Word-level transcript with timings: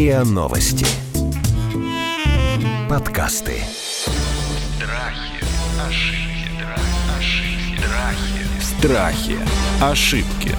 РИА 0.00 0.24
Новости. 0.24 0.86
Подкасты. 2.88 3.56
Страхи, 4.78 5.44
ошибки, 5.78 6.54
ошибки, 7.18 7.82
Страхи. 8.62 8.62
страхи. 8.62 9.36
Ошибки. 9.82 10.56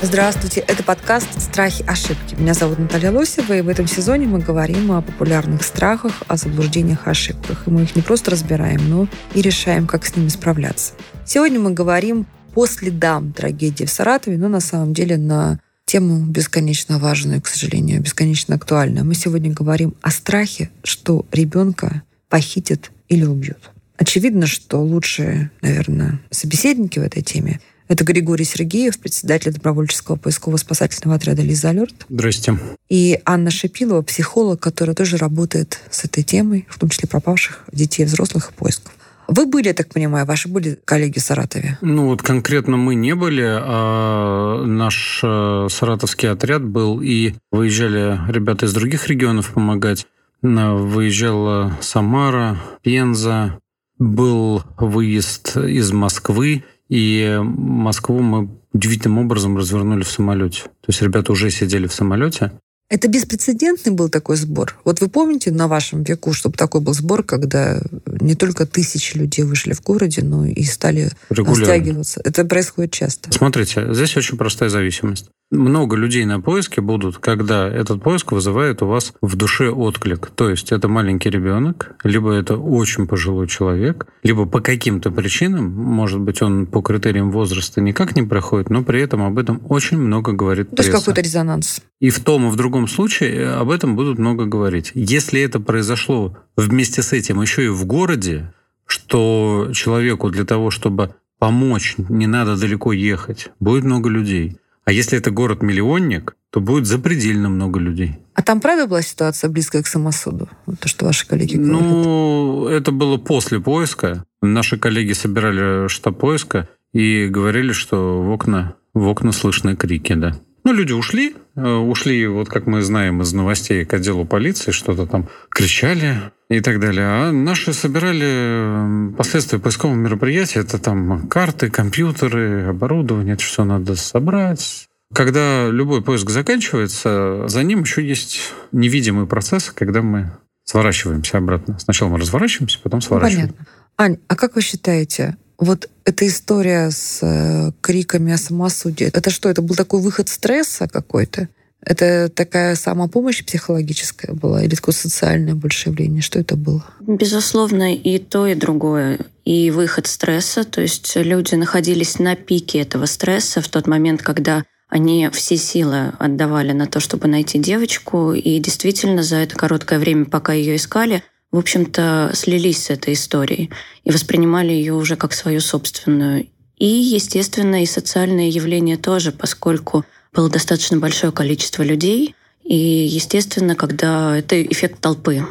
Здравствуйте, 0.00 0.60
это 0.60 0.84
подкаст 0.84 1.40
«Страхи. 1.40 1.84
Ошибки». 1.88 2.36
Меня 2.36 2.54
зовут 2.54 2.78
Наталья 2.78 3.10
Лосева, 3.10 3.52
и 3.52 3.62
в 3.62 3.68
этом 3.68 3.88
сезоне 3.88 4.28
мы 4.28 4.38
говорим 4.38 4.92
о 4.92 5.02
популярных 5.02 5.64
страхах, 5.64 6.22
о 6.28 6.36
заблуждениях 6.36 7.08
ошибках. 7.08 7.64
И 7.66 7.70
мы 7.70 7.82
их 7.82 7.96
не 7.96 8.02
просто 8.02 8.30
разбираем, 8.30 8.88
но 8.88 9.08
и 9.34 9.42
решаем, 9.42 9.88
как 9.88 10.06
с 10.06 10.14
ними 10.14 10.28
справляться. 10.28 10.92
Сегодня 11.24 11.58
мы 11.58 11.72
говорим 11.72 12.26
по 12.54 12.66
следам 12.66 13.32
трагедии 13.32 13.84
в 13.84 13.90
Саратове, 13.90 14.38
но 14.38 14.48
на 14.48 14.60
самом 14.60 14.94
деле 14.94 15.16
на 15.16 15.60
тему 15.84 16.24
бесконечно 16.24 16.98
важную, 16.98 17.42
к 17.42 17.46
сожалению, 17.46 18.00
бесконечно 18.00 18.54
актуальную. 18.54 19.04
Мы 19.04 19.14
сегодня 19.14 19.52
говорим 19.52 19.94
о 20.00 20.10
страхе, 20.10 20.70
что 20.84 21.26
ребенка 21.32 22.02
похитят 22.28 22.90
или 23.08 23.24
убьют. 23.24 23.70
Очевидно, 23.98 24.46
что 24.46 24.82
лучшие, 24.82 25.50
наверное, 25.60 26.20
собеседники 26.30 26.98
в 26.98 27.02
этой 27.02 27.22
теме 27.22 27.60
это 27.88 28.04
Григорий 28.04 28.44
Сергеев, 28.44 28.98
председатель 28.98 29.52
добровольческого 29.52 30.16
поисково-спасательного 30.16 31.16
отряда 31.16 31.42
«Лиза 31.42 31.70
Алерт». 31.70 32.06
Здрасте. 32.08 32.58
И 32.88 33.20
Анна 33.26 33.50
Шипилова, 33.50 34.00
психолог, 34.00 34.60
которая 34.60 34.96
тоже 34.96 35.18
работает 35.18 35.78
с 35.90 36.04
этой 36.04 36.22
темой, 36.22 36.66
в 36.70 36.78
том 36.78 36.88
числе 36.88 37.06
пропавших 37.06 37.64
детей, 37.70 38.06
взрослых 38.06 38.50
и 38.50 38.54
поисков. 38.54 38.94
Вы 39.34 39.46
были, 39.46 39.72
так 39.72 39.88
понимаю, 39.88 40.26
ваши 40.26 40.46
были 40.46 40.78
коллеги 40.84 41.18
в 41.18 41.22
Саратове? 41.22 41.78
Ну 41.80 42.08
вот 42.08 42.20
конкретно 42.20 42.76
мы 42.76 42.94
не 42.94 43.14
были, 43.14 43.46
а 43.46 44.62
наш 44.66 45.20
э, 45.24 45.68
саратовский 45.70 46.28
отряд 46.28 46.62
был, 46.62 47.00
и 47.00 47.32
выезжали 47.50 48.20
ребята 48.30 48.66
из 48.66 48.74
других 48.74 49.08
регионов 49.08 49.54
помогать. 49.54 50.06
Выезжала 50.42 51.72
Самара, 51.80 52.58
Пенза, 52.82 53.58
был 53.98 54.64
выезд 54.76 55.56
из 55.56 55.92
Москвы, 55.92 56.64
и 56.90 57.40
Москву 57.42 58.20
мы 58.20 58.50
удивительным 58.74 59.20
образом 59.20 59.56
развернули 59.56 60.02
в 60.02 60.10
самолете. 60.10 60.64
То 60.64 60.88
есть 60.88 61.00
ребята 61.00 61.32
уже 61.32 61.50
сидели 61.50 61.86
в 61.86 61.94
самолете. 61.94 62.52
Это 62.92 63.08
беспрецедентный 63.08 63.90
был 63.90 64.10
такой 64.10 64.36
сбор. 64.36 64.76
Вот 64.84 65.00
вы 65.00 65.08
помните 65.08 65.50
на 65.50 65.66
вашем 65.66 66.02
веку, 66.02 66.34
чтобы 66.34 66.58
такой 66.58 66.82
был 66.82 66.92
сбор, 66.92 67.22
когда 67.22 67.80
не 68.06 68.34
только 68.34 68.66
тысячи 68.66 69.16
людей 69.16 69.46
вышли 69.46 69.72
в 69.72 69.82
городе, 69.82 70.20
но 70.20 70.44
и 70.44 70.62
стали 70.64 71.10
Регулярно. 71.30 71.64
стягиваться? 71.64 72.20
Это 72.22 72.44
происходит 72.44 72.92
часто. 72.92 73.32
Смотрите, 73.32 73.94
здесь 73.94 74.14
очень 74.18 74.36
простая 74.36 74.68
зависимость. 74.68 75.30
Много 75.52 75.96
людей 75.96 76.24
на 76.24 76.40
поиске 76.40 76.80
будут, 76.80 77.18
когда 77.18 77.68
этот 77.68 78.02
поиск 78.02 78.32
вызывает 78.32 78.80
у 78.80 78.86
вас 78.86 79.12
в 79.20 79.36
душе 79.36 79.68
отклик. 79.68 80.30
То 80.34 80.48
есть 80.48 80.72
это 80.72 80.88
маленький 80.88 81.28
ребенок, 81.28 81.94
либо 82.04 82.32
это 82.32 82.56
очень 82.56 83.06
пожилой 83.06 83.48
человек, 83.48 84.06
либо 84.22 84.46
по 84.46 84.60
каким-то 84.60 85.10
причинам, 85.10 85.70
может 85.70 86.20
быть, 86.20 86.40
он 86.40 86.64
по 86.64 86.80
критериям 86.80 87.30
возраста 87.30 87.82
никак 87.82 88.16
не 88.16 88.22
проходит, 88.22 88.70
но 88.70 88.82
при 88.82 89.02
этом 89.02 89.22
об 89.22 89.36
этом 89.36 89.60
очень 89.68 89.98
много 89.98 90.32
говорит 90.32 90.70
То 90.70 90.76
есть 90.78 90.90
пресса. 90.90 91.04
какой-то 91.04 91.20
резонанс. 91.20 91.82
И 92.00 92.08
в 92.08 92.20
том 92.20 92.48
и 92.48 92.50
в 92.50 92.56
другом 92.56 92.88
случае 92.88 93.50
об 93.50 93.68
этом 93.68 93.94
будут 93.94 94.18
много 94.18 94.46
говорить. 94.46 94.92
Если 94.94 95.42
это 95.42 95.60
произошло 95.60 96.34
вместе 96.56 97.02
с 97.02 97.12
этим 97.12 97.42
еще 97.42 97.66
и 97.66 97.68
в 97.68 97.84
городе, 97.84 98.54
что 98.86 99.68
человеку 99.74 100.30
для 100.30 100.44
того, 100.44 100.70
чтобы 100.70 101.14
помочь, 101.38 101.96
не 101.98 102.26
надо 102.26 102.56
далеко 102.56 102.92
ехать, 102.92 103.50
будет 103.60 103.84
много 103.84 104.08
людей. 104.08 104.56
А 104.84 104.92
если 104.92 105.18
это 105.18 105.30
город-миллионник, 105.30 106.36
то 106.50 106.60
будет 106.60 106.86
запредельно 106.86 107.48
много 107.48 107.78
людей. 107.78 108.18
А 108.34 108.42
там 108.42 108.60
правда 108.60 108.86
была 108.86 109.02
ситуация 109.02 109.48
близкая 109.48 109.82
к 109.82 109.86
самосуду? 109.86 110.48
То, 110.80 110.88
что 110.88 111.04
ваши 111.04 111.26
коллеги 111.26 111.56
говорят. 111.56 111.80
Ну, 111.82 112.66
это 112.66 112.90
было 112.90 113.16
после 113.16 113.60
поиска. 113.60 114.24
Наши 114.40 114.78
коллеги 114.78 115.12
собирали 115.12 115.88
штаб 115.88 116.18
поиска 116.18 116.68
и 116.92 117.28
говорили, 117.28 117.72
что 117.72 118.22
в 118.22 118.30
окна, 118.30 118.74
в 118.92 119.06
окна 119.06 119.32
слышны 119.32 119.76
крики, 119.76 120.14
да. 120.14 120.34
Ну, 120.64 120.72
люди 120.72 120.92
ушли, 120.92 121.34
э, 121.56 121.60
ушли, 121.74 122.26
вот 122.28 122.48
как 122.48 122.66
мы 122.66 122.82
знаем 122.82 123.20
из 123.20 123.32
новостей, 123.32 123.84
к 123.84 123.92
отделу 123.94 124.24
полиции, 124.24 124.70
что-то 124.70 125.06
там 125.06 125.28
кричали 125.50 126.16
и 126.48 126.60
так 126.60 126.78
далее. 126.78 127.04
А 127.04 127.32
наши 127.32 127.72
собирали 127.72 129.10
э, 129.10 129.12
последствия 129.16 129.58
поискового 129.58 129.96
мероприятия. 129.96 130.60
Это 130.60 130.78
там 130.78 131.26
карты, 131.28 131.68
компьютеры, 131.70 132.66
оборудование, 132.68 133.34
это 133.34 133.42
все 133.42 133.64
надо 133.64 133.96
собрать. 133.96 134.88
Когда 135.12 135.68
любой 135.68 136.00
поиск 136.02 136.30
заканчивается, 136.30 137.48
за 137.48 137.62
ним 137.64 137.80
еще 137.80 138.06
есть 138.06 138.52
невидимый 138.70 139.26
процесс, 139.26 139.70
когда 139.74 140.00
мы 140.00 140.30
сворачиваемся 140.64 141.38
обратно. 141.38 141.78
Сначала 141.80 142.08
мы 142.10 142.18
разворачиваемся, 142.18 142.78
потом 142.82 142.98
Ну, 142.98 143.02
сворачиваем. 143.02 143.48
понятно. 143.48 143.66
Ань, 143.98 144.18
а 144.28 144.36
как 144.36 144.54
вы 144.54 144.62
считаете, 144.62 145.36
вот 145.62 145.88
эта 146.04 146.26
история 146.26 146.90
с 146.90 147.20
э, 147.22 147.70
криками 147.80 148.32
о 148.32 148.36
самосуде, 148.36 149.06
это 149.06 149.30
что, 149.30 149.48
это 149.48 149.62
был 149.62 149.76
такой 149.76 150.00
выход 150.00 150.28
стресса 150.28 150.88
какой-то? 150.88 151.48
Это 151.84 152.28
такая 152.28 152.74
самопомощь 152.74 153.44
психологическая 153.44 154.34
была 154.34 154.62
или 154.62 154.74
такое 154.74 154.94
социальное 154.94 155.54
больше 155.54 155.90
явление? 155.90 156.22
Что 156.22 156.38
это 156.38 156.56
было? 156.56 156.84
Безусловно, 157.00 157.94
и 157.94 158.18
то, 158.18 158.46
и 158.46 158.54
другое. 158.54 159.18
И 159.44 159.70
выход 159.70 160.06
стресса, 160.06 160.64
то 160.64 160.80
есть 160.80 161.16
люди 161.16 161.54
находились 161.54 162.18
на 162.18 162.36
пике 162.36 162.80
этого 162.80 163.06
стресса 163.06 163.60
в 163.60 163.68
тот 163.68 163.86
момент, 163.86 164.22
когда 164.22 164.64
они 164.88 165.28
все 165.32 165.56
силы 165.56 166.12
отдавали 166.18 166.72
на 166.72 166.86
то, 166.86 167.00
чтобы 167.00 167.26
найти 167.26 167.58
девочку, 167.58 168.32
и 168.32 168.58
действительно 168.58 169.22
за 169.22 169.36
это 169.36 169.56
короткое 169.56 169.98
время, 169.98 170.26
пока 170.26 170.52
ее 170.52 170.76
искали, 170.76 171.22
в 171.52 171.58
общем-то, 171.58 172.32
слились 172.34 172.84
с 172.84 172.90
этой 172.90 173.12
историей 173.12 173.70
и 174.04 174.10
воспринимали 174.10 174.72
ее 174.72 174.94
уже 174.94 175.16
как 175.16 175.34
свою 175.34 175.60
собственную. 175.60 176.48
И, 176.78 176.86
естественно, 176.86 177.82
и 177.82 177.86
социальные 177.86 178.48
явления 178.48 178.96
тоже, 178.96 179.30
поскольку 179.30 180.04
было 180.32 180.48
достаточно 180.48 180.96
большое 180.96 181.30
количество 181.30 181.82
людей, 181.82 182.34
и, 182.64 182.76
естественно, 182.76 183.76
когда 183.76 184.36
это 184.36 184.60
эффект 184.62 185.00
толпы, 185.00 185.46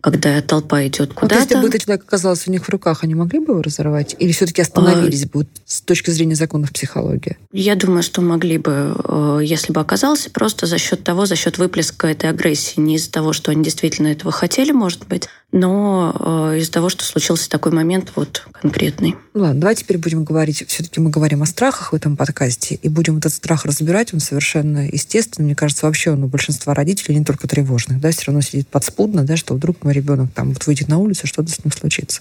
когда 0.00 0.40
толпа 0.42 0.86
идет 0.86 1.12
Вот 1.20 1.32
если 1.32 1.46
куда-то. 1.46 1.60
бы 1.60 1.68
этот 1.68 1.84
человек 1.84 2.04
оказался 2.04 2.44
у 2.48 2.52
них 2.52 2.64
в 2.64 2.68
руках, 2.68 3.02
они 3.02 3.14
могли 3.14 3.40
бы 3.40 3.52
его 3.52 3.62
разорвать? 3.62 4.14
Или 4.18 4.32
все-таки 4.32 4.62
остановились 4.62 5.24
бы 5.24 5.40
вот 5.40 5.48
с 5.66 5.80
точки 5.80 6.10
зрения 6.10 6.36
законов 6.36 6.72
психологии? 6.72 7.36
Я 7.52 7.74
думаю, 7.74 8.02
что 8.02 8.20
могли 8.20 8.58
бы, 8.58 8.94
э, 9.04 9.40
если 9.42 9.72
бы 9.72 9.80
оказался, 9.80 10.30
просто 10.30 10.66
за 10.66 10.78
счет 10.78 11.02
того, 11.02 11.26
за 11.26 11.36
счет 11.36 11.58
выплеска 11.58 12.06
этой 12.06 12.30
агрессии, 12.30 12.80
не 12.80 12.96
из-за 12.96 13.10
того, 13.10 13.32
что 13.32 13.50
они 13.50 13.64
действительно 13.64 14.08
этого 14.08 14.30
хотели, 14.30 14.70
может 14.70 15.06
быть, 15.06 15.28
но 15.50 16.14
э, 16.52 16.58
из-за 16.58 16.72
того, 16.72 16.90
что 16.90 17.04
случился 17.04 17.48
такой 17.48 17.72
момент 17.72 18.12
вот 18.16 18.46
конкретный. 18.52 19.16
Ну 19.32 19.42
ладно, 19.42 19.60
давайте 19.62 19.82
теперь 19.82 19.98
будем 19.98 20.24
говорить, 20.24 20.64
все-таки 20.68 21.00
мы 21.00 21.10
говорим 21.10 21.42
о 21.42 21.46
страхах 21.46 21.92
в 21.92 21.96
этом 21.96 22.16
подкасте, 22.16 22.74
и 22.74 22.88
будем 22.88 23.18
этот 23.18 23.32
страх 23.32 23.64
разбирать, 23.64 24.12
он 24.12 24.20
совершенно 24.20 24.86
естественный. 24.86 25.46
Мне 25.46 25.54
кажется, 25.54 25.86
вообще 25.86 26.10
он 26.10 26.22
у 26.24 26.28
большинства 26.28 26.74
родителей, 26.74 27.16
не 27.16 27.24
только 27.24 27.48
тревожных, 27.48 27.98
да, 28.00 28.10
все 28.10 28.24
равно 28.26 28.42
сидит 28.42 28.68
подспудно, 28.68 29.24
да, 29.24 29.36
что 29.36 29.54
вдруг 29.54 29.84
мой 29.88 29.94
ребенок 29.94 30.30
там 30.34 30.52
вот 30.52 30.66
выйдет 30.66 30.88
на 30.88 30.98
улицу, 30.98 31.26
что-то 31.26 31.50
с 31.50 31.64
ним 31.64 31.72
случится. 31.72 32.20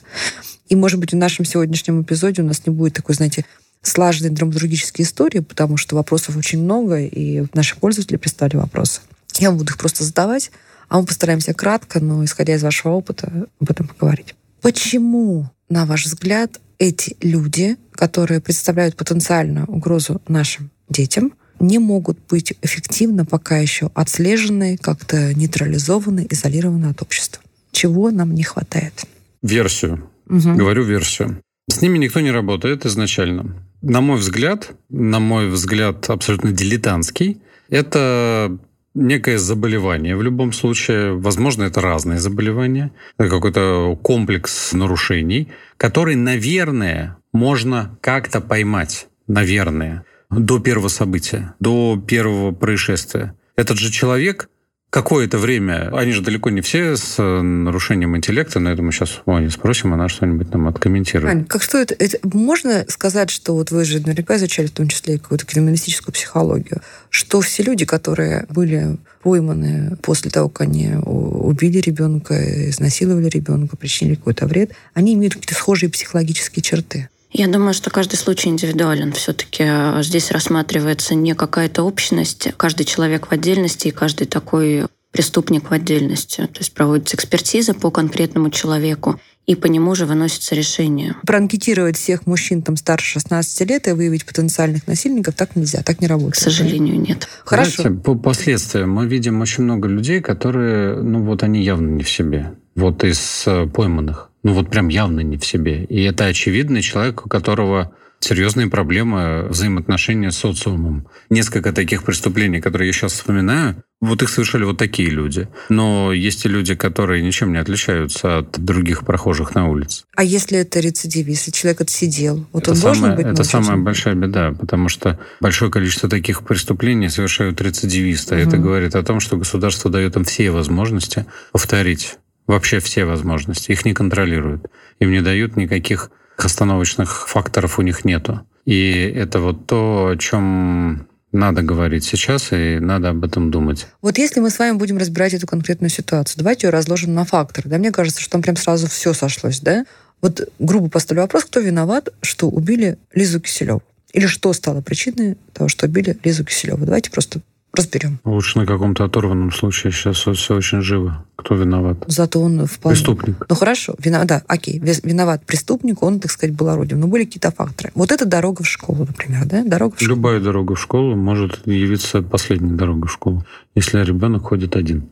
И, 0.70 0.76
может 0.76 1.02
быть, 1.02 1.12
в 1.12 1.18
нашем 1.18 1.44
сегодняшнем 1.44 2.02
эпизоде 2.02 2.42
у 2.42 2.46
нас 2.46 2.66
не 2.66 2.72
будет 2.72 2.94
такой, 2.94 3.14
знаете, 3.14 3.44
слаженной 3.82 4.30
драматургической 4.30 5.04
истории, 5.04 5.40
потому 5.40 5.76
что 5.76 5.98
вопросов 5.98 6.38
очень 6.38 6.64
много, 6.64 7.02
и 7.02 7.46
наши 7.54 7.76
пользователи 7.76 8.16
прислали 8.16 8.56
вопросы. 8.56 9.02
Я 9.38 9.52
буду 9.52 9.66
их 9.74 9.78
просто 9.78 10.06
задавать, 10.06 10.50
а 10.88 11.02
мы 11.02 11.06
постараемся 11.06 11.54
кратко, 11.54 12.00
но 12.00 12.24
исходя 12.24 12.56
из 12.56 12.64
вашего 12.64 12.94
опыта, 12.94 13.48
об 13.60 13.70
этом 13.70 13.90
поговорить. 13.90 14.34
Почему, 14.62 15.50
на 15.68 15.86
ваш 15.86 16.06
взгляд, 16.06 16.62
эти 16.80 17.18
люди, 17.20 17.76
которые 17.92 18.40
представляют 18.40 18.96
потенциальную 18.96 19.66
угрозу 19.66 20.22
нашим 20.30 20.72
детям, 20.88 21.34
не 21.60 21.80
могут 21.80 22.18
быть 22.30 22.54
эффективно 22.62 23.26
пока 23.26 23.58
еще 23.58 23.92
отслежены, 23.94 24.78
как-то 24.78 25.34
нейтрализованы, 25.34 26.28
изолированы 26.30 26.86
от 26.86 27.02
общества? 27.02 27.44
Чего 27.78 28.10
нам 28.10 28.34
не 28.34 28.44
хватает? 28.44 29.06
Версию. 29.44 30.10
Мгм. 30.26 30.58
Говорю 30.58 30.84
версию. 30.84 31.44
С 31.70 31.80
ними 31.80 32.00
никто 32.00 32.22
не 32.22 32.32
работает 32.32 32.88
изначально. 32.88 33.56
На 33.84 34.02
мой 34.02 34.18
взгляд, 34.18 34.72
на 34.90 35.20
мой 35.20 35.48
взгляд 35.48 36.10
абсолютно 36.10 36.52
дилетантский, 36.52 37.40
это 37.70 38.58
некое 38.96 39.38
заболевание 39.38 40.16
в 40.16 40.24
любом 40.24 40.54
случае. 40.54 41.14
Возможно, 41.14 41.66
это 41.66 41.80
разные 41.80 42.18
заболевания. 42.18 42.92
Это 43.20 43.30
какой-то 43.30 43.96
комплекс 44.02 44.74
нарушений, 44.74 45.50
который, 45.78 46.16
наверное, 46.16 47.18
можно 47.32 47.96
как-то 48.02 48.42
поймать. 48.42 49.08
Наверное. 49.28 50.04
До 50.32 50.58
первого 50.58 50.88
события, 50.88 51.54
до 51.60 51.96
первого 52.08 52.54
происшествия. 52.54 53.36
Этот 53.56 53.78
же 53.78 53.92
человек 53.92 54.50
какое-то 54.90 55.38
время, 55.38 55.90
они 55.96 56.12
же 56.12 56.22
далеко 56.22 56.50
не 56.50 56.62
все 56.62 56.96
с 56.96 57.22
нарушением 57.22 58.16
интеллекта, 58.16 58.60
но 58.60 58.70
я 58.70 58.76
думаю, 58.76 58.94
сейчас 58.94 59.22
у 59.26 59.34
Ани 59.34 59.50
спросим, 59.50 59.94
она 59.94 60.08
что-нибудь 60.08 60.52
нам 60.54 60.68
откомментирует. 60.68 61.36
Ань, 61.36 61.46
как 61.46 61.62
что 61.62 61.78
это? 61.78 61.96
Можно 62.24 62.86
сказать, 62.88 63.30
что 63.30 63.54
вот 63.54 63.72
вы 63.72 63.84
же 63.84 64.00
наверняка 64.00 64.38
изучали 64.38 64.68
в 64.68 64.72
том 64.72 64.88
числе 64.88 65.20
какую-то 65.20 65.46
криминалистическую 65.46 66.14
психологию, 66.14 66.82
что 67.10 67.42
все 67.42 67.64
люди, 67.64 67.86
которые 67.86 68.46
были 68.50 68.98
пойманы 69.24 69.98
после 70.02 70.32
того, 70.32 70.48
как 70.48 70.68
они 70.68 70.94
убили 71.04 71.80
ребенка, 71.80 72.70
изнасиловали 72.70 73.28
ребенка, 73.28 73.76
причинили 73.76 74.16
какой-то 74.16 74.48
вред, 74.48 74.72
они 74.94 75.16
имеют 75.16 75.34
какие-то 75.34 75.56
схожие 75.56 75.90
психологические 75.90 76.64
черты. 76.64 77.10
Я 77.32 77.48
думаю, 77.48 77.74
что 77.74 77.90
каждый 77.90 78.16
случай 78.16 78.50
индивидуален. 78.50 79.12
Все-таки 79.12 79.64
а, 79.64 80.02
здесь 80.02 80.32
рассматривается 80.32 81.14
не 81.14 81.36
какая-то 81.36 81.84
общность, 81.84 82.50
каждый 82.58 82.86
человек 82.86 83.28
в 83.28 83.32
отдельности 83.32 83.90
и 83.90 83.92
каждый 83.92 84.28
такой 84.28 84.86
преступник 85.12 85.70
в 85.70 85.74
отдельности. 85.74 86.42
То 86.42 86.60
есть 86.60 86.74
проводится 86.74 87.16
экспертиза 87.16 87.74
по 87.74 87.92
конкретному 87.92 88.50
человеку, 88.50 89.20
и 89.48 89.56
по 89.56 89.68
нему 89.68 89.96
же 89.96 90.06
выносится 90.06 90.56
решение. 90.56 91.16
Проанкетировать 91.26 91.98
всех 91.98 92.28
мужчин 92.28 92.62
там 92.62 92.76
старше 92.76 93.14
16 93.14 93.70
лет 93.70 93.88
и 93.88 93.94
выявить 93.94 94.26
потенциальных 94.26 94.86
насильников 94.88 95.36
так 95.36 95.56
нельзя, 95.56 95.82
так 95.84 96.02
не 96.02 96.08
работает. 96.08 96.36
К 96.36 96.40
сожалению, 96.40 97.00
нет. 97.00 97.30
Хорошо. 97.46 97.84
Знаете, 97.84 98.02
по 98.02 98.16
последствиям 98.16 98.92
мы 98.92 99.08
видим 99.08 99.40
очень 99.40 99.64
много 99.64 99.88
людей, 99.88 100.22
которые, 100.22 101.02
ну 101.02 101.24
вот 101.24 101.44
они 101.44 101.64
явно 101.64 101.88
не 101.88 102.04
в 102.04 102.10
себе. 102.10 102.56
Вот 102.78 103.04
из 103.04 103.44
э, 103.46 103.68
пойманных 103.68 104.28
ну 104.48 104.54
вот 104.54 104.70
прям 104.70 104.88
явно 104.88 105.20
не 105.20 105.38
в 105.38 105.46
себе. 105.46 105.84
И 105.84 106.02
это 106.04 106.24
очевидный 106.26 106.82
человек, 106.82 107.26
у 107.26 107.30
которого 107.30 107.92
серьезные 108.22 108.68
проблемы 108.68 109.46
взаимоотношения 109.50 110.32
с 110.32 110.38
социумом. 110.38 111.08
Несколько 111.30 111.74
таких 111.74 112.04
преступлений, 112.04 112.62
которые 112.62 112.88
я 112.88 112.94
сейчас 112.94 113.12
вспоминаю, 113.12 113.84
вот 114.00 114.24
их 114.24 114.30
совершали 114.30 114.64
вот 114.64 114.78
такие 114.78 115.10
люди. 115.10 115.50
Но 115.68 116.14
есть 116.14 116.46
и 116.46 116.50
люди, 116.50 116.76
которые 116.76 117.22
ничем 117.22 117.52
не 117.52 117.58
отличаются 117.58 118.38
от 118.38 118.58
других 118.58 119.06
прохожих 119.06 119.54
на 119.54 119.68
улице. 119.68 120.06
А 120.16 120.24
если 120.24 120.60
это 120.60 120.80
рецидив, 120.80 121.28
если 121.28 121.52
человек 121.52 121.82
отсидел, 121.82 122.48
вот 122.54 122.64
это 122.64 122.72
он 122.72 122.78
самая, 122.78 122.96
должен 122.96 123.16
быть 123.18 123.26
Это 123.26 123.44
самая 123.44 123.78
большая 123.78 124.16
беда, 124.16 124.54
потому 124.58 124.88
что 124.88 125.20
большое 125.42 125.70
количество 125.70 126.08
таких 126.08 126.44
преступлений 126.44 127.10
совершают 127.10 127.60
рецидивисты. 127.60 128.36
Угу. 128.36 128.42
Это 128.48 128.58
говорит 128.58 128.96
о 128.96 129.04
том, 129.04 129.20
что 129.20 129.36
государство 129.36 129.92
дает 129.92 130.16
им 130.16 130.24
все 130.24 130.52
возможности 130.52 131.26
повторить 131.52 132.18
вообще 132.48 132.80
все 132.80 133.06
возможности. 133.06 133.72
Их 133.72 133.86
не 133.86 133.94
контролируют. 133.94 134.66
Им 135.00 135.12
не 135.12 135.22
дают 135.22 135.56
никаких 135.58 136.10
остановочных 136.38 137.28
факторов 137.28 137.80
у 137.80 137.82
них 137.82 138.06
нету. 138.06 138.42
И 138.66 138.92
это 139.16 139.40
вот 139.40 139.66
то, 139.68 140.10
о 140.14 140.18
чем 140.18 141.08
надо 141.32 141.62
говорить 141.62 142.04
сейчас, 142.04 142.52
и 142.52 142.80
надо 142.80 143.10
об 143.10 143.24
этом 143.24 143.52
думать. 143.52 143.88
Вот 144.02 144.18
если 144.18 144.40
мы 144.40 144.50
с 144.50 144.60
вами 144.60 144.78
будем 144.78 144.98
разбирать 144.98 145.34
эту 145.34 145.48
конкретную 145.48 145.90
ситуацию, 145.90 146.40
давайте 146.40 146.68
ее 146.68 146.72
разложим 146.72 147.14
на 147.14 147.26
факторы. 147.26 147.70
Да, 147.70 147.78
мне 147.78 147.92
кажется, 147.92 148.22
что 148.22 148.32
там 148.32 148.42
прям 148.42 148.56
сразу 148.56 148.88
все 148.88 149.14
сошлось, 149.14 149.60
да? 149.60 149.86
Вот 150.22 150.50
грубо 150.58 150.90
поставлю 150.90 151.22
вопрос, 151.22 151.46
кто 151.46 151.60
виноват, 151.60 152.10
что 152.22 152.50
убили 152.50 152.98
Лизу 153.14 153.40
Киселеву? 153.40 153.84
Или 154.14 154.26
что 154.26 154.52
стало 154.54 154.82
причиной 154.82 155.38
того, 155.54 155.68
что 155.68 155.86
убили 155.86 156.18
Лизу 156.24 156.44
Киселеву? 156.44 156.86
Давайте 156.86 157.12
просто 157.12 157.42
разберем. 157.74 158.20
Лучше 158.24 158.60
на 158.60 158.66
каком-то 158.66 159.04
оторванном 159.04 159.52
случае. 159.52 159.92
Сейчас 159.92 160.18
все 160.18 160.56
очень 160.56 160.82
живо. 160.82 161.24
Кто 161.36 161.56
виноват? 161.56 162.04
Зато 162.08 162.42
он 162.42 162.66
вполне... 162.66 162.96
Преступник. 162.96 163.46
Ну 163.48 163.56
хорошо, 163.56 163.96
виноват, 164.00 164.28
да, 164.28 164.44
окей, 164.48 164.80
виноват 164.80 165.46
преступник, 165.46 166.02
он, 166.02 166.20
так 166.20 166.32
сказать, 166.32 166.56
был 166.56 166.70
орудием. 166.70 167.00
Но 167.00 167.08
были 167.08 167.26
какие-то 167.26 167.52
факторы. 167.52 167.92
Вот 167.94 168.12
это 168.12 168.26
дорога 168.26 168.64
в 168.64 168.68
школу, 168.68 169.06
например, 169.06 169.46
да? 169.46 169.64
Дорога 169.64 169.96
в 169.96 170.02
школу. 170.02 170.16
Любая 170.16 170.40
дорога 170.40 170.76
в 170.76 170.82
школу 170.82 171.16
может 171.16 171.66
явиться 171.68 172.22
последней 172.22 172.76
дорогой 172.76 173.08
в 173.08 173.12
школу, 173.12 173.46
если 173.76 174.04
ребенок 174.04 174.44
ходит 174.44 174.76
один. 174.76 175.10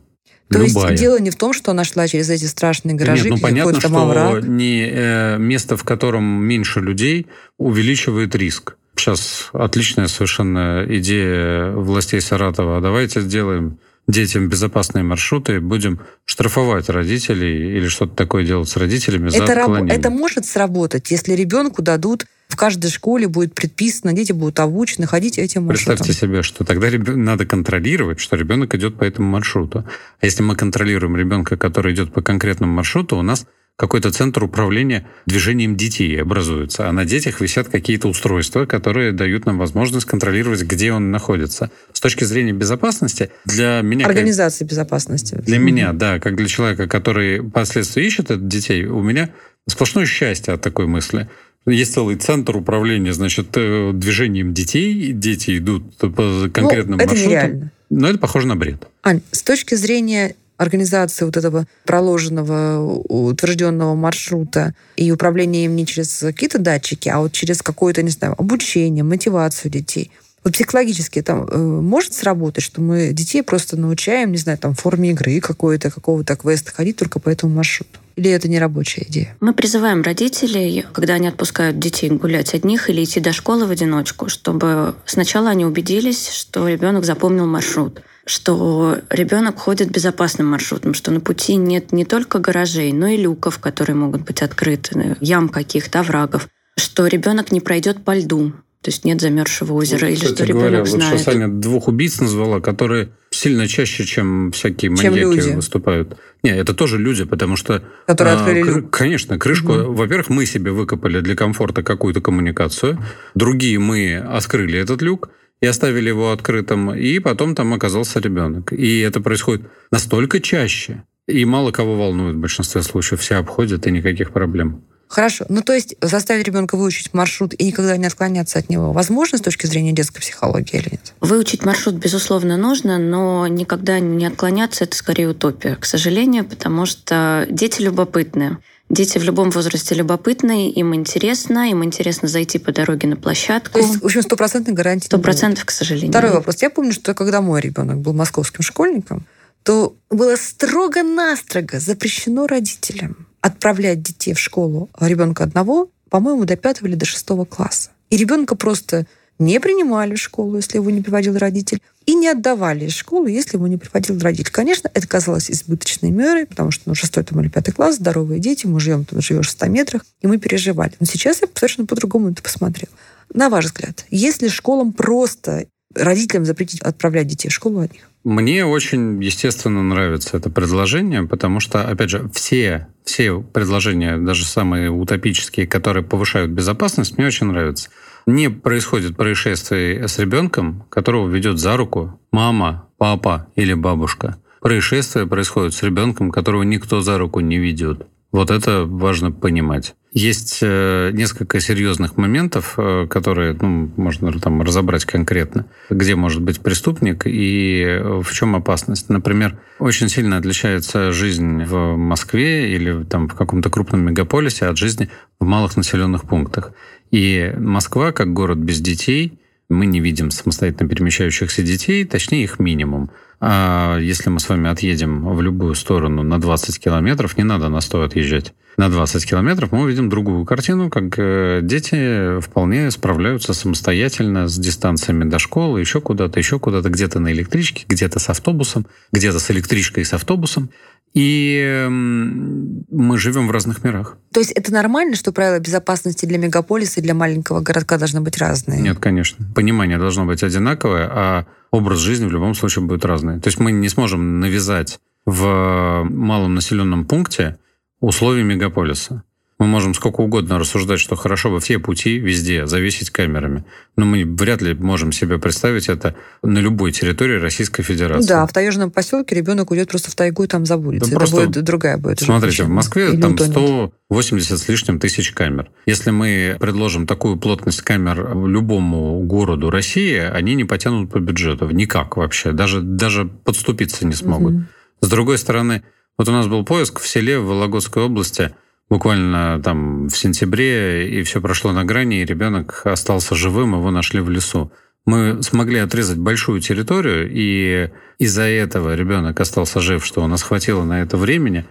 То 0.48 0.60
Любая. 0.60 0.92
есть 0.92 1.02
дело 1.02 1.18
не 1.18 1.30
в 1.30 1.36
том, 1.36 1.52
что 1.52 1.72
она 1.72 1.82
шла 1.82 2.06
через 2.06 2.30
эти 2.30 2.44
страшные 2.44 2.94
гаражи, 2.94 3.24
Нет, 3.24 3.32
ну 3.32 3.38
понятно, 3.40 3.80
что 3.80 4.02
овраг. 4.02 4.44
не 4.44 4.88
э, 4.88 5.38
место, 5.38 5.76
в 5.76 5.82
котором 5.82 6.24
меньше 6.24 6.80
людей, 6.80 7.26
увеличивает 7.58 8.34
риск. 8.36 8.76
Сейчас 8.94 9.50
отличная 9.52 10.06
совершенно 10.06 10.84
идея 10.88 11.72
властей 11.72 12.20
Саратова. 12.20 12.80
Давайте 12.80 13.20
сделаем 13.20 13.78
детям 14.06 14.48
безопасные 14.48 15.02
маршруты, 15.02 15.60
будем 15.60 16.00
штрафовать 16.24 16.88
родителей 16.88 17.76
или 17.76 17.88
что-то 17.88 18.14
такое 18.14 18.44
делать 18.44 18.68
с 18.68 18.76
родителями 18.76 19.28
за 19.28 19.42
это, 19.42 19.60
отклонение. 19.60 19.96
это 19.96 20.10
может 20.10 20.46
сработать, 20.46 21.10
если 21.10 21.32
ребенку 21.32 21.82
дадут 21.82 22.26
в 22.48 22.56
каждой 22.56 22.90
школе 22.90 23.26
будет 23.26 23.54
предписано, 23.54 24.12
дети 24.12 24.32
будут 24.32 24.60
обучены 24.60 25.06
ходить 25.06 25.36
этим 25.36 25.64
маршрутом. 25.64 25.96
Представьте 25.96 26.26
себе, 26.26 26.42
что 26.42 26.64
тогда 26.64 26.88
надо 26.90 27.44
контролировать, 27.44 28.20
что 28.20 28.36
ребенок 28.36 28.74
идет 28.74 28.96
по 28.96 29.04
этому 29.04 29.28
маршруту. 29.28 29.84
А 30.20 30.24
если 30.24 30.42
мы 30.42 30.54
контролируем 30.54 31.16
ребенка, 31.16 31.56
который 31.56 31.92
идет 31.92 32.12
по 32.12 32.22
конкретному 32.22 32.72
маршруту, 32.72 33.16
у 33.16 33.22
нас 33.22 33.46
какой-то 33.76 34.10
центр 34.10 34.42
управления 34.44 35.06
движением 35.26 35.76
детей 35.76 36.20
образуется, 36.20 36.88
а 36.88 36.92
на 36.92 37.04
детях 37.04 37.40
висят 37.40 37.68
какие-то 37.68 38.08
устройства, 38.08 38.64
которые 38.64 39.12
дают 39.12 39.44
нам 39.46 39.58
возможность 39.58 40.06
контролировать, 40.06 40.62
где 40.62 40.92
он 40.92 41.10
находится. 41.10 41.70
С 41.92 42.00
точки 42.00 42.24
зрения 42.24 42.52
безопасности, 42.52 43.30
для 43.44 43.80
меня... 43.82 44.06
Организации 44.06 44.64
как... 44.64 44.70
безопасности. 44.70 45.34
Для 45.44 45.58
меня, 45.58 45.92
да, 45.92 46.18
как 46.18 46.36
для 46.36 46.48
человека, 46.48 46.88
который 46.88 47.40
впоследствии 47.40 48.04
ищет 48.04 48.48
детей, 48.48 48.86
у 48.86 49.02
меня 49.02 49.30
сплошное 49.68 50.06
счастье 50.06 50.54
от 50.54 50.62
такой 50.62 50.86
мысли. 50.86 51.28
Есть 51.66 51.94
целый 51.94 52.16
центр 52.16 52.56
управления, 52.56 53.12
значит, 53.12 53.48
э, 53.56 53.90
движением 53.92 54.54
детей. 54.54 55.12
Дети 55.12 55.58
идут 55.58 55.96
по 55.96 56.48
конкретным 56.48 56.96
ну, 56.96 57.04
это 57.04 57.08
маршрутам. 57.08 57.28
Нереально. 57.28 57.72
Но 57.90 58.08
это 58.08 58.18
похоже 58.18 58.46
на 58.46 58.54
бред. 58.54 58.86
Ань, 59.02 59.20
с 59.32 59.42
точки 59.42 59.74
зрения 59.74 60.36
организации 60.56 61.24
вот 61.24 61.36
этого 61.36 61.66
проложенного, 61.84 62.80
утвержденного 63.08 63.94
маршрута 63.94 64.74
и 64.96 65.10
управления 65.12 65.64
им 65.64 65.76
не 65.76 65.86
через 65.86 66.18
какие-то 66.18 66.58
датчики, 66.58 67.08
а 67.08 67.20
вот 67.20 67.32
через 67.32 67.62
какое-то, 67.62 68.02
не 68.02 68.10
знаю, 68.10 68.34
обучение, 68.38 69.04
мотивацию 69.04 69.70
детей. 69.70 70.10
Вот 70.44 70.52
психологически 70.52 71.22
там 71.22 71.44
э, 71.44 71.56
может 71.58 72.14
сработать, 72.14 72.62
что 72.62 72.80
мы 72.80 73.12
детей 73.12 73.42
просто 73.42 73.76
научаем, 73.76 74.30
не 74.30 74.38
знаю, 74.38 74.58
там, 74.58 74.74
форме 74.74 75.10
игры 75.10 75.40
какой-то, 75.40 75.90
какого-то 75.90 76.36
квеста 76.36 76.70
ходить 76.72 76.96
только 76.96 77.18
по 77.18 77.28
этому 77.28 77.54
маршруту? 77.54 77.98
Или 78.16 78.30
это 78.30 78.48
не 78.48 78.58
рабочая 78.58 79.04
идея? 79.08 79.36
Мы 79.40 79.52
призываем 79.52 80.02
родителей, 80.02 80.84
когда 80.92 81.14
они 81.14 81.28
отпускают 81.28 81.78
детей 81.78 82.08
гулять 82.10 82.54
одних 82.54 82.88
или 82.88 83.04
идти 83.04 83.20
до 83.20 83.32
школы 83.32 83.66
в 83.66 83.70
одиночку, 83.70 84.28
чтобы 84.28 84.94
сначала 85.04 85.50
они 85.50 85.66
убедились, 85.66 86.30
что 86.30 86.66
ребенок 86.66 87.04
запомнил 87.04 87.46
маршрут 87.46 88.02
что 88.28 88.98
ребенок 89.08 89.56
ходит 89.56 89.92
безопасным 89.92 90.48
маршрутом, 90.48 90.94
что 90.94 91.12
на 91.12 91.20
пути 91.20 91.54
нет 91.54 91.92
не 91.92 92.04
только 92.04 92.40
гаражей, 92.40 92.92
но 92.92 93.06
и 93.06 93.16
люков, 93.16 93.60
которые 93.60 93.94
могут 93.94 94.22
быть 94.22 94.42
открыты, 94.42 95.16
ям 95.20 95.48
каких-то, 95.48 96.00
оврагов, 96.00 96.48
что 96.76 97.06
ребенок 97.06 97.52
не 97.52 97.60
пройдет 97.60 98.04
по 98.04 98.16
льду, 98.16 98.52
то 98.86 98.90
есть 98.90 99.04
нет 99.04 99.20
замерзшего 99.20 99.72
озера, 99.72 100.02
ну, 100.02 100.12
или 100.12 100.14
что 100.14 100.46
говоря, 100.46 100.68
ребенок 100.68 100.80
вот 100.82 100.88
знает. 100.90 101.20
Что 101.20 101.32
Саня 101.32 101.48
двух 101.48 101.88
убийц 101.88 102.20
назвала, 102.20 102.60
которые 102.60 103.08
сильно 103.30 103.66
чаще, 103.66 104.04
чем 104.04 104.52
всякие 104.52 104.96
чем 104.96 105.10
маньяки 105.10 105.38
люди. 105.38 105.56
выступают. 105.56 106.16
Не, 106.44 106.50
это 106.50 106.72
тоже 106.72 106.96
люди, 106.96 107.24
потому 107.24 107.56
что... 107.56 107.82
Которые 108.06 108.36
а, 108.36 108.38
открыли 108.38 108.62
люк. 108.62 108.90
Конечно, 108.96 109.40
крышку... 109.40 109.72
Угу. 109.72 109.94
Во-первых, 109.94 110.28
мы 110.28 110.46
себе 110.46 110.70
выкопали 110.70 111.18
для 111.18 111.34
комфорта 111.34 111.82
какую-то 111.82 112.20
коммуникацию. 112.20 113.02
Другие 113.34 113.80
мы 113.80 114.18
открыли 114.18 114.78
этот 114.78 115.02
люк 115.02 115.30
и 115.60 115.66
оставили 115.66 116.06
его 116.06 116.30
открытым, 116.30 116.94
и 116.94 117.18
потом 117.18 117.56
там 117.56 117.74
оказался 117.74 118.20
ребенок. 118.20 118.72
И 118.72 119.00
это 119.00 119.20
происходит 119.20 119.66
настолько 119.90 120.38
чаще, 120.38 121.02
и 121.26 121.44
мало 121.44 121.72
кого 121.72 121.96
волнует 121.96 122.36
в 122.36 122.38
большинстве 122.38 122.84
случаев. 122.84 123.20
Все 123.20 123.34
обходят, 123.34 123.84
и 123.88 123.90
никаких 123.90 124.30
проблем. 124.30 124.84
Хорошо. 125.08 125.46
Ну, 125.48 125.62
то 125.62 125.72
есть 125.72 125.94
заставить 126.00 126.46
ребенка 126.46 126.76
выучить 126.76 127.14
маршрут 127.14 127.54
и 127.54 127.66
никогда 127.66 127.96
не 127.96 128.06
отклоняться 128.06 128.58
от 128.58 128.68
него 128.68 128.92
возможно 128.92 129.38
с 129.38 129.40
точки 129.40 129.66
зрения 129.66 129.92
детской 129.92 130.20
психологии 130.20 130.76
или 130.76 130.88
нет? 130.92 131.14
Выучить 131.20 131.64
маршрут, 131.64 131.94
безусловно, 131.94 132.56
нужно, 132.56 132.98
но 132.98 133.46
никогда 133.46 134.00
не 134.00 134.26
отклоняться– 134.26 134.84
это 134.84 134.96
скорее 134.96 135.28
утопия, 135.28 135.76
к 135.76 135.84
сожалению, 135.84 136.44
потому 136.44 136.86
что 136.86 137.46
дети 137.48 137.82
любопытные. 137.82 138.58
Дети 138.88 139.18
в 139.18 139.24
любом 139.24 139.50
возрасте 139.50 139.96
любопытные, 139.96 140.70
им 140.70 140.94
интересно, 140.94 141.70
им 141.70 141.82
интересно 141.82 142.28
зайти 142.28 142.58
по 142.58 142.70
дороге 142.72 143.08
на 143.08 143.16
площадку. 143.16 143.72
То 143.72 143.78
есть, 143.80 144.00
в 144.00 144.04
общем, 144.04 144.22
стопроцентной 144.22 144.74
гарантии 144.74 145.06
Сто 145.06 145.18
процентов, 145.18 145.64
к 145.64 145.72
сожалению. 145.72 146.10
Второй 146.10 146.32
вопрос. 146.32 146.62
Я 146.62 146.70
помню, 146.70 146.92
что 146.92 147.12
когда 147.14 147.40
мой 147.40 147.60
ребенок 147.60 147.98
был 147.98 148.12
московским 148.12 148.62
школьником, 148.62 149.26
то 149.64 149.96
было 150.08 150.36
строго-настрого 150.36 151.80
запрещено 151.80 152.46
родителям 152.46 153.25
отправлять 153.46 154.02
детей 154.02 154.34
в 154.34 154.38
школу 154.38 154.90
ребенка 155.00 155.44
одного, 155.44 155.90
по-моему, 156.10 156.44
до 156.44 156.56
пятого 156.56 156.88
или 156.88 156.94
до 156.94 157.04
шестого 157.06 157.44
класса. 157.44 157.90
И 158.10 158.16
ребенка 158.16 158.56
просто 158.56 159.06
не 159.38 159.60
принимали 159.60 160.14
в 160.14 160.18
школу, 160.18 160.56
если 160.56 160.78
его 160.78 160.90
не 160.90 161.02
приводил 161.02 161.36
родитель, 161.36 161.80
и 162.06 162.14
не 162.14 162.28
отдавали 162.28 162.86
из 162.86 162.92
школы, 162.92 163.30
если 163.30 163.56
его 163.56 163.66
не 163.66 163.76
приводил 163.76 164.18
родитель. 164.18 164.50
Конечно, 164.50 164.90
это 164.92 165.06
казалось 165.06 165.50
избыточной 165.50 166.10
мерой, 166.10 166.46
потому 166.46 166.70
что 166.70 166.84
ну, 166.86 166.94
шестой 166.94 167.24
там, 167.24 167.40
или 167.40 167.48
пятый 167.48 167.72
класс, 167.72 167.96
здоровые 167.96 168.40
дети, 168.40 168.66
мы 168.66 168.80
живем, 168.80 169.04
ты 169.04 169.20
живешь 169.20 169.48
в 169.48 169.50
100 169.50 169.66
метрах, 169.66 170.06
и 170.22 170.26
мы 170.26 170.38
переживали. 170.38 170.92
Но 171.00 171.06
сейчас 171.06 171.42
я 171.42 171.48
совершенно 171.54 171.86
по-другому 171.86 172.30
это 172.30 172.42
посмотрела. 172.42 172.92
На 173.34 173.48
ваш 173.50 173.66
взгляд, 173.66 174.06
если 174.10 174.48
школам 174.48 174.92
просто 174.92 175.66
родителям 175.94 176.44
запретить 176.44 176.80
отправлять 176.80 177.26
детей 177.26 177.48
в 177.48 177.52
школу 177.52 177.80
от 177.80 177.92
них? 177.92 178.08
Мне 178.26 178.66
очень, 178.66 179.22
естественно, 179.22 179.84
нравится 179.84 180.36
это 180.36 180.50
предложение, 180.50 181.22
потому 181.22 181.60
что, 181.60 181.82
опять 181.82 182.10
же, 182.10 182.28
все, 182.34 182.88
все 183.04 183.40
предложения, 183.40 184.16
даже 184.16 184.44
самые 184.44 184.90
утопические, 184.90 185.68
которые 185.68 186.02
повышают 186.02 186.50
безопасность, 186.50 187.16
мне 187.16 187.28
очень 187.28 187.46
нравятся. 187.46 187.88
Не 188.26 188.50
происходит 188.50 189.16
происшествий 189.16 190.08
с 190.08 190.18
ребенком, 190.18 190.86
которого 190.88 191.28
ведет 191.28 191.60
за 191.60 191.76
руку 191.76 192.18
мама, 192.32 192.88
папа 192.98 193.46
или 193.54 193.74
бабушка. 193.74 194.38
Происшествие 194.60 195.28
происходит 195.28 195.74
с 195.74 195.84
ребенком, 195.84 196.32
которого 196.32 196.64
никто 196.64 197.02
за 197.02 197.18
руку 197.18 197.38
не 197.38 197.58
ведет. 197.58 198.08
Вот 198.36 198.50
это 198.50 198.84
важно 198.84 199.32
понимать. 199.32 199.94
Есть 200.12 200.58
э, 200.60 201.10
несколько 201.14 201.58
серьезных 201.58 202.18
моментов, 202.18 202.74
э, 202.76 203.06
которые 203.08 203.56
ну, 203.58 203.90
можно 203.96 204.30
там 204.38 204.60
разобрать 204.60 205.06
конкретно, 205.06 205.64
где 205.88 206.16
может 206.16 206.42
быть 206.42 206.60
преступник 206.60 207.22
и 207.24 207.98
в 208.02 208.30
чем 208.34 208.54
опасность. 208.54 209.08
Например, 209.08 209.58
очень 209.78 210.10
сильно 210.10 210.36
отличается 210.36 211.12
жизнь 211.12 211.64
в 211.64 211.96
Москве 211.96 212.74
или 212.74 213.04
там 213.04 213.26
в 213.28 213.34
каком-то 213.34 213.70
крупном 213.70 214.04
мегаполисе 214.04 214.66
от 214.66 214.76
жизни 214.76 215.08
в 215.40 215.46
малых 215.46 215.74
населенных 215.78 216.24
пунктах. 216.24 216.72
И 217.10 217.54
Москва, 217.56 218.12
как 218.12 218.34
город 218.34 218.58
без 218.58 218.82
детей, 218.82 219.40
мы 219.68 219.86
не 219.86 220.00
видим 220.00 220.30
самостоятельно 220.30 220.88
перемещающихся 220.88 221.62
детей, 221.62 222.04
точнее 222.04 222.44
их 222.44 222.58
минимум. 222.58 223.10
А 223.38 223.98
если 223.98 224.30
мы 224.30 224.40
с 224.40 224.48
вами 224.48 224.70
отъедем 224.70 225.28
в 225.28 225.42
любую 225.42 225.74
сторону 225.74 226.22
на 226.22 226.40
20 226.40 226.78
километров, 226.78 227.36
не 227.36 227.44
надо 227.44 227.68
на 227.68 227.80
100 227.80 228.02
отъезжать. 228.02 228.54
На 228.78 228.88
20 228.90 229.26
километров 229.26 229.72
мы 229.72 229.82
увидим 229.82 230.08
другую 230.08 230.44
картину, 230.44 230.90
как 230.90 231.18
э, 231.18 231.60
дети 231.62 232.40
вполне 232.40 232.90
справляются 232.90 233.54
самостоятельно 233.54 234.48
с 234.48 234.58
дистанциями 234.58 235.24
до 235.24 235.38
школы, 235.38 235.80
еще 235.80 236.00
куда-то, 236.00 236.38
еще 236.38 236.58
куда-то, 236.58 236.90
где-то 236.90 237.18
на 237.18 237.32
электричке, 237.32 237.84
где-то 237.88 238.18
с 238.18 238.28
автобусом, 238.28 238.86
где-то 239.12 239.38
с 239.38 239.50
электричкой 239.50 240.02
и 240.02 240.06
с 240.06 240.12
автобусом. 240.12 240.70
И 241.14 241.86
мы 241.88 243.16
живем 243.16 243.48
в 243.48 243.50
разных 243.50 243.82
мирах. 243.82 244.18
То 244.32 244.40
есть 244.40 244.52
это 244.52 244.70
нормально, 244.72 245.16
что 245.16 245.32
правила 245.32 245.58
безопасности 245.58 246.26
для 246.26 246.36
мегаполиса 246.36 247.00
и 247.00 247.02
для 247.02 247.14
маленького 247.14 247.60
городка 247.60 247.96
должны 247.96 248.20
быть 248.20 248.36
разные? 248.36 248.82
Нет, 248.82 248.98
конечно. 248.98 249.46
Понимание 249.54 249.96
должно 249.96 250.26
быть 250.26 250.42
одинаковое, 250.42 251.08
а 251.10 251.46
образ 251.70 252.00
жизни 252.00 252.26
в 252.26 252.32
любом 252.32 252.54
случае 252.54 252.84
будет 252.84 253.04
разный. 253.06 253.40
То 253.40 253.48
есть 253.48 253.58
мы 253.58 253.72
не 253.72 253.88
сможем 253.88 254.40
навязать 254.40 255.00
в 255.24 256.04
малом 256.04 256.54
населенном 256.54 257.06
пункте 257.06 257.58
условия 258.00 258.44
мегаполиса. 258.44 259.22
Мы 259.58 259.66
можем 259.66 259.94
сколько 259.94 260.20
угодно 260.20 260.58
рассуждать, 260.58 261.00
что 261.00 261.16
хорошо 261.16 261.50
бы 261.50 261.60
все 261.60 261.78
пути 261.78 262.18
везде 262.18 262.66
завесить 262.66 263.08
камерами. 263.08 263.64
Но 263.96 264.04
мы 264.04 264.22
вряд 264.26 264.60
ли 264.60 264.74
можем 264.74 265.12
себе 265.12 265.38
представить 265.38 265.88
это 265.88 266.14
на 266.42 266.58
любой 266.58 266.92
территории 266.92 267.38
Российской 267.38 267.82
Федерации. 267.82 268.28
Да, 268.28 268.46
в 268.46 268.52
таежном 268.52 268.90
поселке 268.90 269.34
ребенок 269.34 269.70
уйдет 269.70 269.88
просто 269.88 270.10
в 270.10 270.14
тайгу 270.14 270.44
и 270.44 270.46
там 270.46 270.66
забудется. 270.66 271.10
Да 271.10 271.24
это 271.24 271.30
будет 271.30 271.64
другая 271.64 271.96
будет. 271.96 272.20
Смотрите, 272.20 272.64
в 272.64 272.68
Москве 272.68 273.08
Или 273.08 273.20
там 273.20 273.32
утонет. 273.32 273.92
180 274.08 274.58
с 274.58 274.68
лишним 274.68 275.00
тысяч 275.00 275.32
камер. 275.32 275.70
Если 275.86 276.10
мы 276.10 276.58
предложим 276.60 277.06
такую 277.06 277.38
плотность 277.38 277.80
камер 277.80 278.36
любому 278.46 279.22
городу 279.22 279.70
России, 279.70 280.18
они 280.18 280.54
не 280.54 280.64
потянут 280.64 281.10
по 281.10 281.18
бюджету. 281.18 281.70
Никак 281.70 282.18
вообще. 282.18 282.52
Даже, 282.52 282.82
даже 282.82 283.24
подступиться 283.24 284.06
не 284.06 284.14
смогут. 284.14 284.52
Угу. 284.52 284.62
С 285.00 285.08
другой 285.08 285.38
стороны, 285.38 285.82
вот 286.18 286.28
у 286.28 286.32
нас 286.32 286.46
был 286.46 286.62
поиск 286.62 287.00
в 287.00 287.08
селе 287.08 287.38
в 287.38 287.46
Вологодской 287.46 288.02
области– 288.02 288.54
буквально 288.88 289.60
там 289.62 290.08
в 290.08 290.16
сентябре, 290.16 291.08
и 291.08 291.22
все 291.22 291.40
прошло 291.40 291.72
на 291.72 291.84
грани, 291.84 292.20
и 292.20 292.24
ребенок 292.24 292.82
остался 292.84 293.34
живым, 293.34 293.74
его 293.74 293.90
нашли 293.90 294.20
в 294.20 294.30
лесу. 294.30 294.72
Мы 295.04 295.42
смогли 295.42 295.78
отрезать 295.78 296.18
большую 296.18 296.60
территорию, 296.60 297.30
и 297.30 297.90
из-за 298.18 298.42
этого 298.42 298.94
ребенок 298.94 299.38
остался 299.40 299.80
жив, 299.80 300.04
что 300.04 300.22
у 300.22 300.26
нас 300.26 300.42
хватило 300.42 300.84
на 300.84 301.02
это 301.02 301.16
времени. 301.16 301.64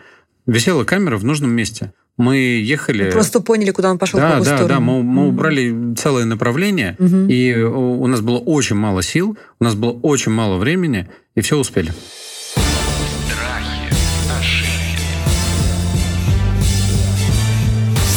Висела 0.46 0.84
камера 0.84 1.18
в 1.18 1.26
нужном 1.26 1.52
месте. 1.52 1.94
Мы 2.18 2.38
ехали... 2.38 3.06
Вы 3.06 3.12
просто 3.12 3.42
поняли, 3.42 3.72
куда 3.72 3.92
он 3.92 3.98
пошел, 3.98 4.20
да, 4.20 4.38
да, 4.38 4.44
сторону. 4.44 4.68
Да, 4.68 4.80
мы, 4.80 5.04
мы 5.04 5.28
убрали 5.28 5.96
целое 5.96 6.24
направление, 6.24 6.96
угу. 6.98 7.28
и 7.28 7.54
у 7.62 8.08
нас 8.08 8.22
было 8.22 8.38
очень 8.38 8.78
мало 8.78 9.04
сил, 9.04 9.38
у 9.60 9.64
нас 9.64 9.76
было 9.76 9.92
очень 9.92 10.32
мало 10.32 10.58
времени, 10.58 11.10
и 11.36 11.42
все 11.42 11.58
успели. 11.58 11.92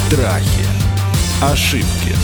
Страхи. 0.08 0.64
Ошибки. 1.42 2.16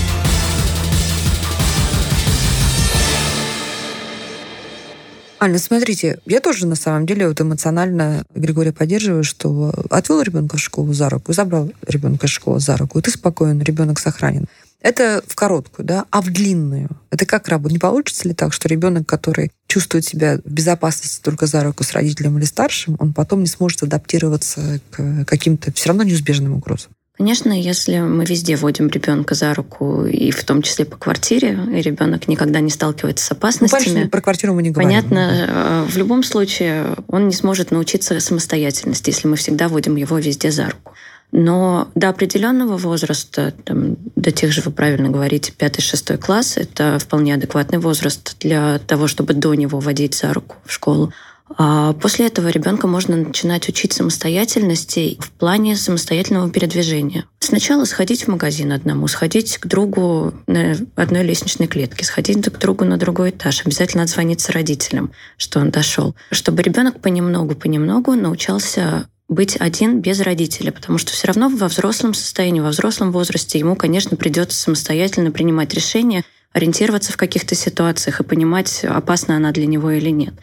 Аня, 5.38 5.58
смотрите, 5.58 6.18
я 6.24 6.40
тоже 6.40 6.66
на 6.66 6.76
самом 6.76 7.04
деле 7.04 7.28
вот 7.28 7.42
эмоционально 7.42 8.24
Григория 8.34 8.72
поддерживаю, 8.72 9.22
что 9.22 9.74
отвел 9.90 10.22
ребенка 10.22 10.56
в 10.56 10.60
школу 10.60 10.94
за 10.94 11.10
руку, 11.10 11.34
забрал 11.34 11.72
ребенка 11.86 12.26
из 12.26 12.30
школы 12.30 12.58
за 12.58 12.78
руку, 12.78 12.98
и 12.98 13.02
ты 13.02 13.10
спокоен, 13.10 13.60
ребенок 13.60 13.98
сохранен. 13.98 14.46
Это 14.80 15.22
в 15.26 15.34
короткую, 15.34 15.84
да, 15.84 16.06
а 16.10 16.22
в 16.22 16.32
длинную. 16.32 16.88
Это 17.10 17.26
как 17.26 17.48
работать? 17.48 17.74
Не 17.74 17.78
получится 17.78 18.26
ли 18.26 18.32
так, 18.32 18.54
что 18.54 18.66
ребенок, 18.66 19.06
который 19.06 19.52
чувствует 19.66 20.06
себя 20.06 20.38
в 20.42 20.50
безопасности 20.50 21.20
только 21.22 21.44
за 21.46 21.62
руку 21.62 21.84
с 21.84 21.92
родителем 21.92 22.38
или 22.38 22.46
старшим, 22.46 22.96
он 22.98 23.12
потом 23.12 23.40
не 23.40 23.46
сможет 23.46 23.82
адаптироваться 23.82 24.80
к 24.90 25.26
каким-то 25.26 25.70
все 25.72 25.88
равно 25.88 26.04
неизбежным 26.04 26.54
угрозам? 26.54 26.93
Конечно, 27.16 27.52
если 27.52 28.00
мы 28.00 28.24
везде 28.24 28.56
водим 28.56 28.88
ребенка 28.88 29.36
за 29.36 29.54
руку, 29.54 30.04
и 30.04 30.32
в 30.32 30.42
том 30.42 30.62
числе 30.62 30.84
по 30.84 30.96
квартире, 30.96 31.56
и 31.72 31.80
ребенок 31.80 32.26
никогда 32.26 32.58
не 32.58 32.70
сталкивается 32.70 33.24
с 33.24 33.30
опасностями. 33.30 33.80
Ну, 33.80 33.84
конечно, 33.84 34.10
про 34.10 34.20
квартиру 34.20 34.54
мы 34.54 34.64
не 34.64 34.70
говорим. 34.70 34.90
Понятно, 34.90 35.46
э, 35.48 35.86
в 35.88 35.96
любом 35.96 36.24
случае 36.24 36.96
он 37.06 37.28
не 37.28 37.34
сможет 37.34 37.70
научиться 37.70 38.18
самостоятельности, 38.18 39.10
если 39.10 39.28
мы 39.28 39.36
всегда 39.36 39.68
водим 39.68 39.94
его 39.94 40.18
везде 40.18 40.50
за 40.50 40.70
руку. 40.70 40.94
Но 41.30 41.88
до 41.94 42.08
определенного 42.08 42.76
возраста, 42.76 43.54
там, 43.64 43.96
до 44.16 44.32
тех 44.32 44.52
же, 44.52 44.60
вы 44.62 44.72
правильно 44.72 45.08
говорите, 45.08 45.52
5-6 45.56 46.16
класс, 46.18 46.56
это 46.56 46.98
вполне 46.98 47.34
адекватный 47.34 47.78
возраст 47.78 48.36
для 48.40 48.80
того, 48.80 49.06
чтобы 49.06 49.34
до 49.34 49.54
него 49.54 49.78
водить 49.78 50.14
за 50.14 50.32
руку 50.32 50.56
в 50.64 50.72
школу. 50.72 51.12
А 51.56 51.92
после 51.94 52.26
этого 52.26 52.48
ребенка 52.48 52.86
можно 52.86 53.16
начинать 53.16 53.68
учить 53.68 53.92
самостоятельности 53.92 55.16
в 55.20 55.30
плане 55.32 55.76
самостоятельного 55.76 56.50
передвижения. 56.50 57.26
Сначала 57.38 57.84
сходить 57.84 58.24
в 58.24 58.28
магазин 58.28 58.72
одному, 58.72 59.06
сходить 59.06 59.58
к 59.58 59.66
другу 59.66 60.34
на 60.46 60.76
одной 60.96 61.22
лестничной 61.22 61.66
клетке, 61.66 62.04
сходить 62.04 62.42
к 62.44 62.58
другу 62.58 62.84
на 62.84 62.96
другой 62.96 63.30
этаж. 63.30 63.64
Обязательно 63.64 64.02
отзвониться 64.02 64.52
родителям, 64.52 65.12
что 65.36 65.60
он 65.60 65.70
дошел. 65.70 66.14
Чтобы 66.30 66.62
ребенок 66.62 67.00
понемногу-понемногу 67.00 68.14
научался 68.14 69.08
быть 69.28 69.56
один 69.58 70.00
без 70.00 70.20
родителя, 70.20 70.72
потому 70.72 70.98
что 70.98 71.12
все 71.12 71.28
равно 71.28 71.48
во 71.48 71.68
взрослом 71.68 72.14
состоянии, 72.14 72.60
во 72.60 72.68
взрослом 72.70 73.12
возрасте 73.12 73.58
ему, 73.58 73.76
конечно, 73.76 74.16
придется 74.16 74.56
самостоятельно 74.56 75.30
принимать 75.30 75.72
решения, 75.72 76.24
ориентироваться 76.52 77.12
в 77.12 77.16
каких-то 77.16 77.54
ситуациях 77.54 78.20
и 78.20 78.24
понимать, 78.24 78.84
опасна 78.84 79.36
она 79.36 79.50
для 79.52 79.66
него 79.66 79.90
или 79.90 80.10
нет. 80.10 80.34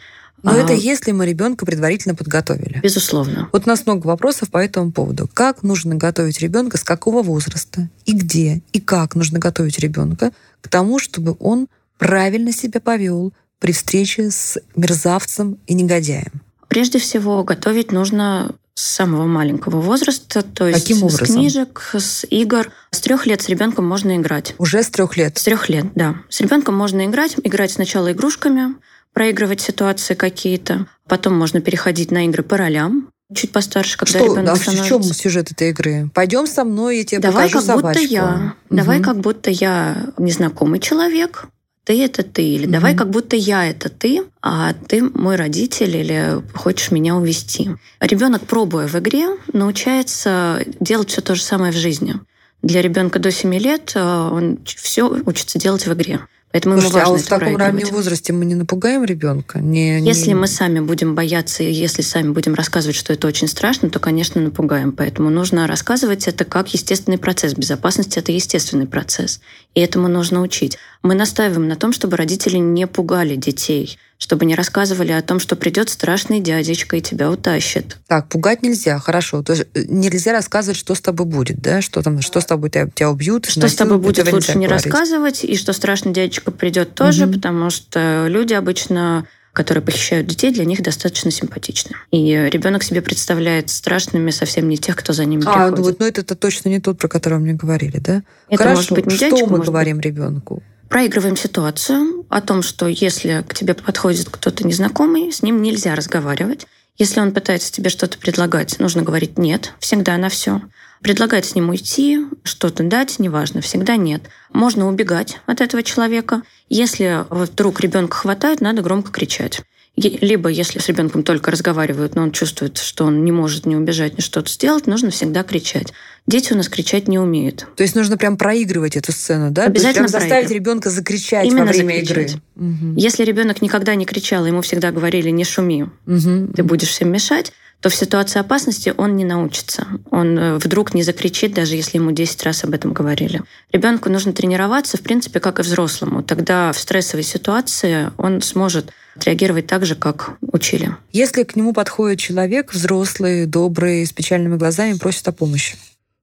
Но 0.42 0.52
а, 0.52 0.56
это 0.56 0.72
если 0.72 1.12
мы 1.12 1.26
ребенка 1.26 1.64
предварительно 1.64 2.14
подготовили. 2.14 2.80
Безусловно. 2.82 3.48
Вот 3.52 3.66
у 3.66 3.68
нас 3.68 3.86
много 3.86 4.06
вопросов 4.06 4.50
по 4.50 4.58
этому 4.58 4.92
поводу. 4.92 5.28
Как 5.32 5.62
нужно 5.62 5.94
готовить 5.94 6.40
ребенка, 6.40 6.78
с 6.78 6.84
какого 6.84 7.22
возраста, 7.22 7.88
и 8.04 8.12
где, 8.12 8.62
и 8.72 8.80
как 8.80 9.14
нужно 9.14 9.38
готовить 9.38 9.78
ребенка 9.78 10.32
к 10.60 10.68
тому, 10.68 10.98
чтобы 10.98 11.36
он 11.38 11.68
правильно 11.98 12.52
себя 12.52 12.80
повел 12.80 13.32
при 13.60 13.72
встрече 13.72 14.30
с 14.30 14.58
мерзавцем 14.74 15.58
и 15.66 15.74
негодяем? 15.74 16.32
Прежде 16.68 16.98
всего, 16.98 17.44
готовить 17.44 17.92
нужно 17.92 18.54
с 18.74 18.82
самого 18.82 19.26
маленького 19.26 19.80
возраста, 19.80 20.42
то 20.42 20.66
есть 20.66 20.80
Каким 20.80 21.02
образом? 21.04 21.26
с 21.26 21.30
книжек, 21.30 21.90
с 21.94 22.24
игр. 22.30 22.72
С 22.90 23.00
трех 23.00 23.26
лет 23.26 23.42
с 23.42 23.48
ребенком 23.48 23.86
можно 23.86 24.16
играть. 24.16 24.54
Уже 24.58 24.82
с 24.82 24.88
трех 24.88 25.16
лет? 25.16 25.38
С 25.38 25.44
трех 25.44 25.68
лет, 25.68 25.86
да. 25.94 26.16
С 26.30 26.40
ребенком 26.40 26.74
можно 26.74 27.04
играть, 27.06 27.36
играть 27.44 27.72
сначала 27.72 28.12
игрушками, 28.12 28.74
проигрывать 29.12 29.60
ситуации 29.60 30.14
какие-то. 30.14 30.86
Потом 31.06 31.36
можно 31.36 31.60
переходить 31.60 32.10
на 32.10 32.26
игры 32.26 32.42
по 32.42 32.56
ролям, 32.56 33.10
чуть 33.34 33.52
постарше, 33.52 33.96
когда 33.96 34.18
что, 34.18 34.24
ребенок 34.24 34.44
да, 34.44 34.56
становится. 34.56 34.84
В 34.84 34.88
чем 34.88 35.02
сюжет 35.02 35.50
этой 35.50 35.70
игры? 35.70 36.10
Пойдем 36.14 36.46
со 36.46 36.64
мной, 36.64 36.98
я 36.98 37.04
тебе 37.04 37.20
Давай 37.20 37.48
покажу 37.48 37.66
как 37.66 37.76
собачку. 37.76 38.02
будто 38.02 38.14
я. 38.14 38.24
Угу. 38.24 38.76
Давай 38.76 39.00
как 39.00 39.18
будто 39.18 39.50
я 39.50 40.12
незнакомый 40.18 40.80
человек, 40.80 41.46
ты 41.84 42.02
это 42.04 42.22
ты. 42.22 42.42
Или 42.42 42.64
угу. 42.64 42.72
давай 42.72 42.94
как 42.94 43.10
будто 43.10 43.36
я 43.36 43.68
это 43.68 43.88
ты, 43.88 44.24
а 44.40 44.74
ты 44.74 45.02
мой 45.02 45.36
родитель 45.36 45.96
или 45.96 46.42
хочешь 46.54 46.90
меня 46.90 47.16
увести. 47.16 47.70
Ребенок, 48.00 48.42
пробуя 48.42 48.86
в 48.86 48.94
игре, 48.96 49.28
научается 49.52 50.64
делать 50.80 51.10
все 51.10 51.20
то 51.20 51.34
же 51.34 51.42
самое 51.42 51.72
в 51.72 51.76
жизни. 51.76 52.16
Для 52.62 52.80
ребенка 52.80 53.18
до 53.18 53.32
7 53.32 53.54
лет 53.54 53.92
э, 53.96 54.00
он 54.00 54.60
все 54.64 55.08
учится 55.08 55.58
делать 55.58 55.84
в 55.86 55.92
игре. 55.92 56.20
Поэтому 56.52 56.74
Слушайте, 56.74 56.98
ему 56.98 57.06
а 57.06 57.10
важно 57.10 57.16
вот 57.16 57.26
в 57.26 57.28
таком 57.28 57.56
раннем 57.56 57.88
возрасте 57.88 58.32
мы 58.34 58.44
не 58.44 58.54
напугаем 58.54 59.04
ребенка? 59.04 59.58
Не, 59.58 60.00
не- 60.00 60.08
Если 60.08 60.34
мы 60.34 60.46
сами 60.46 60.80
будем 60.80 61.14
бояться, 61.14 61.62
и 61.62 61.72
если 61.72 62.02
сами 62.02 62.30
будем 62.32 62.54
рассказывать, 62.54 62.94
что 62.94 63.14
это 63.14 63.26
очень 63.26 63.48
страшно, 63.48 63.88
то, 63.88 63.98
конечно, 63.98 64.40
напугаем. 64.40 64.92
Поэтому 64.92 65.30
нужно 65.30 65.66
рассказывать 65.66 66.28
это 66.28 66.44
как 66.44 66.68
естественный 66.74 67.16
процесс. 67.18 67.54
Безопасность– 67.54 68.16
это 68.18 68.32
естественный 68.32 68.86
процесс. 68.86 69.40
И 69.74 69.80
этому 69.80 70.08
нужно 70.08 70.42
учить. 70.42 70.76
Мы 71.02 71.14
настаиваем 71.14 71.66
на 71.68 71.76
том, 71.76 71.92
чтобы 71.92 72.18
родители 72.18 72.58
не 72.58 72.86
пугали 72.86 73.34
детей, 73.34 73.98
чтобы 74.22 74.44
не 74.44 74.54
рассказывали 74.54 75.10
о 75.10 75.20
том, 75.20 75.40
что 75.40 75.56
придет 75.56 75.90
страшный 75.90 76.38
дядечка 76.38 76.96
и 76.96 77.00
тебя 77.00 77.28
утащит. 77.28 77.96
Так, 78.06 78.28
пугать 78.28 78.62
нельзя, 78.62 79.00
хорошо. 79.00 79.42
То 79.42 79.54
есть 79.54 79.64
э, 79.74 79.82
нельзя 79.88 80.30
рассказывать, 80.30 80.78
что 80.78 80.94
с 80.94 81.00
тобой 81.00 81.26
будет, 81.26 81.60
да? 81.60 81.82
Что 81.82 82.02
там, 82.02 82.20
что 82.20 82.40
с 82.40 82.46
тобой 82.46 82.70
тебя, 82.70 82.86
тебя 82.86 83.10
убьют, 83.10 83.46
Что 83.46 83.66
с 83.66 83.74
тобой 83.74 83.98
будет, 83.98 84.32
лучше 84.32 84.56
не 84.56 84.68
говорить. 84.68 84.86
рассказывать, 84.86 85.42
и 85.42 85.56
что 85.56 85.72
страшный 85.72 86.12
дядечка 86.12 86.52
придет 86.52 86.94
тоже, 86.94 87.26
Мгм. 87.26 87.34
потому 87.34 87.70
что 87.70 88.26
люди 88.28 88.54
обычно 88.54 89.26
которые 89.52 89.84
похищают 89.84 90.26
детей, 90.28 90.50
для 90.50 90.64
них 90.64 90.82
достаточно 90.82 91.30
симпатичны. 91.30 91.94
И 92.10 92.48
ребенок 92.50 92.82
себе 92.82 93.02
представляет 93.02 93.68
страшными 93.68 94.30
совсем 94.30 94.66
не 94.66 94.78
тех, 94.78 94.96
кто 94.96 95.12
за 95.12 95.26
ними 95.26 95.42
А, 95.44 95.52
приходит. 95.52 95.76
ну 95.78 95.82
вот, 95.84 96.00
ну 96.00 96.06
это 96.06 96.34
точно 96.34 96.70
не 96.70 96.80
тот, 96.80 96.96
про 96.96 97.08
которого 97.08 97.38
мне 97.38 97.52
говорили, 97.52 97.98
да? 97.98 98.22
Это 98.48 98.62
Хорошо, 98.62 98.76
может 98.76 98.92
быть 98.92 99.06
не 99.06 99.16
что 99.16 99.28
дядечка, 99.30 99.50
мы 99.50 99.58
говорим 99.58 100.00
ребенку? 100.00 100.62
Проигрываем 100.92 101.36
ситуацию 101.36 102.26
о 102.28 102.42
том, 102.42 102.60
что 102.60 102.86
если 102.86 103.42
к 103.48 103.54
тебе 103.54 103.72
подходит 103.72 104.28
кто-то 104.28 104.66
незнакомый, 104.66 105.32
с 105.32 105.42
ним 105.42 105.62
нельзя 105.62 105.94
разговаривать. 105.94 106.66
Если 106.98 107.18
он 107.18 107.32
пытается 107.32 107.72
тебе 107.72 107.88
что-то 107.88 108.18
предлагать, 108.18 108.78
нужно 108.78 109.00
говорить 109.00 109.38
«нет», 109.38 109.72
всегда 109.78 110.18
на 110.18 110.28
все. 110.28 110.60
Предлагать 111.00 111.46
с 111.46 111.54
ним 111.54 111.70
уйти, 111.70 112.18
что-то 112.44 112.82
дать, 112.82 113.18
неважно, 113.18 113.62
всегда 113.62 113.96
нет. 113.96 114.24
Можно 114.52 114.86
убегать 114.86 115.40
от 115.46 115.62
этого 115.62 115.82
человека. 115.82 116.42
Если 116.68 117.24
вдруг 117.30 117.80
ребенка 117.80 118.18
хватает, 118.18 118.60
надо 118.60 118.82
громко 118.82 119.10
кричать. 119.10 119.62
Либо, 119.94 120.48
если 120.48 120.78
с 120.78 120.88
ребенком 120.88 121.22
только 121.22 121.50
разговаривают, 121.50 122.14
но 122.14 122.22
он 122.22 122.32
чувствует, 122.32 122.78
что 122.78 123.04
он 123.04 123.24
не 123.26 123.30
может 123.32 123.66
не 123.66 123.76
убежать, 123.76 124.16
ни 124.16 124.22
что-то 124.22 124.50
сделать, 124.50 124.86
нужно 124.86 125.10
всегда 125.10 125.42
кричать. 125.42 125.92
Дети 126.26 126.54
у 126.54 126.56
нас 126.56 126.68
кричать 126.70 127.08
не 127.08 127.18
умеют. 127.18 127.66
То 127.76 127.82
есть 127.82 127.94
нужно 127.94 128.16
прям 128.16 128.38
проигрывать 128.38 128.96
эту 128.96 129.12
сцену, 129.12 129.50
да? 129.50 129.64
Обязательно 129.64 130.08
прям 130.08 130.20
заставить 130.20 130.50
ребенка 130.50 130.88
закричать 130.88 131.46
Именно 131.46 131.66
во 131.66 131.72
время 131.72 131.94
закричать. 132.00 132.30
игры. 132.30 132.40
Мгм. 132.54 132.96
Если 132.96 133.22
ребенок 133.24 133.60
никогда 133.60 133.94
не 133.94 134.06
кричал, 134.06 134.46
ему 134.46 134.62
всегда 134.62 134.92
говорили 134.92 135.28
«не 135.28 135.44
шуми», 135.44 135.86
Мгм. 136.06 136.54
ты 136.54 136.62
будешь 136.62 136.88
всем 136.88 137.10
мешать, 137.12 137.52
то 137.80 137.90
в 137.90 137.94
ситуации 137.94 138.38
опасности 138.38 138.94
он 138.96 139.16
не 139.16 139.24
научится. 139.24 139.86
Он 140.10 140.38
э, 140.38 140.54
вдруг 140.56 140.94
не 140.94 141.02
закричит, 141.02 141.52
даже 141.52 141.74
если 141.74 141.98
ему 141.98 142.12
10 142.12 142.42
раз 142.44 142.62
об 142.64 142.72
этом 142.72 142.92
говорили. 142.92 143.42
Ребенку 143.72 144.08
нужно 144.08 144.32
тренироваться, 144.32 144.96
в 144.96 145.00
принципе, 145.00 145.40
как 145.40 145.58
и 145.58 145.62
взрослому. 145.62 146.22
Тогда 146.22 146.72
в 146.72 146.78
стрессовой 146.78 147.24
ситуации 147.24 148.10
он 148.16 148.40
сможет 148.40 148.92
реагировать 149.24 149.66
так 149.66 149.84
же, 149.84 149.94
как 149.94 150.36
учили. 150.40 150.96
Если 151.12 151.42
к 151.42 151.56
нему 151.56 151.72
подходит 151.72 152.18
человек, 152.18 152.72
взрослый, 152.72 153.46
добрый, 153.46 154.04
с 154.06 154.12
печальными 154.12 154.56
глазами, 154.56 154.98
просит 154.98 155.26
о 155.28 155.32
помощи. 155.32 155.76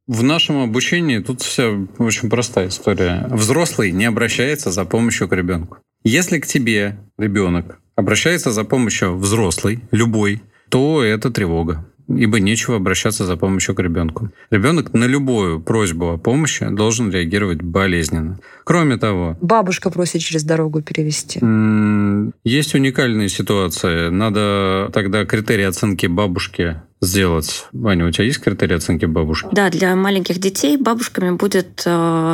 В 0.07 0.23
нашем 0.23 0.63
обучении 0.63 1.19
тут 1.19 1.41
вся 1.41 1.69
очень 1.99 2.29
простая 2.29 2.69
история. 2.69 3.27
Взрослый 3.29 3.91
не 3.91 4.05
обращается 4.05 4.71
за 4.71 4.83
помощью 4.85 5.27
к 5.27 5.33
ребенку. 5.33 5.77
Если 6.03 6.39
к 6.39 6.47
тебе 6.47 6.97
ребенок 7.17 7.79
обращается 7.95 8.51
за 8.51 8.63
помощью 8.63 9.17
взрослый, 9.17 9.81
любой, 9.91 10.41
то 10.69 11.03
это 11.03 11.29
тревога. 11.29 11.85
Ибо 12.09 12.39
нечего 12.39 12.77
обращаться 12.77 13.25
за 13.25 13.37
помощью 13.37 13.75
к 13.75 13.79
ребенку. 13.79 14.31
Ребенок 14.49 14.93
на 14.93 15.05
любую 15.05 15.59
просьбу 15.59 16.09
о 16.11 16.17
помощи 16.17 16.67
должен 16.69 17.11
реагировать 17.11 17.61
болезненно. 17.61 18.39
Кроме 18.63 18.97
того, 18.97 19.37
Бабушка 19.41 19.89
просит 19.89 20.21
через 20.21 20.43
дорогу 20.43 20.81
перевести. 20.81 21.39
Есть 22.43 22.75
уникальные 22.75 23.29
ситуации. 23.29 24.09
Надо 24.09 24.89
тогда 24.93 25.25
критерии 25.25 25.65
оценки 25.65 26.07
бабушки 26.07 26.81
сделать. 27.01 27.65
Ваня, 27.71 28.05
у 28.07 28.11
тебя 28.11 28.25
есть 28.25 28.39
критерии 28.39 28.75
оценки 28.75 29.05
бабушки? 29.05 29.47
Да, 29.51 29.69
для 29.69 29.95
маленьких 29.95 30.37
детей 30.39 30.77
бабушками 30.77 31.31
будет 31.31 31.83
э, 31.85 31.89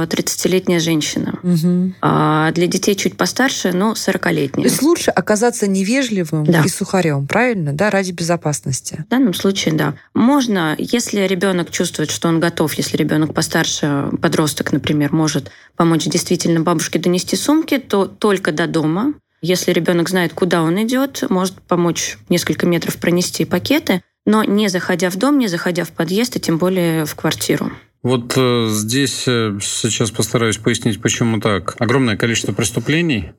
30-летняя 0.10 0.80
женщина. 0.80 1.40
Мгм. 1.44 1.96
А 2.02 2.52
для 2.52 2.68
детей 2.68 2.96
чуть 2.96 3.16
постарше, 3.18 3.72
То 3.72 3.94
40-летняя. 3.94 4.64
есть 4.68 4.82
лучше 4.82 5.12
оказаться 5.12 5.68
невежливым 5.68 6.46
Да. 6.46 6.64
и 6.66 6.68
сухарем, 6.68 7.28
правильно? 7.28 7.74
Да, 7.74 7.90
ради 7.92 8.12
безопасности. 8.12 9.04
В 9.08 9.10
данном 9.10 9.34
случае, 9.34 9.76
да. 9.76 9.96
Можно, 10.14 10.76
если 10.78 11.22
ребенок 11.22 11.70
чувствует, 11.70 12.10
что 12.10 12.28
он 12.28 12.40
готов, 12.40 12.74
если 12.74 12.98
ребенок 12.98 13.34
постарше, 13.34 14.10
подросток, 14.22 14.72
например, 14.72 15.14
может 15.14 15.52
помочь 15.76 16.06
действительно 16.06 16.62
бабушке 16.62 16.98
донести 17.00 17.36
сумки, 17.36 17.78
то 17.78 18.06
только 18.06 18.52
до 18.52 18.66
дома. 18.68 19.14
Если 19.42 19.72
ребенок 19.72 20.10
знает, 20.10 20.34
куда 20.34 20.64
он 20.64 20.82
идет, 20.82 21.24
может 21.30 21.62
помочь 21.62 22.18
несколько 22.30 22.66
метров 22.66 22.96
пронести 22.98 23.46
пакеты, 23.46 24.02
но 24.26 24.44
не 24.44 24.68
заходя 24.68 25.10
в 25.10 25.18
дом, 25.18 25.38
не 25.38 25.48
заходя 25.48 25.84
в 25.84 25.92
подъезд, 25.92 26.36
и 26.36 26.40
тем 26.40 26.58
более 26.58 27.06
в 27.06 27.16
квартиру. 27.16 27.72
Вот 28.04 28.34
э, 28.38 28.68
здесь 28.70 29.24
э, 29.28 29.58
сейчас 29.62 30.12
постараюсь 30.12 30.58
пояснить, 30.58 31.02
почему 31.02 31.40
так. 31.40 31.76
Огромное 31.80 32.18
количество 32.18 32.54
преступлений 32.54 33.32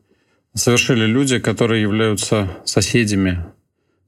совершили 0.55 1.07
люди, 1.07 1.38
которые 1.38 1.83
являются 1.83 2.49
соседями, 2.64 3.44